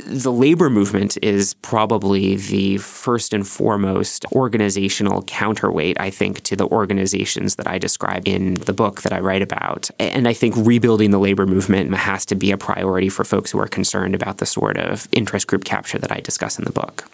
the 0.05 0.31
labor 0.31 0.69
movement 0.69 1.17
is 1.21 1.53
probably 1.55 2.35
the 2.35 2.77
first 2.77 3.33
and 3.33 3.47
foremost 3.47 4.25
organizational 4.33 5.23
counterweight, 5.23 5.99
I 5.99 6.09
think, 6.09 6.41
to 6.41 6.55
the 6.55 6.67
organizations 6.67 7.55
that 7.55 7.67
I 7.67 7.77
describe 7.77 8.27
in 8.27 8.55
the 8.55 8.73
book 8.73 9.01
that 9.01 9.13
I 9.13 9.19
write 9.19 9.41
about. 9.41 9.89
And 9.99 10.27
I 10.27 10.33
think 10.33 10.55
rebuilding 10.57 11.11
the 11.11 11.19
labor 11.19 11.45
movement 11.45 11.93
has 11.93 12.25
to 12.27 12.35
be 12.35 12.51
a 12.51 12.57
priority 12.57 13.09
for 13.09 13.23
folks 13.23 13.51
who 13.51 13.59
are 13.59 13.67
concerned 13.67 14.15
about 14.15 14.37
the 14.37 14.45
sort 14.45 14.77
of 14.77 15.07
interest 15.11 15.47
group 15.47 15.63
capture 15.63 15.97
that 15.99 16.11
I 16.11 16.19
discuss 16.19 16.59
in 16.59 16.65
the 16.65 16.71
book. 16.71 17.07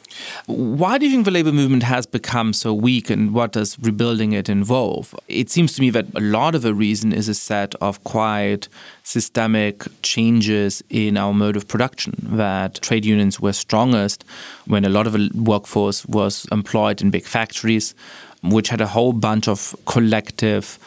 Why 0.45 0.97
do 0.97 1.05
you 1.05 1.11
think 1.11 1.26
the 1.26 1.32
labor 1.32 1.51
movement 1.51 1.84
has 1.84 2.05
become 2.05 2.53
so 2.53 2.74
weak 2.74 3.09
and 3.09 3.34
what 3.34 3.51
does 3.51 3.78
rebuilding 3.80 4.34
it 4.34 4.49
involve? 4.49 5.13
It 5.28 5.49
seems 5.49 5.74
to 5.74 5.82
me 5.82 5.89
that 5.91 6.05
a 6.15 6.22
lot 6.22 6.55
of 6.55 6.61
the 6.61 6.74
reason 6.74 7.13
is 7.13 7.28
a 7.28 7.34
set 7.34 7.76
of 7.76 8.03
quite 8.03 8.70
systemic 9.03 9.86
changes 10.01 10.84
in 10.89 11.18
our 11.18 11.34
mode 11.34 11.55
of 11.55 11.68
production, 11.68 12.13
that 12.22 12.76
trade 12.82 13.05
unions 13.05 13.39
were 13.39 13.53
strongest 13.53 14.26
when 14.65 14.86
a 14.86 14.89
lot 14.89 15.07
of 15.07 15.13
the 15.13 15.30
workforce 15.34 16.05
was 16.05 16.45
employed 16.51 17.01
in 17.01 17.09
big 17.09 17.26
factories, 17.26 17.95
which 18.43 18.70
had 18.70 18.82
a 18.82 18.88
whole 18.88 19.13
bunch 19.13 19.47
of 19.47 19.76
collective 19.86 20.78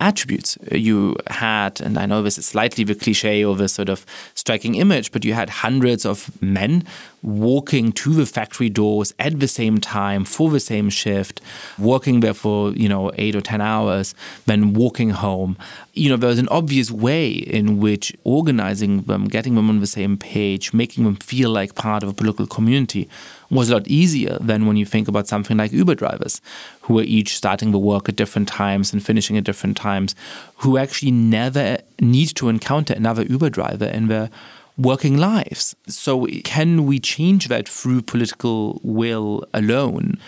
attributes 0.00 0.58
you 0.72 1.16
had, 1.28 1.80
and 1.80 1.98
I 1.98 2.06
know 2.06 2.22
this 2.22 2.38
is 2.38 2.46
slightly 2.46 2.84
the 2.84 2.94
cliche 2.94 3.44
or 3.44 3.54
the 3.54 3.68
sort 3.68 3.88
of 3.88 4.04
striking 4.34 4.74
image, 4.74 5.12
but 5.12 5.24
you 5.24 5.34
had 5.34 5.48
hundreds 5.48 6.04
of 6.04 6.30
men 6.42 6.84
walking 7.24 7.90
to 7.90 8.12
the 8.12 8.26
factory 8.26 8.68
doors 8.68 9.14
at 9.18 9.40
the 9.40 9.48
same 9.48 9.78
time 9.78 10.24
for 10.24 10.50
the 10.50 10.60
same 10.60 10.90
shift, 10.90 11.40
working 11.78 12.20
there 12.20 12.34
for, 12.34 12.70
you 12.72 12.88
know, 12.88 13.10
eight 13.16 13.34
or 13.34 13.40
10 13.40 13.60
hours, 13.60 14.14
then 14.46 14.74
walking 14.74 15.10
home. 15.10 15.56
You 15.94 16.10
know, 16.10 16.16
there's 16.16 16.38
an 16.38 16.48
obvious 16.48 16.90
way 16.90 17.30
in 17.30 17.80
which 17.80 18.14
organizing 18.24 19.02
them, 19.02 19.24
getting 19.26 19.54
them 19.54 19.70
on 19.70 19.80
the 19.80 19.86
same 19.86 20.18
page, 20.18 20.72
making 20.72 21.04
them 21.04 21.16
feel 21.16 21.50
like 21.50 21.74
part 21.74 22.02
of 22.02 22.10
a 22.10 22.14
political 22.14 22.46
community 22.46 23.08
was 23.50 23.70
a 23.70 23.74
lot 23.74 23.86
easier 23.86 24.36
than 24.40 24.66
when 24.66 24.76
you 24.76 24.84
think 24.84 25.08
about 25.08 25.28
something 25.28 25.56
like 25.56 25.72
Uber 25.72 25.94
drivers, 25.94 26.40
who 26.82 26.98
are 26.98 27.04
each 27.04 27.36
starting 27.36 27.70
the 27.70 27.78
work 27.78 28.08
at 28.08 28.16
different 28.16 28.48
times 28.48 28.92
and 28.92 29.04
finishing 29.04 29.36
at 29.36 29.44
different 29.44 29.76
times, 29.76 30.14
who 30.56 30.76
actually 30.76 31.12
never 31.12 31.78
need 32.00 32.28
to 32.34 32.48
encounter 32.48 32.92
another 32.94 33.22
Uber 33.22 33.50
driver 33.50 33.86
in 33.86 34.08
their 34.08 34.28
working 34.76 35.16
lives. 35.16 35.74
So, 35.86 36.26
can 36.44 36.86
we 36.86 36.98
change 36.98 37.48
that 37.48 37.68
through 37.68 38.02
political 38.02 38.80
will 38.82 39.44
alone? 39.54 40.18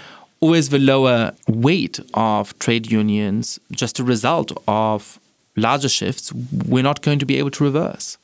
Or 0.41 0.55
is 0.55 0.69
the 0.69 0.79
lower 0.79 1.33
weight 1.49 1.99
of 2.15 2.57
trade 2.59 2.91
unions 2.93 3.59
just 3.71 3.99
a 3.99 4.05
result 4.05 4.53
of 4.69 5.19
larger 5.57 5.89
shifts 5.89 6.33
we're 6.33 6.83
not 6.83 7.03
going 7.03 7.19
to 7.19 7.27
be 7.27 7.39
able 7.39 7.51
to 7.53 7.65
reverse? 7.65 8.19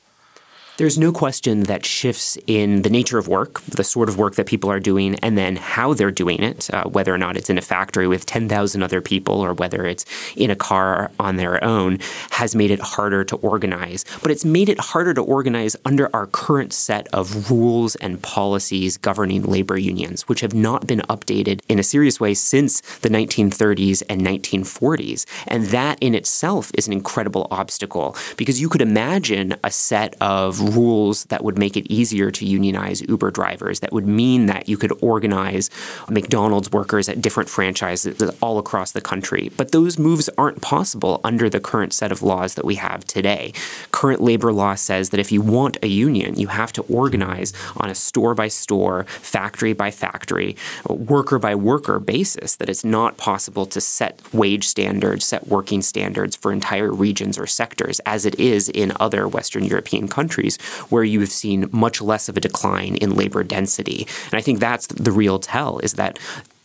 There's 0.77 0.97
no 0.97 1.11
question 1.11 1.63
that 1.63 1.85
shifts 1.85 2.35
in 2.47 2.81
the 2.81 2.89
nature 2.89 3.19
of 3.19 3.27
work, 3.27 3.61
the 3.61 3.83
sort 3.83 4.09
of 4.09 4.17
work 4.17 4.33
that 4.35 4.47
people 4.47 4.71
are 4.71 4.79
doing, 4.79 5.13
and 5.19 5.37
then 5.37 5.55
how 5.55 5.93
they're 5.93 6.09
doing 6.09 6.41
it, 6.41 6.67
uh, 6.73 6.85
whether 6.85 7.13
or 7.13 7.17
not 7.19 7.37
it's 7.37 7.51
in 7.51 7.59
a 7.59 7.61
factory 7.61 8.07
with 8.07 8.25
10,000 8.25 8.81
other 8.81 8.99
people 8.99 9.39
or 9.39 9.53
whether 9.53 9.85
it's 9.85 10.03
in 10.35 10.49
a 10.49 10.55
car 10.55 11.11
on 11.19 11.35
their 11.35 11.63
own, 11.63 11.99
has 12.31 12.55
made 12.55 12.71
it 12.71 12.79
harder 12.79 13.23
to 13.23 13.35
organize. 13.35 14.03
But 14.23 14.31
it's 14.31 14.43
made 14.43 14.67
it 14.67 14.79
harder 14.79 15.13
to 15.13 15.21
organize 15.21 15.75
under 15.85 16.09
our 16.11 16.25
current 16.25 16.73
set 16.73 17.07
of 17.13 17.51
rules 17.51 17.93
and 17.97 18.19
policies 18.23 18.97
governing 18.97 19.43
labor 19.43 19.77
unions, 19.77 20.23
which 20.23 20.41
have 20.41 20.55
not 20.55 20.87
been 20.87 21.01
updated 21.01 21.61
in 21.69 21.77
a 21.77 21.83
serious 21.83 22.19
way 22.19 22.33
since 22.33 22.81
the 23.01 23.09
1930s 23.09 24.01
and 24.09 24.21
1940s. 24.21 25.27
And 25.45 25.65
that 25.65 25.99
in 26.01 26.15
itself 26.15 26.71
is 26.73 26.87
an 26.87 26.93
incredible 26.93 27.47
obstacle 27.51 28.15
because 28.37 28.59
you 28.59 28.69
could 28.69 28.81
imagine 28.81 29.55
a 29.63 29.69
set 29.69 30.15
of 30.19 30.62
rules 30.63 31.25
that 31.25 31.43
would 31.43 31.57
make 31.57 31.77
it 31.77 31.85
easier 31.91 32.31
to 32.31 32.45
unionize 32.45 33.01
Uber 33.01 33.31
drivers, 33.31 33.81
that 33.81 33.93
would 33.93 34.07
mean 34.07 34.45
that 34.47 34.67
you 34.69 34.77
could 34.77 34.93
organize 35.01 35.69
McDonald's 36.09 36.71
workers 36.71 37.09
at 37.09 37.21
different 37.21 37.49
franchises 37.49 38.21
all 38.41 38.57
across 38.57 38.91
the 38.91 39.01
country. 39.01 39.51
But 39.57 39.71
those 39.71 39.99
moves 39.99 40.29
aren't 40.37 40.61
possible 40.61 41.19
under 41.23 41.49
the 41.49 41.59
current 41.59 41.93
set 41.93 42.11
of 42.11 42.21
laws 42.21 42.55
that 42.55 42.65
we 42.65 42.75
have 42.75 43.05
today. 43.05 43.53
Current 43.91 44.21
labor 44.21 44.51
law 44.51 44.75
says 44.75 45.09
that 45.09 45.19
if 45.19 45.31
you 45.31 45.41
want 45.41 45.77
a 45.83 45.87
union, 45.87 46.39
you 46.39 46.47
have 46.47 46.73
to 46.73 46.81
organize 46.83 47.53
on 47.77 47.89
a 47.89 47.95
store 47.95 48.33
by 48.33 48.47
store, 48.47 49.03
factory 49.05 49.73
by 49.73 49.91
factory, 49.91 50.55
worker 50.87 51.39
by 51.39 51.55
worker 51.55 51.99
basis, 51.99 52.55
that 52.55 52.69
it's 52.69 52.85
not 52.85 53.17
possible 53.17 53.65
to 53.65 53.81
set 53.81 54.21
wage 54.33 54.67
standards, 54.67 55.25
set 55.25 55.47
working 55.47 55.81
standards 55.81 56.35
for 56.35 56.51
entire 56.51 56.91
regions 56.91 57.37
or 57.37 57.47
sectors 57.47 57.99
as 58.05 58.25
it 58.25 58.39
is 58.39 58.69
in 58.69 58.93
other 58.99 59.27
Western 59.27 59.65
European 59.65 60.07
countries 60.07 60.52
countries 60.57 60.89
where 60.89 61.03
you 61.03 61.19
have 61.19 61.31
seen 61.31 61.69
much 61.71 62.01
less 62.01 62.29
of 62.29 62.37
a 62.37 62.39
decline 62.39 62.95
in 62.95 63.15
labor 63.15 63.43
density. 63.43 64.07
And 64.31 64.35
I 64.35 64.41
think 64.41 64.59
that's 64.59 64.87
the 64.87 65.11
real 65.11 65.39
tell 65.39 65.79
is 65.79 65.93
that 65.93 66.19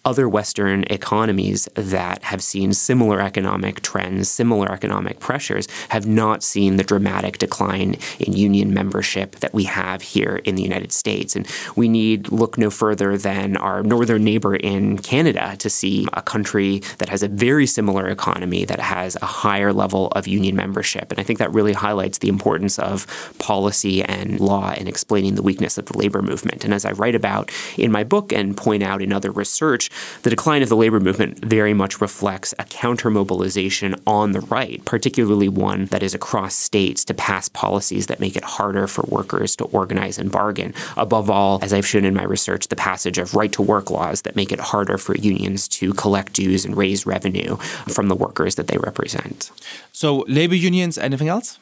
other 0.05 0.29
Western 0.29 0.85
economies 0.85 1.69
that 1.75 2.23
have 2.25 2.43
seen 2.43 2.73
similar 2.73 3.21
economic 3.21 3.81
trends, 3.83 4.29
similar 4.29 4.71
economic 4.73 5.21
pressures, 5.21 5.69
have 5.91 6.07
not 6.07 6.43
seen 6.43 6.77
the 6.77 6.85
dramatic 6.85 7.39
decline 7.39 7.97
in 8.19 8.33
union 8.33 8.73
membership 8.73 9.37
that 9.37 9.53
we 9.53 9.65
have 9.65 10.03
here 10.03 10.41
in 10.45 10.55
the 10.55 10.63
United 10.63 10.93
States. 10.93 11.37
And 11.37 11.47
we 11.77 11.89
need 11.89 12.31
look 12.31 12.57
no 12.57 12.71
further 12.71 13.17
than 13.19 13.57
our 13.57 13.83
northern 13.83 14.25
neighbor 14.25 14.55
in 14.57 14.99
Canada 14.99 15.57
to 15.59 15.69
see 15.69 16.07
a 16.13 16.23
country 16.23 16.79
that 16.99 17.09
has 17.09 17.23
a 17.23 17.29
very 17.29 17.67
similar 17.67 18.09
economy 18.09 18.65
that 18.65 18.81
has 18.81 19.17
a 19.21 19.27
higher 19.27 19.73
level 19.73 20.09
of 20.09 20.27
union 20.27 20.57
membership. 20.57 21.11
And 21.11 21.21
I 21.21 21.23
think 21.23 21.39
that 21.39 21.53
really 21.53 21.73
highlights 21.73 22.19
the 22.19 22.29
importance 22.29 22.79
of 22.79 23.07
policy 23.39 24.03
and 24.03 24.41
law 24.41 24.73
in 24.73 24.89
explaining 24.89 25.35
the 25.35 25.43
weakness 25.43 25.79
of 25.79 25.87
the 25.87 25.99
labor 25.99 26.23
movement. 26.23 26.65
And 26.65 26.73
as 26.73 26.85
I 26.85 26.93
write 26.93 27.15
about 27.15 27.51
in 27.77 27.93
my 27.93 28.05
book 28.05 28.33
and 28.33 28.57
point 28.57 28.83
out 28.83 29.03
in 29.03 29.13
other 29.13 29.31
research, 29.31 29.88
the 30.23 30.31
decline 30.31 30.63
of 30.63 30.69
the 30.69 30.77
labor 30.77 31.01
movement 31.01 31.45
very 31.45 31.75
much 31.75 32.01
reflects 32.01 32.55
a 32.59 32.65
counter 32.65 33.11
mobilization 33.11 33.95
on 34.07 34.33
the 34.33 34.41
right, 34.41 34.85
particularly 34.85 35.49
one 35.49 35.87
that 35.87 36.03
is 36.03 36.15
across 36.15 36.55
states 36.55 37.05
to 37.07 37.15
pass 37.15 37.49
policies 37.49 38.07
that 38.07 38.21
make 38.21 38.37
it 38.37 38.45
harder 38.45 38.87
for 38.87 39.03
workers 39.09 39.57
to 39.57 39.65
organize 39.65 40.19
and 40.19 40.33
bargain. 40.33 40.75
Above 40.97 41.31
all, 41.31 41.59
as 41.63 41.73
I've 41.73 41.87
shown 41.87 42.05
in 42.05 42.15
my 42.15 42.25
research, 42.25 42.69
the 42.69 42.77
passage 42.77 43.19
of 43.19 43.35
right 43.35 43.53
to 43.53 43.63
work 43.63 43.91
laws 43.91 44.23
that 44.23 44.37
make 44.37 44.53
it 44.53 44.61
harder 44.61 44.99
for 44.99 45.17
unions 45.17 45.69
to 45.69 45.93
collect 45.95 46.33
dues 46.33 46.65
and 46.65 46.77
raise 46.77 47.07
revenue 47.07 47.57
from 47.89 48.09
the 48.09 48.15
workers 48.15 48.57
that 48.57 48.69
they 48.69 48.79
represent. 48.79 49.51
So, 49.93 50.25
labor 50.29 50.55
unions, 50.55 50.99
anything 50.99 51.29
else? 51.29 51.59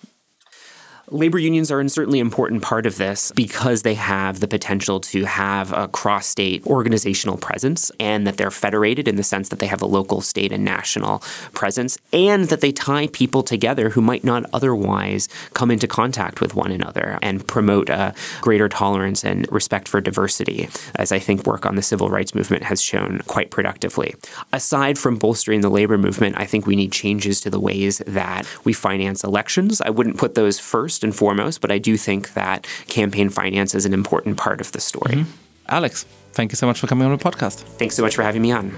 Labor 1.13 1.39
unions 1.39 1.71
are 1.71 1.81
a 1.81 1.89
certainly 1.89 2.19
important 2.19 2.63
part 2.63 2.85
of 2.85 2.97
this 2.97 3.31
because 3.37 3.83
they 3.83 3.95
have 3.95 4.41
the 4.41 4.49
potential 4.49 4.99
to 4.99 5.25
have 5.25 5.73
a 5.73 5.87
cross 5.87 6.27
state 6.27 6.67
organizational 6.67 7.37
presence 7.37 7.93
and 8.01 8.27
that 8.27 8.39
they're 8.39 8.51
federated 8.51 9.07
in 9.07 9.15
the 9.15 9.23
sense 9.23 9.49
that 9.51 9.61
they 9.61 9.69
have 9.69 9.81
a 9.81 9.87
local, 9.87 10.21
state, 10.21 10.51
and 10.51 10.65
national 10.65 11.21
presence 11.53 11.97
and 12.13 12.49
that 12.49 12.61
they 12.61 12.73
tie 12.73 13.07
people 13.09 13.45
together 13.45 13.91
who 13.91 14.01
might 14.01 14.25
not 14.25 14.47
otherwise 14.53 15.29
come 15.55 15.71
into 15.71 15.87
contact 15.87 16.41
with 16.41 16.57
one 16.57 16.73
another 16.73 17.21
and 17.23 17.47
promote 17.47 17.89
a 17.89 18.13
greater 18.41 18.69
tolerance 18.69 19.25
and 19.25 19.47
respect 19.53 19.87
for 19.87 20.01
diversity, 20.01 20.69
as 20.97 21.13
I 21.13 21.21
think 21.21 21.47
work 21.47 21.65
on 21.65 21.77
the 21.77 21.83
civil 21.83 22.11
rights 22.11 22.35
movement 22.35 22.65
has 22.65 22.83
shown 22.83 23.23
quite 23.29 23.53
productively. 23.53 24.17
Aside 24.53 24.99
from 24.99 25.19
bolstering 25.19 25.61
the 25.61 25.71
labor 25.71 25.99
movement, 25.99 26.37
I 26.37 26.47
think 26.47 26.67
we 26.67 26.75
need 26.75 26.91
changes 26.91 27.41
to 27.43 27.51
the 27.51 27.61
ways 27.61 27.99
that 28.09 28.45
we 28.65 28.73
finance 28.73 29.23
elections. 29.23 29.81
I 29.81 29.91
wouldn't 29.91 30.19
put 30.19 30.35
those 30.35 30.59
first 30.59 30.96
first 30.97 31.05
and 31.05 31.15
foremost, 31.15 31.61
but 31.61 31.71
I 31.71 31.79
do 31.79 31.99
think 31.99 32.33
that 32.33 32.67
campaign 32.89 33.29
finance 33.29 33.75
is 33.75 33.85
an 33.85 33.93
important 33.93 34.39
part 34.39 34.63
of 34.63 34.73
the 34.73 34.81
story. 34.81 35.17
Mm-hmm. 35.17 35.31
Alex, 35.69 36.07
thank 36.33 36.53
you 36.53 36.57
so 36.57 36.67
much 36.67 36.81
for 36.81 36.87
coming 36.87 37.07
on 37.07 37.15
the 37.15 37.23
podcast. 37.23 37.65
Thanks 37.79 37.95
so 37.97 38.03
much 38.03 38.15
for 38.15 38.23
having 38.23 38.41
me 38.41 38.51
on. 38.51 38.71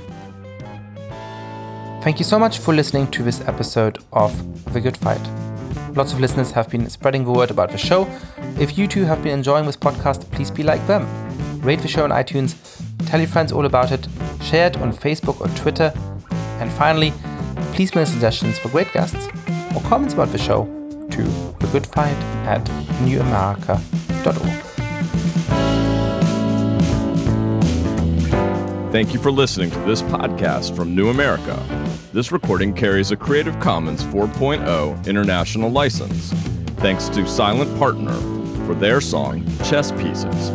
Thank 2.03 2.19
you 2.19 2.25
so 2.25 2.39
much 2.39 2.59
for 2.59 2.75
listening 2.75 3.07
to 3.13 3.23
this 3.23 3.41
episode 3.47 3.99
of 4.13 4.33
The 4.73 4.81
Good 4.81 4.97
Fight. 4.97 5.25
Lots 5.95 6.13
of 6.13 6.19
listeners 6.19 6.51
have 6.53 6.69
been 6.69 6.91
spreading 6.91 7.25
the 7.25 7.31
word 7.31 7.53
about 7.53 7.71
the 7.71 7.79
show. 7.79 8.09
If 8.59 8.77
you 8.77 8.89
too 8.89 9.05
have 9.05 9.23
been 9.23 9.39
enjoying 9.39 9.67
this 9.67 9.77
podcast, 9.77 10.29
please 10.33 10.51
be 10.51 10.65
like 10.65 10.85
them. 10.89 11.07
Rate 11.61 11.83
the 11.83 11.89
show 11.89 12.03
on 12.03 12.11
iTunes, 12.11 12.57
tell 13.07 13.21
your 13.21 13.29
friends 13.29 13.53
all 13.53 13.65
about 13.65 13.93
it, 13.93 14.09
share 14.43 14.67
it 14.67 14.77
on 14.79 14.93
Facebook 14.93 15.41
or 15.41 15.49
Twitter, 15.57 15.93
and 16.61 16.73
finally, 16.73 17.13
please 17.75 17.95
make 17.95 18.09
suggestions 18.09 18.59
for 18.59 18.71
great 18.71 18.93
guests 18.93 19.29
or 19.75 19.83
comments 19.83 20.15
about 20.15 20.33
the 20.33 20.39
show 20.39 20.67
to 21.11 21.48
Good 21.73 21.87
Fight 21.87 22.17
at 22.47 22.65
newamerica.org. 23.03 24.65
Thank 28.91 29.13
you 29.13 29.21
for 29.21 29.31
listening 29.31 29.71
to 29.71 29.79
this 29.81 30.01
podcast 30.01 30.75
from 30.75 30.95
New 30.95 31.11
America. 31.11 31.63
This 32.15 32.33
recording 32.33 32.73
carries 32.73 33.11
a 33.11 33.17
Creative 33.17 33.59
Commons 33.61 34.03
4.0 34.05 35.07
international 35.07 35.71
license. 35.71 36.33
Thanks 36.79 37.11
to 37.11 37.27
Silent 37.27 37.77
Partner 37.79 38.15
for 38.65 38.75
their 38.75 39.03
song 39.03 39.45
Chess 39.63 39.93
Pieces. 39.93 40.49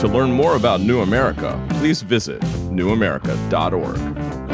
To 0.00 0.06
learn 0.06 0.30
more 0.30 0.54
about 0.54 0.80
New 0.80 1.00
America, 1.00 1.60
please 1.70 2.02
visit 2.02 2.40
newamerica.org. 2.70 4.47